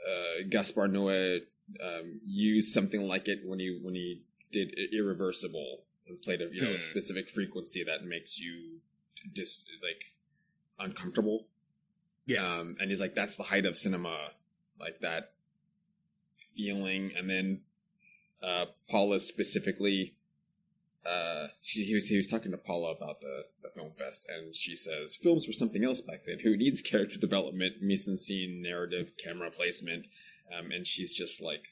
[0.07, 1.41] uh, Gaspar Noé
[1.83, 4.21] um, used something like it when he when he
[4.51, 6.77] did Irreversible and played a you know a hmm.
[6.77, 8.79] specific frequency that makes you
[9.33, 10.13] just like
[10.79, 11.45] uncomfortable.
[12.25, 14.31] Yes, um, and he's like, that's the height of cinema,
[14.79, 15.33] like that
[16.55, 17.61] feeling, and then
[18.43, 20.15] uh, Paula specifically
[21.05, 24.55] uh, she, he was he was talking to Paula about the the film fest, and
[24.55, 26.39] she says films were something else back then.
[26.43, 30.07] Who needs character development, mise en scene, narrative, camera placement,
[30.57, 31.63] um, and she's just like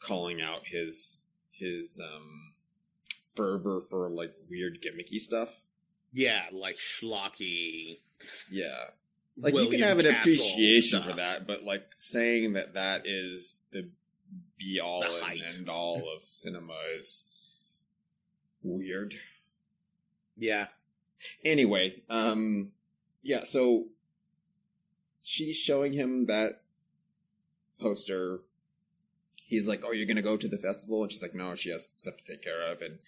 [0.00, 2.52] calling out his his um
[3.34, 5.50] fervor for like weird gimmicky stuff.
[6.12, 8.00] Yeah, like schlocky.
[8.50, 8.76] Yeah,
[9.36, 11.10] like William you can have an Castle appreciation stuff.
[11.10, 13.88] for that, but like saying that that is the
[14.58, 17.24] be all the and end all of cinema is
[18.62, 19.14] weird.
[20.36, 20.66] Yeah.
[21.44, 22.70] Anyway, um,
[23.22, 23.86] yeah, so
[25.20, 26.62] she's showing him that
[27.78, 28.40] poster.
[29.44, 31.02] He's like, Oh, you're gonna go to the festival?
[31.02, 32.80] And she's like, No, she has stuff to take care of.
[32.80, 32.98] And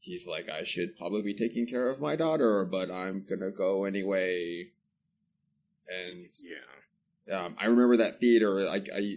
[0.00, 3.84] he's like, I should probably be taking care of my daughter, but I'm gonna go
[3.84, 4.68] anyway.
[5.88, 7.38] And yeah.
[7.38, 8.64] Um, I remember that theater.
[8.64, 9.16] Like, I,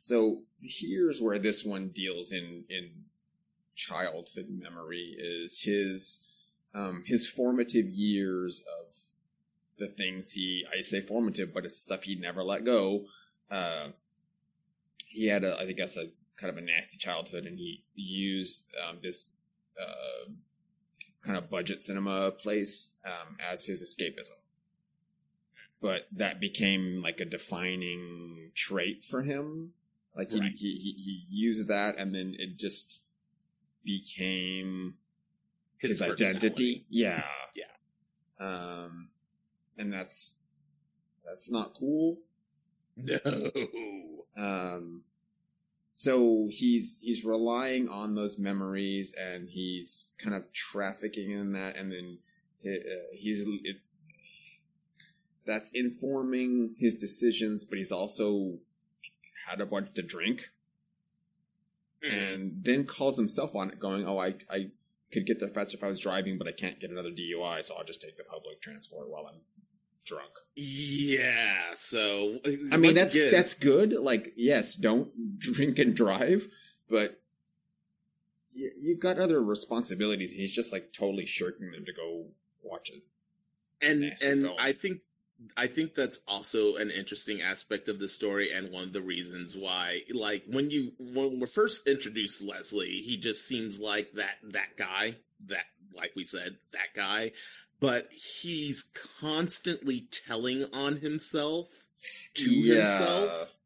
[0.00, 2.90] so here's where this one deals in in
[3.74, 6.20] childhood memory is his
[6.74, 8.94] um, his formative years of
[9.78, 13.06] the things he I say formative, but it's stuff he never let go.
[13.50, 13.88] Uh,
[15.12, 16.06] he had a I guess a
[16.36, 19.28] kind of a nasty childhood, and he used um, this
[19.80, 20.30] uh,
[21.24, 24.38] kind of budget cinema place um, as his escapism.
[25.80, 29.72] But that became like a defining trait for him
[30.16, 30.52] Like he, Right.
[30.56, 33.00] he, he he used that, and then it just
[33.84, 34.94] became
[35.78, 36.24] his, personality.
[36.36, 36.86] identity.
[36.88, 37.24] Yeah,
[37.54, 37.64] Yeah.
[38.38, 39.08] Um,
[39.78, 40.34] and that's
[41.24, 42.18] that's not cool.
[42.96, 43.18] No.
[44.36, 45.02] Um,
[45.94, 51.92] so he's he's relying on those memories, and he's kind of trafficking in that, and
[51.92, 52.18] then
[52.62, 53.76] it, uh, he's it,
[55.46, 58.58] that's informing his decisions, but he's also
[59.48, 60.50] had a bunch to drink,
[62.02, 64.70] and then calls himself on it, going, "Oh, I I
[65.12, 67.74] could get there faster if I was driving, but I can't get another DUI, so
[67.74, 69.40] I'll just take the public transport while I'm
[70.04, 71.74] drunk." Yeah.
[71.74, 72.38] So
[72.70, 73.92] I mean, that's again- that's good.
[73.92, 76.48] Like, yes, don't drink and drive,
[76.88, 77.20] but
[78.52, 82.26] you, you've got other responsibilities, and he's just like totally shirking them to go
[82.62, 83.02] watch it.
[83.80, 84.56] and and film.
[84.58, 85.00] I think
[85.56, 89.56] I think that's also an interesting aspect of the story and one of the reasons
[89.56, 94.76] why like when you when we first introduced Leslie he just seems like that that
[94.76, 95.16] guy
[95.48, 95.64] that
[95.96, 97.32] like we said that guy
[97.82, 98.84] but he's
[99.20, 101.88] constantly telling on himself
[102.34, 103.58] to himself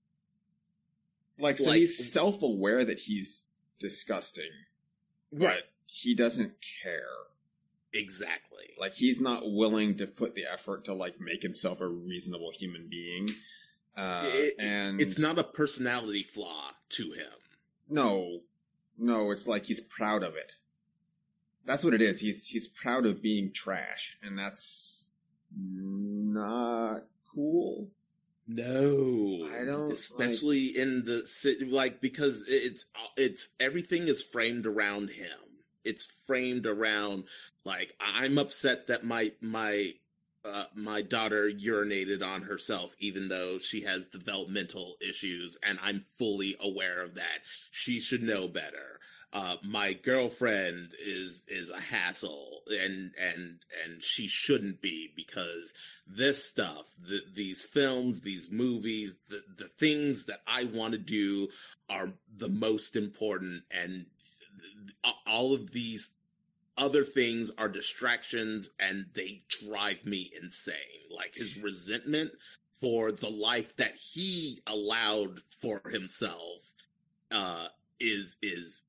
[1.38, 3.44] Like, so Like- he's self-aware that he's
[3.78, 4.50] disgusting,
[5.30, 7.10] but he doesn't care.
[7.92, 12.52] exactly Like, he's not willing to put the effort to like make himself a reasonable
[12.52, 13.28] human being.
[13.96, 17.32] Uh, It- and it's not a personality flaw to him
[17.88, 18.42] No,
[18.98, 20.52] no, it's like he's proud of it.
[21.66, 22.20] That's what it is.
[22.20, 25.08] He's he's proud of being trash, and that's
[25.54, 27.02] not
[27.34, 27.88] cool.
[28.48, 32.86] No, I don't, Especially in the city, like because it's
[33.16, 35.38] it's everything is framed around him.
[35.84, 37.24] It's framed around
[37.64, 39.94] like I'm upset that my my
[40.44, 46.54] uh, my daughter urinated on herself, even though she has developmental issues, and I'm fully
[46.60, 47.40] aware of that.
[47.72, 49.00] She should know better.
[49.32, 55.74] Uh, my girlfriend is is a hassle, and and and she shouldn't be because
[56.06, 61.48] this stuff, the, these films, these movies, the the things that I want to do
[61.90, 64.06] are the most important, and
[65.26, 66.10] all of these
[66.78, 70.76] other things are distractions and they drive me insane.
[71.10, 72.32] Like his resentment
[72.80, 76.60] for the life that he allowed for himself
[77.30, 78.82] uh is is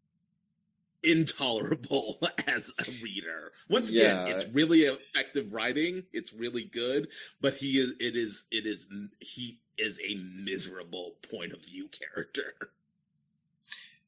[1.04, 3.52] intolerable as a reader.
[3.70, 4.34] Once again, Yeah.
[4.34, 6.04] it's really effective writing.
[6.14, 7.08] It's really good,
[7.42, 8.86] but he is it is it is
[9.20, 12.54] he is a miserable point of view character.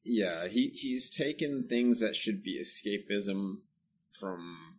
[0.02, 3.58] Yeah, he he's taken things that should be escapism
[4.18, 4.76] from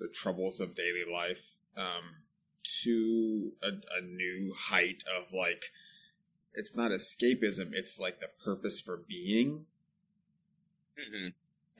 [0.00, 2.16] the troubles of daily life um,
[2.82, 5.66] to a, a new height of like
[6.54, 9.66] it's not escapism; it's like the purpose for being.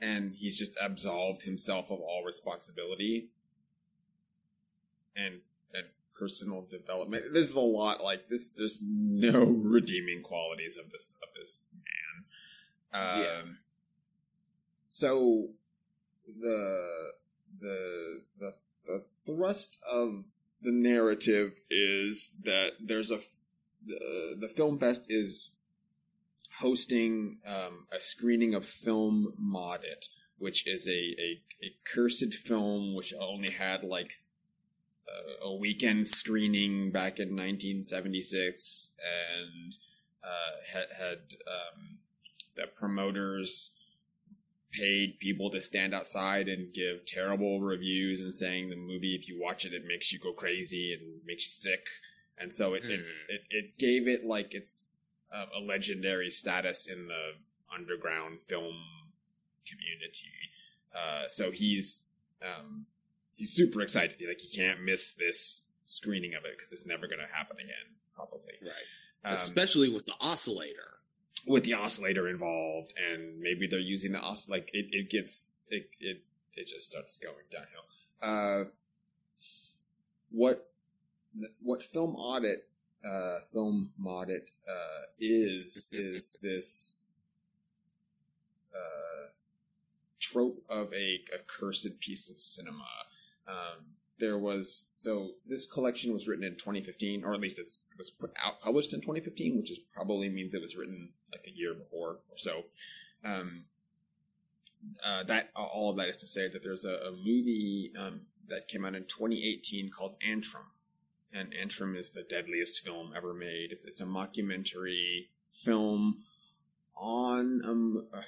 [0.01, 3.29] And he's just absolved himself of all responsibility
[5.15, 5.41] and
[5.73, 5.85] and
[6.17, 7.25] personal development.
[7.33, 8.49] There's a lot like this.
[8.49, 13.01] There's no redeeming qualities of this of this man.
[13.01, 13.41] Um, Yeah.
[14.87, 15.49] So
[16.27, 17.11] the
[17.59, 18.53] the the
[18.85, 20.25] the thrust of
[20.61, 23.19] the narrative is that there's a
[23.85, 25.51] the, the film fest is
[26.59, 30.07] hosting um, a screening of film Maudit,
[30.37, 34.19] which is a, a, a cursed film which only had like
[35.07, 39.77] a, a weekend screening back in 1976 and
[40.23, 41.17] uh, had, had
[41.47, 41.99] um,
[42.55, 43.71] the promoters
[44.71, 49.39] paid people to stand outside and give terrible reviews and saying the movie if you
[49.41, 51.85] watch it it makes you go crazy and makes you sick
[52.37, 53.29] and so it, it, Mhm.
[53.29, 54.87] it, it gave it like its
[55.33, 57.33] uh, a legendary status in the
[57.73, 58.75] underground film
[59.65, 60.31] community.
[60.95, 62.03] Uh, so he's
[62.41, 62.85] um,
[63.35, 64.17] he's super excited.
[64.27, 67.95] Like he can't miss this screening of it because it's never going to happen again,
[68.15, 68.53] probably.
[68.61, 68.71] Right.
[69.25, 70.99] Um, Especially with the oscillator.
[71.45, 75.89] with the oscillator involved, and maybe they're using the os like it, it gets it
[75.99, 76.23] it
[76.55, 77.85] it just starts going downhill.
[78.21, 78.69] Uh,
[80.31, 80.69] what
[81.61, 82.67] what Film Maudit
[83.07, 87.13] uh, Film Maudit uh, is is this
[88.73, 89.29] uh,
[90.19, 92.87] trope of a, a cursed piece of cinema.
[93.47, 97.97] Um, there was so this collection was written in 2015, or at least it's, it
[97.97, 101.55] was put out published in 2015, which is probably means it was written like a
[101.55, 102.63] year before or so.
[103.23, 103.65] Um,
[105.05, 108.67] uh, that all of that is to say that there's a, a movie um, that
[108.67, 110.65] came out in 2018 called Antrim,
[111.37, 113.71] and Antrim is the deadliest film ever made.
[113.71, 116.23] It's it's a mockumentary film
[116.95, 118.21] on um uh,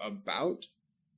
[0.00, 0.66] about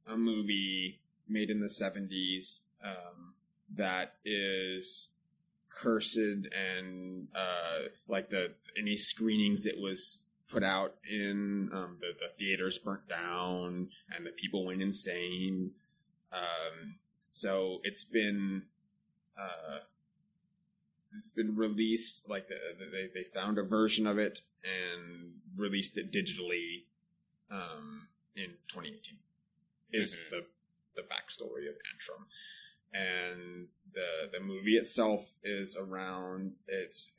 [0.06, 3.34] a movie made in the 70s um,
[3.74, 5.09] that is
[5.68, 10.18] cursed and uh, like the any screenings it was
[10.48, 15.72] put out in um, the, the theaters burnt down and the people went insane
[16.32, 16.97] um,
[17.32, 18.62] so it's been
[19.38, 19.80] uh,
[21.15, 25.97] it's been released like the, the, they, they found a version of it and released
[25.97, 26.85] it digitally
[27.51, 29.19] um, in 2018
[29.93, 30.31] is Mhm.
[30.31, 30.47] the
[30.97, 32.27] the backstory of Antrim,
[32.93, 37.11] and the the movie itself is around it's.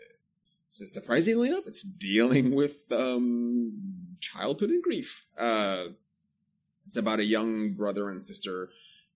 [0.70, 5.26] So surprisingly enough, it's dealing with um, childhood and grief.
[5.38, 5.86] Uh,
[6.86, 8.70] it's about a young brother and sister,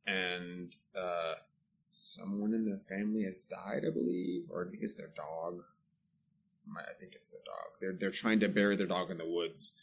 [0.07, 1.33] and uh,
[1.91, 5.63] someone in their family has died, I believe, or I think it's their dog.
[6.77, 7.73] I think it's their dog.
[7.81, 9.73] They're they're trying to bury their dog in the woods,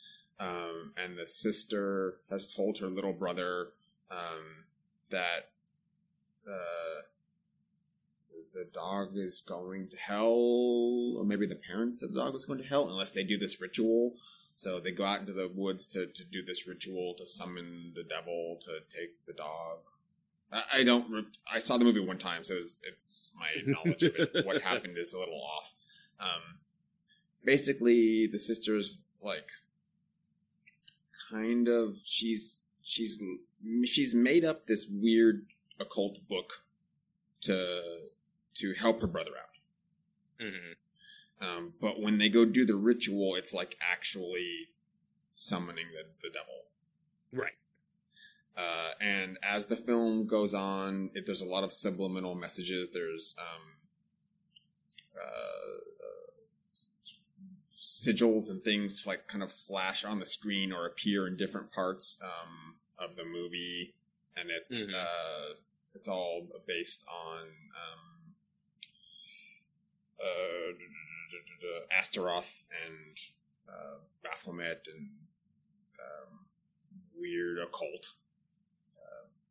[0.40, 3.68] um, and the sister has told her little brother
[4.10, 4.64] um,
[5.10, 5.50] that
[6.46, 7.02] uh,
[8.30, 12.46] the, the dog is going to hell, or maybe the parents of the dog is
[12.46, 14.14] going to hell unless they do this ritual.
[14.54, 18.02] So they go out into the woods to, to do this ritual to summon the
[18.02, 19.78] devil to take the dog.
[20.50, 21.10] I, don't.
[21.10, 24.46] re- I saw the movie one time, so it's, it's my knowledge of it.
[24.46, 25.74] What happened is a little off.
[26.20, 26.58] Um,
[27.44, 29.48] basically, the sister's like
[31.30, 33.20] kind of she's she's
[33.84, 35.46] she's made up this weird
[35.78, 36.64] occult book
[37.42, 37.82] to
[38.54, 40.44] to help her brother out.
[40.46, 40.74] Mhm.
[41.40, 44.70] Um, but when they go do the ritual, it's like actually
[45.34, 46.64] summoning the, the devil.
[47.32, 47.52] Right.
[48.58, 52.88] Uh, and as the film goes on, it, there's a lot of subliminal messages.
[52.92, 53.62] There's um,
[55.16, 56.32] uh, uh,
[57.72, 62.18] sigils and things like kind of flash on the screen or appear in different parts
[62.20, 63.94] um, of the movie,
[64.36, 64.94] and it's Mhm.
[64.94, 65.54] uh,
[65.94, 67.42] it's all based on
[67.76, 68.34] um,
[70.20, 70.72] uh,
[71.96, 73.16] Astaroth and
[73.68, 75.10] uh, Baphomet and
[76.00, 76.46] um,
[77.16, 78.14] weird occult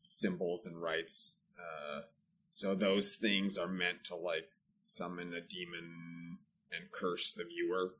[0.07, 1.33] symbols and rites.
[1.59, 2.01] Uh,
[2.49, 6.37] so those things are meant to like summon a demon
[6.71, 7.95] and curse the viewer,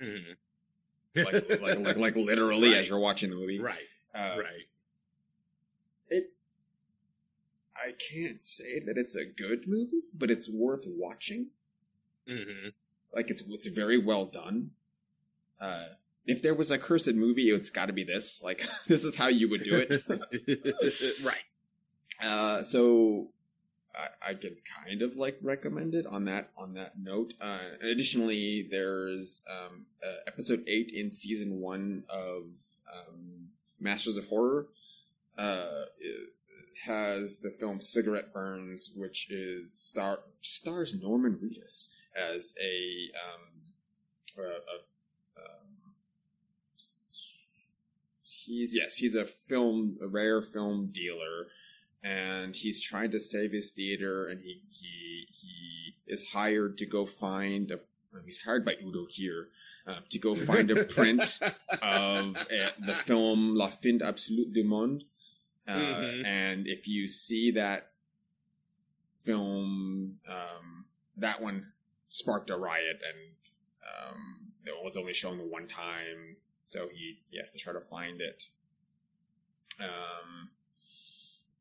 [0.00, 0.36] Mhm.
[1.16, 2.78] like like, like like literally Right.
[2.78, 3.58] as you're watching the movie.
[3.60, 3.88] right.
[4.14, 4.68] Uh, right.
[6.08, 6.32] It.
[7.74, 11.48] I can't say that it's a good movie, but it's worth watching.
[12.28, 12.68] hmm
[13.12, 14.70] Like it's it's very well done.
[15.60, 15.94] Uh,
[16.26, 18.40] if there was a cursed movie, it's got to be this.
[18.42, 21.24] Like this is how you would do it.
[21.24, 21.44] right.
[22.22, 23.28] Uh, so
[23.94, 27.34] I, I can kind of like recommend it on that on that note.
[27.40, 32.44] Uh, additionally, there's um, uh, episode eight in season one of
[32.92, 33.48] um,
[33.80, 34.66] Masters of Horror.
[35.36, 35.84] Uh,
[36.84, 43.62] has the film Cigarette Burns, which is star stars Norman Reedus as a um,
[44.38, 44.91] a, a
[48.46, 51.46] he's yes he's a film a rare film dealer
[52.02, 57.06] and he's trying to save his theater and he he he is hired to go
[57.06, 57.78] find a
[58.24, 59.46] he's hired by Udo Kier
[59.86, 61.38] uh, to go find a print
[61.82, 65.04] of uh, the film La Fin Absolute du Monde
[65.68, 66.24] uh, Mhm.
[66.26, 67.90] and if you see that
[69.16, 70.84] film um,
[71.16, 71.72] that one
[72.08, 73.34] sparked a riot and
[73.88, 78.20] um, it was only shown one time so he, he has to try to find
[78.20, 78.46] it
[79.80, 80.50] um,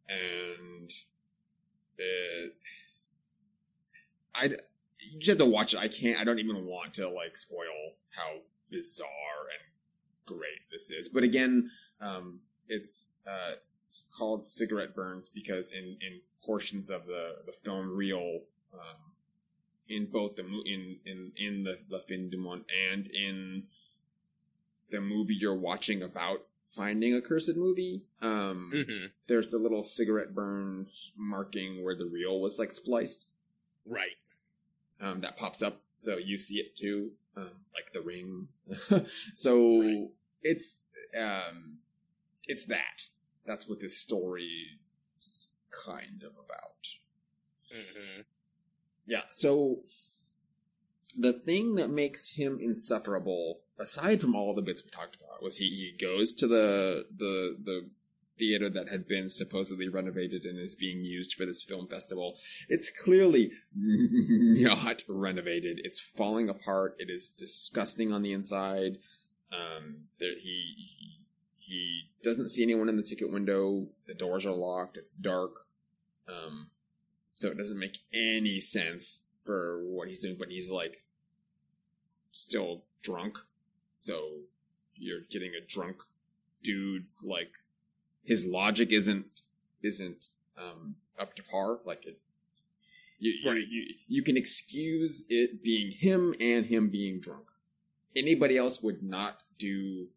[0.10, 0.91] and
[1.98, 2.56] it,
[4.36, 4.44] I
[4.99, 5.80] you just have to watch it.
[5.80, 6.19] I can't.
[6.19, 9.07] I don't even want to like spoil how bizarre
[9.60, 9.69] and
[10.26, 11.10] great this is.
[11.10, 17.38] But again, um, it's uh, it's called cigarette burns because in in portions of the
[17.45, 18.41] the film reel.
[18.73, 19.11] Um,
[19.90, 23.64] in both the in in in the La Fin du Monde and in
[24.91, 30.34] the movie you're watching about finding a cursed movie, um, hmm there's the little cigarette
[30.35, 30.88] burn
[31.18, 33.26] marking where the reel was like spliced.
[33.85, 34.18] Right.
[34.99, 38.49] Um, that pops up, so you see it too, um, like the ring.
[39.35, 40.09] so Right.
[40.43, 40.76] it's
[41.19, 41.77] um,
[42.47, 43.07] it's that.
[43.45, 44.80] That's what this story
[45.19, 45.47] is
[45.85, 46.88] kind of about.
[47.73, 48.22] hmm
[49.07, 49.23] Yeah.
[49.31, 49.80] So
[51.18, 55.57] the thing that makes him insufferable, aside from all the bits we talked about, was
[55.57, 57.89] he, he goes to the the the
[58.37, 62.37] theater that had been supposedly renovated and is being used for this film festival.
[62.69, 65.79] It's clearly not renovated.
[65.83, 66.95] It's falling apart.
[66.97, 68.97] It is disgusting on the inside.
[69.51, 71.19] Um, there, he, he
[71.59, 73.87] he doesn't see anyone in the ticket window.
[74.07, 74.97] The doors are locked.
[74.97, 75.67] It's dark.
[76.27, 76.69] Um,
[77.35, 80.35] so it doesn't make any sense for what he's doing.
[80.37, 81.03] But he's like
[82.31, 83.37] still drunk.
[84.02, 84.41] So
[84.95, 85.98] you're getting a drunk
[86.64, 87.52] dude like
[88.23, 89.26] his logic isn't
[89.84, 91.80] isn't um, up to par.
[91.86, 92.19] Like it,
[93.19, 93.57] you, right.
[93.57, 97.45] you, you you can excuse it being him and him being drunk.
[98.15, 100.07] Anybody else would not do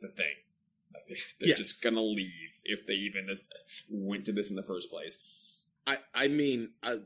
[0.00, 0.36] the thing.
[0.92, 1.58] Like they're, they're yes.
[1.58, 3.28] just gonna leave if they even
[3.90, 5.18] went to this in the first place.
[5.86, 6.96] I, I mean, I,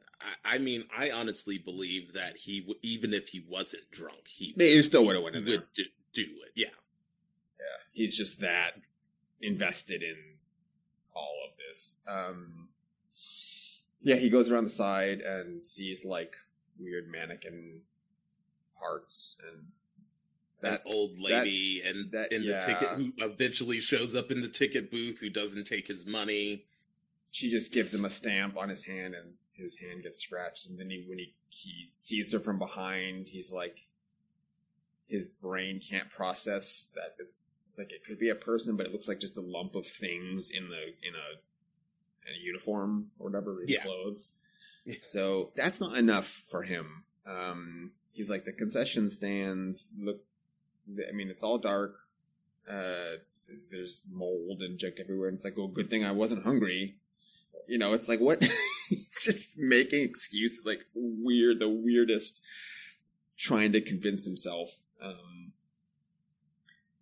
[0.45, 5.05] I mean, I honestly believe that he, even if he wasn't drunk, he, he still
[5.07, 5.65] would have went in there.
[5.75, 6.53] do, do it.
[6.55, 6.67] Yeah,
[7.59, 7.83] yeah.
[7.93, 8.73] He's just that
[9.41, 10.17] invested in
[11.15, 11.97] all of this.
[12.07, 12.69] Um,
[14.03, 16.37] yeah, he goes around the side and sees like
[16.79, 17.83] weird mannequin
[18.79, 19.67] parts and
[20.61, 22.59] that old lady that, and that, in yeah.
[22.59, 26.65] the ticket who eventually shows up in the ticket booth who doesn't take his money.
[27.31, 30.79] She just gives him a stamp on his hand and his hand gets scratched and
[30.79, 33.88] then he, when he, he sees her from behind, he's like
[35.09, 38.93] his brain can't process that it's it's like it could be a person, but it
[38.93, 43.61] looks like just a lump of things in the in a a uniform or whatever
[43.61, 43.83] his yeah.
[43.83, 44.33] clothes.
[45.07, 47.05] So that's not enough for him.
[47.27, 50.21] Um, he's like the concession stands look.
[51.09, 51.97] I mean, it's all dark.
[52.71, 53.17] Uh,
[53.71, 55.29] there's mold and junk everywhere.
[55.29, 56.97] And it's like, oh, good thing I wasn't hungry.
[57.67, 58.43] You know, it's like what?
[58.89, 62.41] he's just making excuses, like weird, the weirdest,
[63.37, 64.71] trying to convince himself.
[65.03, 65.53] Um,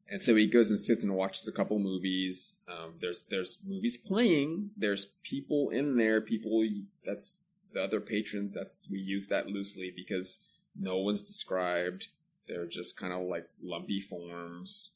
[0.09, 2.55] and so he goes and sits and watches a couple movies.
[2.68, 4.70] Um, there's there's movies playing.
[4.77, 6.20] There's people in there.
[6.20, 6.64] People
[7.05, 7.32] that's
[7.73, 8.55] the other patrons.
[8.55, 10.40] That's we use that loosely because
[10.78, 12.09] no one's described.
[12.47, 14.90] They're just kind of like lumpy forms.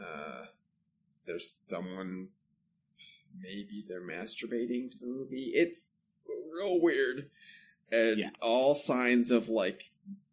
[0.00, 0.46] Uh,
[1.26, 2.28] there's someone.
[3.42, 5.50] Maybe they're masturbating to the movie.
[5.54, 5.86] It's
[6.54, 7.30] real weird,
[7.90, 8.30] and yeah.
[8.40, 9.90] all signs of like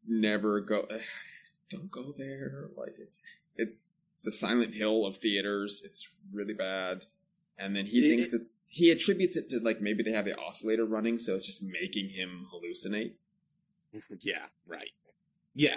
[0.08, 0.88] never go.
[1.72, 2.70] Don't go there.
[2.76, 3.22] Like it's
[3.56, 5.82] it's the Silent Hill of theaters.
[5.86, 7.06] It's really bad.
[7.58, 10.26] And then he it, thinks it, it's he attributes it to like maybe they have
[10.26, 13.14] the oscillator running, so it's just making him hallucinate.
[14.22, 14.92] Yeah, right.
[15.54, 15.76] Yeah.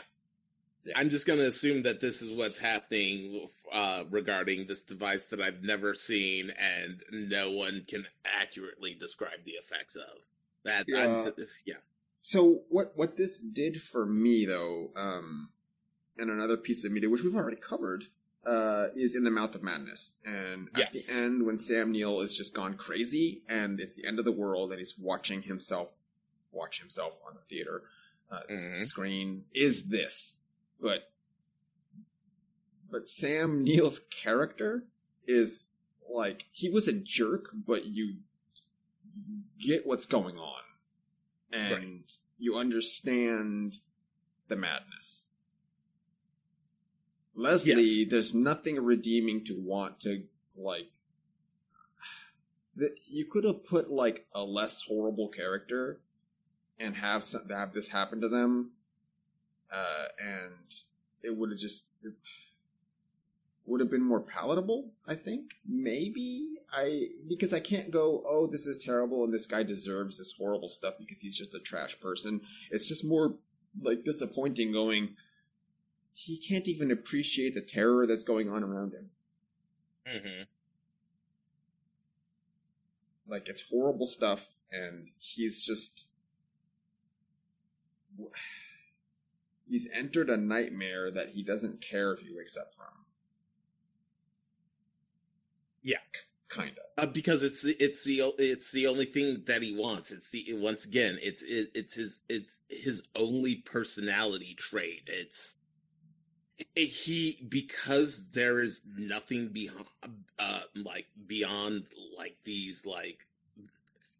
[0.84, 0.92] yeah.
[0.96, 5.40] I'm just going to assume that this is what's happening uh, regarding this device that
[5.40, 10.22] I've never seen and no one can accurately describe the effects of.
[10.64, 11.30] That's yeah.
[11.66, 11.74] yeah.
[12.22, 15.50] So what what this did for me though, um,
[16.18, 18.06] and another piece of media, which we've already covered,
[18.46, 20.10] uh, is in the mouth of madness.
[20.24, 21.06] And at yes.
[21.06, 24.32] the end, when Sam Neill is just gone crazy, and it's the end of the
[24.32, 25.90] world, and he's watching himself
[26.52, 27.82] watch himself on the theater
[28.30, 28.82] uh, mm-hmm.
[28.84, 30.34] screen, is this.
[30.80, 31.10] But
[32.90, 34.84] but Sam Neill's character
[35.26, 35.68] is
[36.08, 38.16] like he was a jerk, but you
[39.58, 40.62] get what's going on,
[41.52, 42.16] and right.
[42.38, 43.78] you understand
[44.48, 45.26] the madness.
[47.34, 48.10] Leslie, yes.
[48.10, 50.24] there's nothing redeeming to want to
[50.56, 50.90] like.
[53.08, 56.00] You could have put like a less horrible character
[56.78, 58.72] and have some, have this happen to them,
[59.72, 60.74] uh, and
[61.22, 61.84] it would have just
[63.66, 64.90] would have been more palatable.
[65.06, 68.22] I think maybe I because I can't go.
[68.28, 71.60] Oh, this is terrible, and this guy deserves this horrible stuff because he's just a
[71.60, 72.40] trash person.
[72.70, 73.34] It's just more
[73.80, 75.16] like disappointing going
[76.14, 79.10] he can't even appreciate the terror that's going on around him.
[80.08, 80.42] Mm-hmm.
[83.28, 86.04] Like it's horrible stuff, and he's just
[89.68, 92.86] he's entered a nightmare that he doesn't care if he wakes up from.
[95.82, 95.98] Yeah,
[96.48, 97.08] kind of.
[97.08, 100.12] Uh, because it's it's the it's the only thing that he wants.
[100.12, 105.02] It's the once again, it's it, it's his it's his only personality trait.
[105.06, 105.56] It's
[106.74, 109.86] he because there is nothing beyond
[110.38, 111.84] uh like beyond
[112.16, 113.26] like these like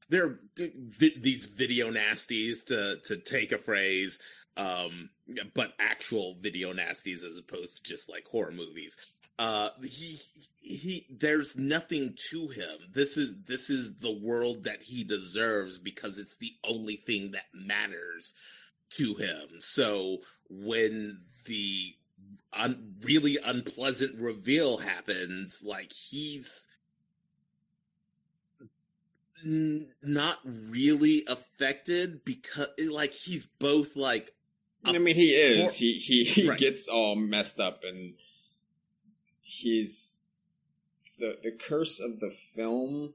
[0.09, 4.19] there vi- these video nasties to to take a phrase
[4.56, 5.11] um
[5.55, 8.97] but actual video nasties as opposed to just like horror movies.
[9.39, 10.19] Uh he
[10.61, 12.78] he there's nothing to him.
[12.93, 17.47] This is this is the world that he deserves because it's the only thing that
[17.52, 18.35] matters
[18.90, 19.61] to him.
[19.61, 21.94] So when the
[22.52, 26.69] un- really unpleasant reveal happens, like he's
[29.44, 34.32] n- not really affected because like he's both like
[34.86, 35.70] I mean, he is.
[35.73, 36.59] For- he he, he Right.
[36.59, 38.15] gets all messed up, and
[39.40, 40.12] he's
[41.19, 43.15] the the curse of the film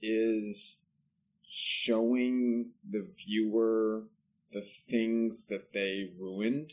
[0.00, 0.78] is
[1.48, 4.04] showing the viewer
[4.52, 6.72] the things that they ruined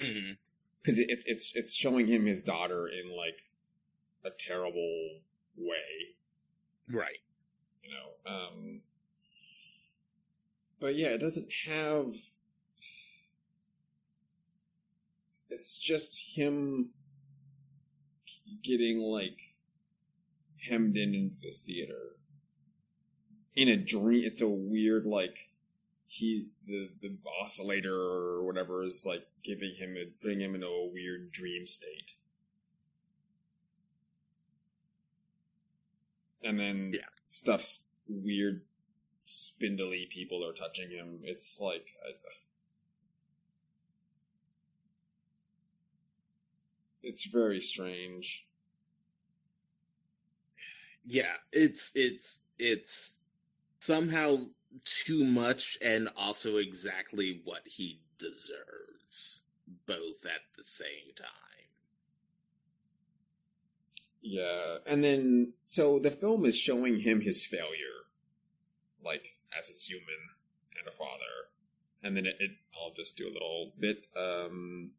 [0.00, 0.36] mm,
[0.82, 3.42] because it's it's it's showing him his daughter in like
[4.24, 5.20] a terrible
[5.56, 6.14] way
[6.88, 7.18] right.
[7.82, 8.80] you know um
[10.80, 12.12] but yeah it doesn't have
[15.50, 16.90] it's just him
[18.62, 19.38] getting like
[20.68, 22.16] hemmed in into this theater
[23.54, 25.49] in a dream it's a weird like
[26.12, 30.86] he the the oscillator or whatever is like giving him a putting him into a
[30.88, 32.14] weird dream state.
[36.42, 37.08] And then Yeah.
[37.26, 38.66] stuff's weird
[39.26, 41.20] spindly people are touching him.
[41.24, 42.12] It's like I,
[47.02, 48.46] it's very strange.
[51.04, 53.18] Yeah, it's it's it's
[53.78, 54.46] somehow
[54.84, 59.42] too much and also exactly what he deserves
[59.86, 61.26] both at the same time.
[64.22, 68.04] Yeah, and then so the film is showing him his failure,
[69.04, 70.04] like as a human
[70.78, 71.48] and a father,
[72.02, 74.06] and then it, it I'll just do a little bit.
[74.14, 74.90] Um,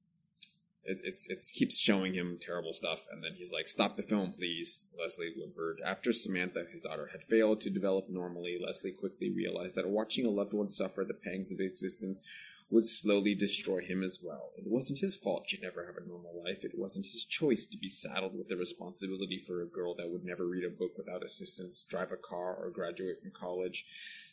[0.84, 4.34] it, it's it keeps showing him terrible stuff, and then he's like, "Stop the film,
[4.34, 5.80] please." Leslie whimpered.
[5.86, 10.30] After Samantha, his daughter, had failed to develop normally, Leslie quickly realized that watching a
[10.30, 12.24] loved one suffer the pangs of existence
[12.72, 14.52] would slowly destroy him as well.
[14.58, 16.64] It wasn't his fault she'd never have a normal life.
[16.64, 20.24] It wasn't his choice to be saddled with the responsibility for a girl that would
[20.24, 23.86] never read a book without assistance, drive a car, or graduate from college.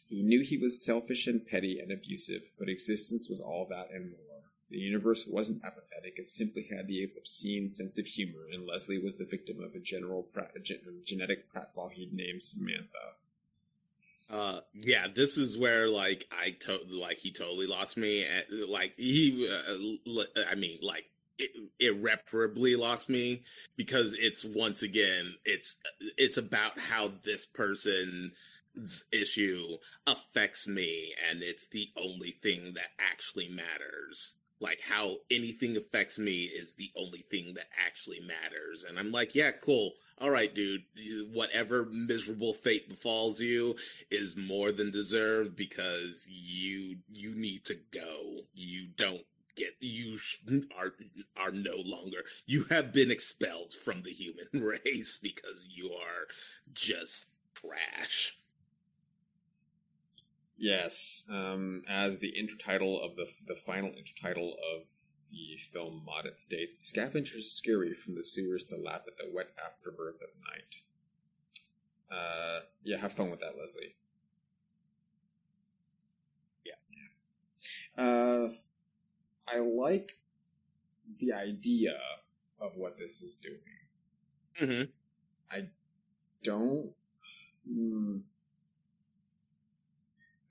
[0.06, 4.12] He knew he was selfish and petty and abusive, but existence was all that and
[4.12, 4.27] more.
[4.70, 9.14] The universe wasn't apathetic, it simply had the obscene sense of humor, and Leslie was
[9.14, 13.14] the victim of a general prat- gen- genetic pratfall he'd named Samantha.
[14.30, 18.26] Uh, yeah, this is where like I to like he totally lost me.
[18.26, 21.06] At, like he, uh, I mean, like
[21.78, 23.42] irreparably lost me
[23.76, 25.78] because it's once again it's
[26.16, 33.48] it's about how this person's issue affects me, and it's the only thing that actually
[33.48, 34.34] matters.
[34.60, 39.34] Like how anything affects me is the only thing that actually matters, and I'm like,
[39.34, 39.92] yeah, cool.
[40.20, 40.82] All right, dude.
[41.32, 43.76] Whatever miserable fate befalls you,
[44.10, 48.40] is more than deserved because you you need to go.
[48.54, 49.22] You don't
[49.54, 50.18] get you
[50.78, 50.92] are
[51.36, 54.46] are no longer you have been expelled from the human
[54.84, 56.26] race because you are
[56.72, 58.37] just trash.
[60.58, 64.88] Yes, um, as the intertitle of the the final intertitle of
[65.30, 70.16] the film Maudit states, scavengers scurry from the sewers to lap at the wet afterbirth
[70.16, 70.82] of night.
[72.10, 73.94] Uh, yeah, have fun with that, Leslie.
[76.64, 78.02] Yeah.
[78.02, 78.48] Uh,
[79.46, 80.18] I like
[81.18, 81.98] the idea
[82.60, 83.60] of what this is doing.
[84.60, 84.90] Mm-hmm.
[85.50, 85.68] I
[86.42, 86.90] don't.
[87.70, 88.18] Hmm,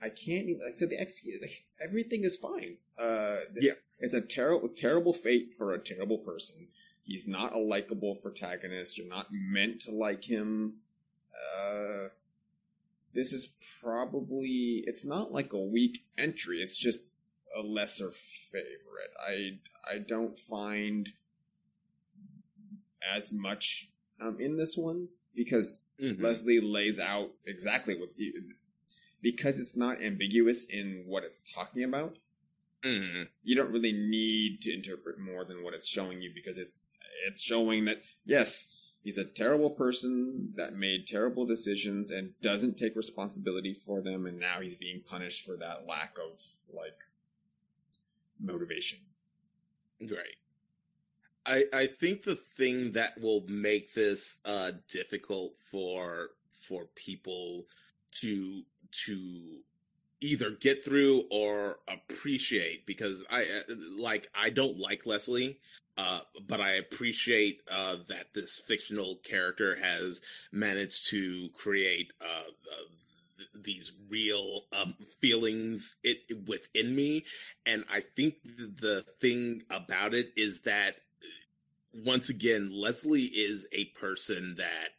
[0.01, 0.61] I can't even.
[0.63, 1.41] Like, so the executed.
[1.41, 2.77] like, everything is fine.
[2.97, 3.73] Uh, Yeah.
[3.99, 6.67] it's a terrible, terrible fate for a terrible person.
[7.03, 8.97] He's not a likable protagonist.
[8.97, 10.81] You're not meant to like him.
[11.33, 12.09] Uh,
[13.13, 13.51] this is
[13.81, 14.83] probably.
[14.85, 16.61] It's not like a weak entry.
[16.61, 17.11] It's just
[17.55, 19.13] a lesser favorite.
[19.19, 19.59] I
[19.89, 21.13] I don't find
[23.01, 26.21] as much um, in this one because Mhm.
[26.21, 28.19] Leslie lays out exactly what's
[29.22, 32.18] because it's not ambiguous in what it's talking about.
[32.84, 33.30] Mhm.
[33.44, 36.85] You don't really need to interpret more than what it's showing you because it's
[37.27, 42.95] it's showing that yes, he's a terrible person that made terrible decisions and doesn't take
[42.95, 46.39] responsibility for them, and now he's being punished for that lack of
[46.73, 46.99] like
[48.39, 48.99] motivation.
[50.02, 50.38] Right.
[51.45, 57.65] I I think the thing that will make this uh difficult for for people
[58.22, 59.59] to to
[60.22, 65.59] either get through or appreciate because I uh, like I don't like Leslie
[65.97, 72.85] uh but I appreciate uh that this fictional character has managed to create uh, uh
[73.38, 77.26] th- these real um feelings it within me.
[77.65, 80.95] And I think th- the thing about it is that
[81.93, 84.89] once again, Leslie is a person that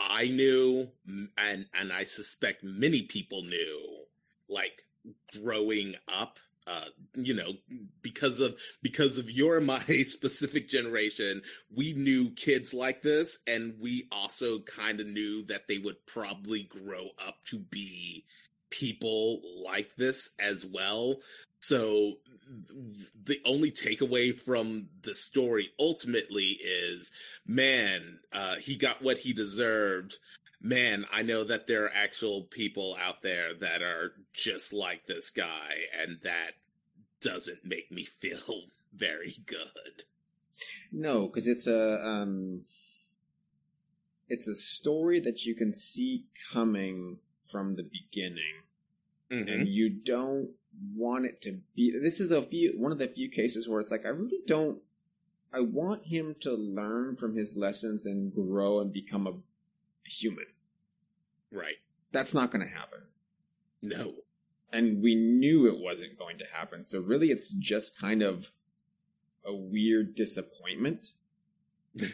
[0.00, 4.04] I knew, and and I suspect many people knew,
[4.48, 4.84] like
[5.32, 7.54] growing up uh, you know,
[8.00, 11.42] because of because of your my specific generation,
[11.74, 16.62] we knew kids like this, and we also kind of knew that they would probably
[16.62, 18.24] grow up to be
[18.70, 21.16] people like this as well.
[21.60, 22.14] So
[23.24, 27.12] the only takeaway from the story ultimately is,
[27.46, 30.16] man, uh, he got what he deserved.
[30.62, 35.30] Man, I know that there are actual people out there that are just like this
[35.30, 36.52] guy, and that
[37.20, 38.62] doesn't make me feel
[38.94, 40.04] very good.
[40.90, 42.62] No, because it's a um,
[44.28, 47.18] it's a story that you can see coming
[47.50, 48.64] from the beginning,
[49.30, 49.48] mm-hmm.
[49.48, 50.50] and you don't
[50.94, 51.96] want it to be.
[51.98, 54.80] This is a few one of the few cases where it's like I really don't.
[55.52, 59.34] I want him to learn from his lessons and grow and become a
[60.08, 60.46] human.
[61.50, 61.76] Right.
[62.12, 63.00] That's not going to happen.
[63.82, 64.14] No
[64.72, 66.84] and we knew it wasn't going to happen.
[66.84, 68.50] So really, it's just kind of
[69.44, 71.08] a weird disappointment.
[72.00, 72.08] uh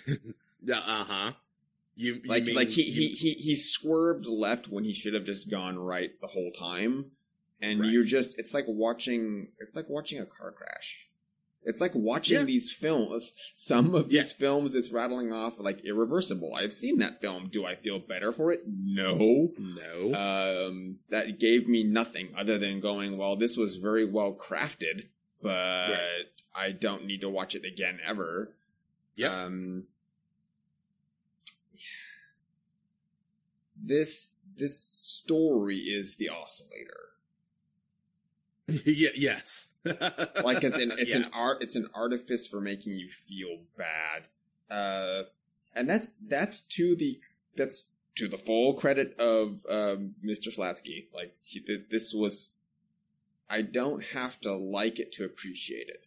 [0.73, 1.33] huh.
[1.95, 2.93] You, you like like he, you...
[2.93, 7.07] he he he swerved left when he should have just gone right the whole time,
[7.61, 7.91] and right.
[7.91, 11.07] you're just it's like watching it's like watching a car crash.
[11.65, 12.45] It's like watching yeah.
[12.45, 13.33] these films.
[13.55, 14.37] Some of these yeah.
[14.39, 16.55] films it's rattling off like irreversible.
[16.55, 17.49] I've seen that film.
[17.49, 18.63] Do I feel better for it?
[18.67, 19.51] No.
[19.59, 20.15] No.
[20.15, 25.09] Um, that gave me nothing other than going, well, this was very well crafted,
[25.43, 26.25] but right.
[26.55, 28.53] I don't need to watch it again ever.
[29.17, 29.45] Yeah.
[29.45, 29.85] Um,
[33.77, 37.16] this this story is the oscillator.
[38.85, 39.75] yeah, yes.
[39.85, 41.17] like it's an it's yeah.
[41.17, 44.25] an art it's an artifice for making you feel bad.
[44.71, 45.29] Uh
[45.75, 47.21] and that's that's to the
[47.55, 47.85] that's
[48.17, 50.49] to the full credit of um, Mr.
[50.49, 51.07] Slatsky.
[51.15, 52.51] Like he, this was
[53.49, 56.05] I don't have to like it to appreciate it.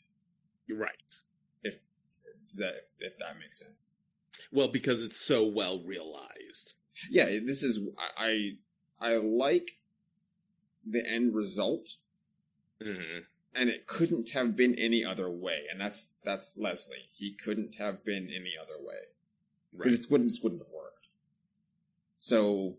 [0.73, 1.19] Right.
[1.63, 1.77] If
[2.55, 3.93] that if that makes sense.
[4.51, 6.75] Well, because it's so well realized.
[7.09, 7.79] Yeah, this is
[8.17, 8.57] I
[8.99, 9.77] I like
[10.85, 11.95] the end result
[12.83, 13.19] Mm-hmm.
[13.55, 15.63] And it couldn't have been any other way.
[15.71, 17.09] And that's that's Leslie.
[17.13, 19.09] He couldn't have been any other way.
[19.73, 19.89] Right.
[19.91, 21.07] This wouldn't this wouldn't have worked.
[22.19, 22.75] So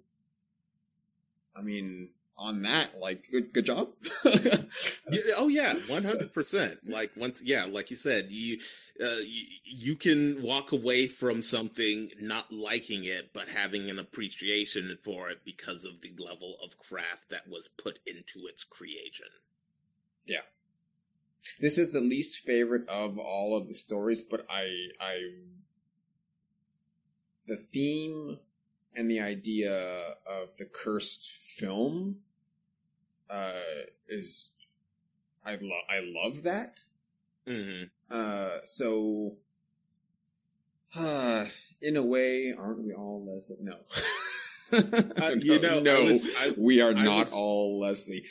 [1.57, 2.11] I mean,
[2.41, 3.91] on that, like good good job.
[4.25, 6.79] oh yeah, one hundred percent.
[6.87, 8.59] Like once, yeah, like you said, you,
[9.01, 14.97] uh, you you can walk away from something not liking it, but having an appreciation
[15.03, 19.27] for it because of the level of craft that was put into its creation.
[20.27, 20.43] Yeah.
[21.61, 25.19] This is the least favorite of all of the stories, but I I
[27.47, 28.39] the theme
[28.95, 29.73] and the idea
[30.27, 32.17] of the cursed film
[33.29, 33.53] uh
[34.09, 34.49] is
[35.45, 36.79] I love I love that.
[37.47, 37.85] Mm-hmm.
[38.11, 39.37] Uh so
[40.95, 41.47] uh
[41.83, 43.57] in a way, aren't we all Leslie?
[43.61, 43.77] No.
[45.23, 47.33] uh, you know, no, was, I, we are I not was...
[47.33, 48.25] all Leslie,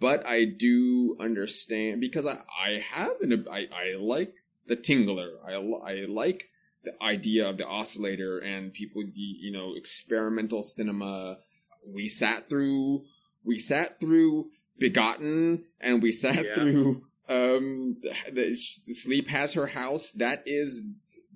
[0.00, 4.34] but I do understand because I I have an I I like
[4.66, 5.30] the Tingler.
[5.46, 6.48] I I like
[6.84, 11.38] the idea of the oscillator and people you know experimental cinema.
[11.86, 13.04] We sat through
[13.44, 16.54] we sat through Begotten and we sat yeah.
[16.54, 20.12] through um the, the Sleep Has Her House.
[20.12, 20.82] That is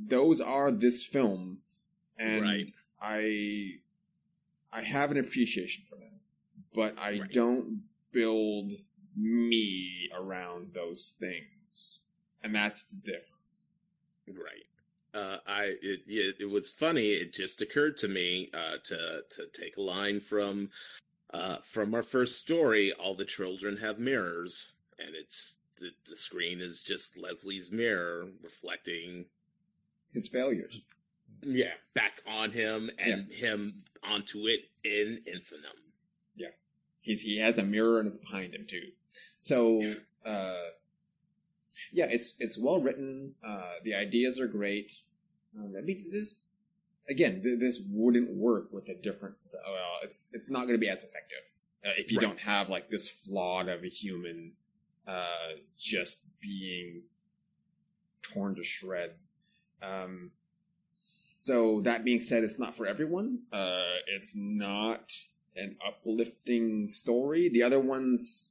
[0.00, 1.58] those are this film,
[2.18, 2.72] and right.
[3.00, 3.78] I
[4.72, 6.20] I have an appreciation for them,
[6.74, 7.32] but I right.
[7.32, 7.82] don't
[8.12, 8.72] build
[9.16, 12.00] me around those things,
[12.42, 13.68] and that's the difference.
[14.26, 14.66] Right.
[15.14, 17.08] Uh, I it, it, it was funny.
[17.08, 20.70] It just occurred to me uh, to to take a line from
[21.32, 22.92] uh, from our first story.
[22.92, 29.24] All the children have mirrors, and it's the the screen is just Leslie's mirror reflecting
[30.12, 30.82] his failures
[31.42, 33.48] yeah, back on him and yeah.
[33.48, 35.92] him onto it in Infinitum.
[36.36, 36.48] Yeah.
[37.00, 38.88] He's he has a mirror and it's behind him too.
[39.38, 39.94] So yeah.
[40.24, 40.70] uh
[41.92, 43.34] yeah, it's it's well written.
[43.44, 44.92] Uh the ideas are great.
[45.56, 46.40] Um, I mean this
[47.08, 50.88] again, th- this wouldn't work with a different well, it's it's not going to be
[50.88, 51.44] as effective
[51.84, 52.26] uh, if you right.
[52.26, 54.52] don't have like this flawed of a human
[55.06, 57.02] uh just being
[58.22, 59.32] torn to shreds.
[59.82, 60.32] Um
[61.40, 63.42] so that being said, it's not for everyone.
[63.52, 65.12] Uh, it's not
[65.54, 67.48] an uplifting story.
[67.48, 68.48] The other ones,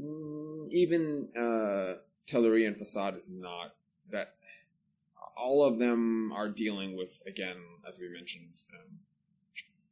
[0.00, 3.74] mm, even uh, Tellerie and Facade is not
[4.10, 4.34] that.
[5.36, 7.56] All of them are dealing with, again,
[7.86, 9.00] as we mentioned, um,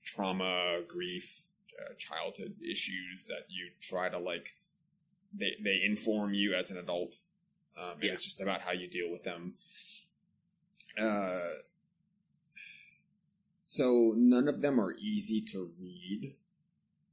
[0.03, 1.43] trauma, grief,
[1.79, 4.55] uh, childhood issues that you try to like
[5.35, 7.17] they they inform you as an adult.
[7.77, 8.13] Um, Yeah.
[8.13, 9.55] it's just about how you deal with them.
[10.97, 11.51] Uh,
[13.73, 16.35] so none of them are easy to read.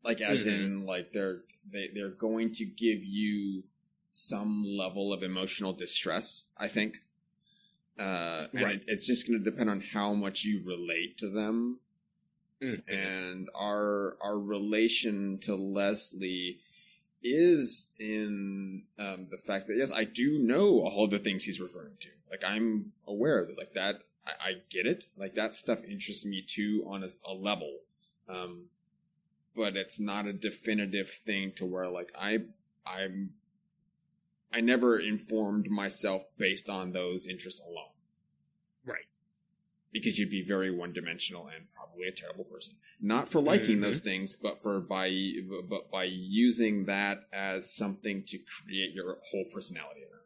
[0.03, 0.53] Like as Mhm.
[0.55, 3.63] in like they're they, they're going to give you
[4.07, 6.97] some level of emotional distress, I think.
[7.97, 8.75] Uh, and Right.
[8.77, 11.79] it, it's just going to depend on how much you relate to them
[12.61, 12.83] Mhm.
[12.89, 16.59] and our our relation to Leslie
[17.23, 21.95] is in um, the fact that yes, I do know all the things he's referring
[22.01, 22.09] to.
[22.29, 24.03] Like I'm aware of that like that
[24.39, 25.05] I, I get it.
[25.17, 27.79] Like that stuff interests me too on a, a level,
[28.27, 28.65] um,
[29.55, 32.39] but it's not a definitive thing to where like I
[32.85, 33.31] I'm
[34.51, 37.93] I never informed myself based on those interests alone
[38.83, 39.05] Right.
[39.91, 42.75] because you'd be very one dimensional and probably a terrible person.
[42.99, 43.81] Not for liking Mhm.
[43.81, 45.09] those things, but for by
[45.69, 50.25] but by using that as something to create your whole personality around.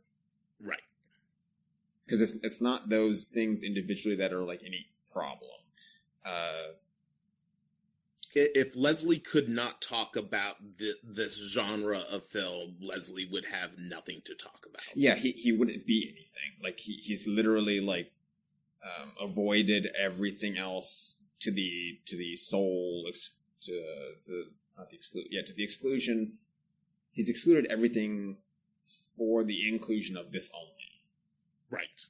[0.60, 0.84] Right.
[2.06, 5.50] Because it's it's not those things individually that are like any problem.
[6.26, 6.74] Uh,
[8.36, 14.22] If Leslie could not talk about th- this genre of film, Leslie would have nothing
[14.26, 14.82] to talk about.
[14.96, 16.52] yeah, he he wouldn't be anything.
[16.62, 18.12] Like he he's literally like
[18.84, 23.72] um, avoided everything else to the to the soul ex- to
[24.28, 24.40] the
[24.78, 26.40] not the exclude yeah to the exclusion.
[27.12, 28.38] He's excluded everything
[29.16, 30.73] for the inclusion of this only.
[31.74, 32.06] Right.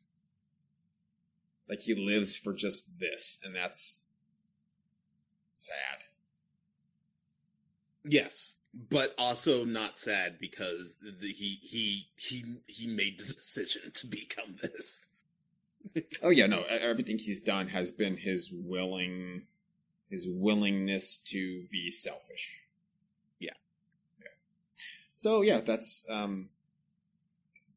[1.69, 4.01] Like he lives for just this, and that's
[5.55, 6.03] sad.
[8.03, 14.07] Yes, but also not sad because the, he he he he made the decision to
[14.07, 15.07] become this.
[16.21, 19.43] Oh yeah, no, everything he's done has been his willing,
[20.09, 22.59] his willingness to be selfish.
[23.39, 23.51] Yeah.
[24.19, 24.27] Yeah.
[25.15, 26.49] So yeah, that's um,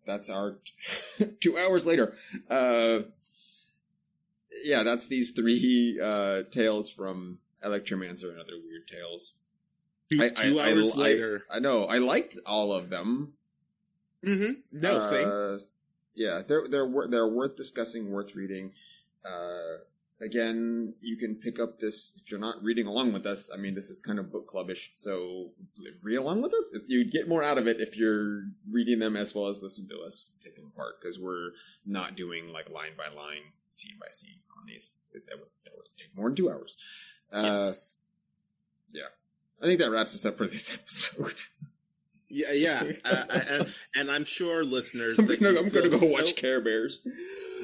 [0.07, 0.59] that's our
[1.41, 2.15] two hours later.
[2.49, 3.01] Uh,
[4.65, 9.35] yeah, that's these three uh tales from Alectryomancer and other weird tales.
[10.11, 11.45] Two, I- two I- hours I- later.
[11.51, 13.33] I know I liked all of them.
[14.25, 15.29] hmm No, same.
[15.29, 15.59] Uh,
[16.15, 18.73] yeah, they're they're they're worth discussing, worth reading.
[19.25, 19.79] Uh,
[20.21, 23.51] again, you can pick up this if you're not reading along with us.
[23.53, 25.51] I mean, this is kind of book clubbish, so
[26.03, 26.71] read along with us.
[26.73, 29.89] If you get more out of it if you're reading them as well as listening
[29.91, 31.51] to us take them apart, because we're
[31.85, 34.91] not doing like line by line, scene by scene on these.
[35.13, 36.77] That would, that would take more than two hours.
[37.33, 37.95] Uh, yes.
[39.61, 41.35] I think that wraps us up for this episode.
[42.29, 45.19] Yeah, yeah, uh, and, and I'm sure listeners.
[45.19, 47.01] I'm gonna, I'm gonna go so- watch Care Bears.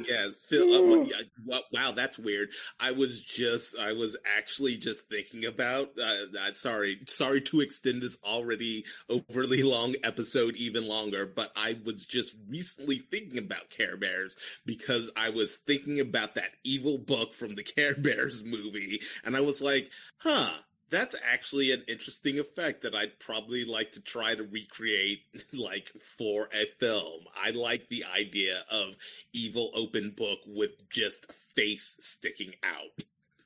[0.09, 1.03] Yes, Phil.
[1.03, 2.51] Uh, yeah, wow, that's weird.
[2.81, 5.91] I was just, I was actually just thinking about.
[6.01, 11.79] Uh, uh, sorry, sorry to extend this already overly long episode even longer, but I
[11.85, 17.35] was just recently thinking about Care Bears because I was thinking about that evil book
[17.35, 20.51] from the Care Bears movie, and I was like, huh.
[20.93, 25.23] That's actually an interesting effect that I'd probably like to try to recreate,
[25.55, 25.89] like
[26.19, 27.23] for a film.
[27.35, 28.95] I like the idea of
[29.33, 33.05] evil open book with just face sticking out.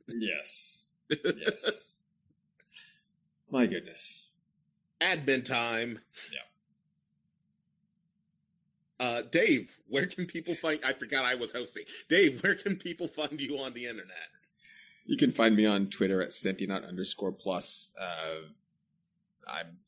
[0.08, 0.84] Yes.
[1.08, 1.92] Yes.
[3.50, 4.26] My goodness.
[5.00, 6.00] Admin time.
[6.32, 6.40] Yeah.
[8.98, 10.80] Uh, Dave, where can people find?
[10.84, 11.84] I forgot I was hosting.
[12.08, 14.30] Dave, where can people find you on the internet?
[15.06, 17.88] You can find me on Twitter at Sentinaut underscore plus.
[17.98, 18.48] Uh,
[19.48, 19.78] I'm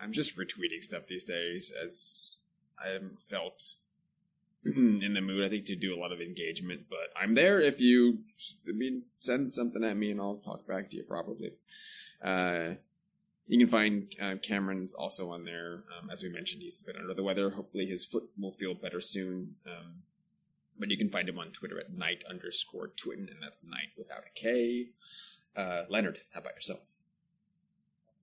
[0.00, 2.38] I'm just retweeting stuff these days as
[2.78, 2.98] I
[3.28, 3.74] felt
[4.64, 6.82] in the mood, I think, to do a lot of engagement.
[6.88, 8.20] But I'm there if you
[8.68, 11.52] I mean send something at me and I'll talk back to you probably.
[12.22, 12.74] Uh,
[13.48, 15.82] you can find uh, Cameron's also on there.
[15.98, 17.50] Um, as we mentioned, he's been under the weather.
[17.50, 19.56] Hopefully, his foot will feel better soon.
[19.66, 20.02] Um,
[20.82, 24.24] but you can find him on Twitter at night underscore twitten, and that's night without
[24.26, 24.88] a K.
[25.56, 26.80] Uh, Leonard, how about yourself?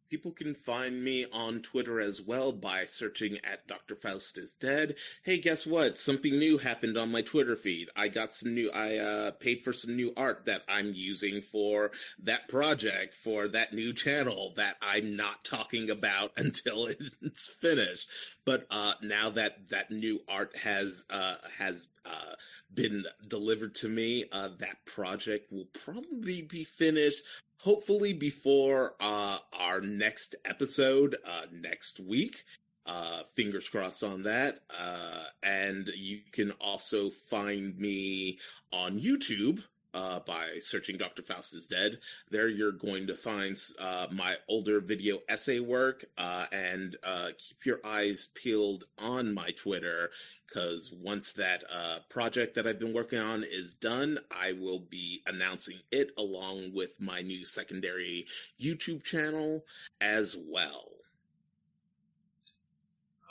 [0.10, 3.96] People can find me on Twitter as well by searching at Dr.
[3.96, 4.96] Faust is dead.
[5.24, 5.98] Hey, guess what?
[5.98, 7.90] Something new happened on my Twitter feed.
[7.96, 11.92] I got some new, I uh, paid for some new art that I'm using for
[12.24, 16.90] that project, for that new channel that I'm not talking about until
[17.22, 18.10] it's finished.
[18.44, 22.34] But uh, now that that new art has uh, has uh,
[22.74, 27.24] been delivered to me, uh, that project will probably be finished
[27.60, 32.44] hopefully before uh, our next episode uh, next week.
[32.86, 34.62] Uh, fingers crossed on that.
[34.78, 38.40] Uh, and you can also find me
[38.72, 39.62] on YouTube
[39.94, 41.22] uh, by searching Dr.
[41.22, 42.00] Faust is Dead.
[42.30, 47.66] There you're going to find uh, my older video essay work uh, and uh, keep
[47.66, 50.10] your eyes peeled on my Twitter
[50.48, 55.22] because once that uh, project that I've been working on is done, I will be
[55.26, 58.26] announcing it along with my new secondary
[58.60, 59.64] YouTube channel
[60.02, 60.86] as well.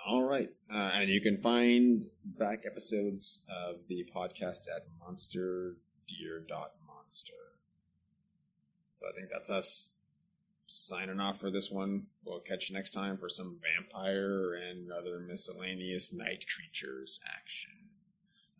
[0.06, 0.48] All right.
[0.72, 4.86] Uh, and you can find back episodes of the podcast at
[6.08, 7.32] monsterdeer.monster.
[8.94, 9.88] So I think that's us
[10.66, 12.06] signing off for this one.
[12.24, 17.70] We'll catch you next time for some vampire and other miscellaneous night creatures action.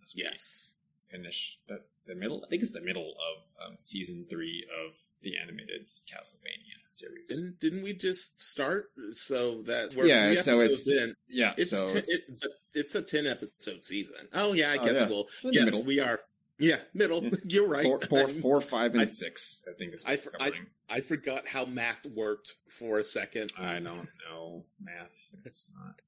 [0.03, 0.73] As we Yes.
[1.09, 5.37] finish the, the middle, I think it's the middle of um, season three of the
[5.37, 7.29] animated Castlevania series.
[7.29, 8.91] Didn't, didn't we just start?
[9.11, 11.15] So that we're Yeah, three so it's- in.
[11.29, 14.29] yeah, It's, so ten, it's, it, it's a 10 episode season.
[14.33, 15.09] Oh, yeah, I Oh, guess yeah.
[15.09, 15.29] we'll.
[15.45, 15.83] in Yes, middle.
[15.83, 16.21] we are.
[16.59, 17.25] Yeah, middle.
[17.45, 17.85] You're right.
[17.85, 19.63] four, four, four, five, and I- six.
[19.69, 20.51] I think is I we're.
[20.91, 23.53] I forgot how math worked for a second.
[23.59, 25.13] I, don't know math.
[25.45, 26.01] It's not.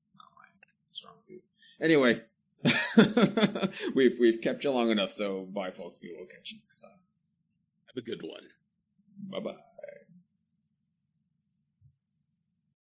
[0.00, 0.44] It's not my
[0.88, 1.42] strong suit.
[1.80, 2.20] Anyway,
[3.94, 5.12] we've we've kept you long enough.
[5.12, 6.00] So bye, folks.
[6.02, 6.98] We will catch you next time.
[7.86, 8.48] Have a good one.
[9.30, 9.60] Bye bye.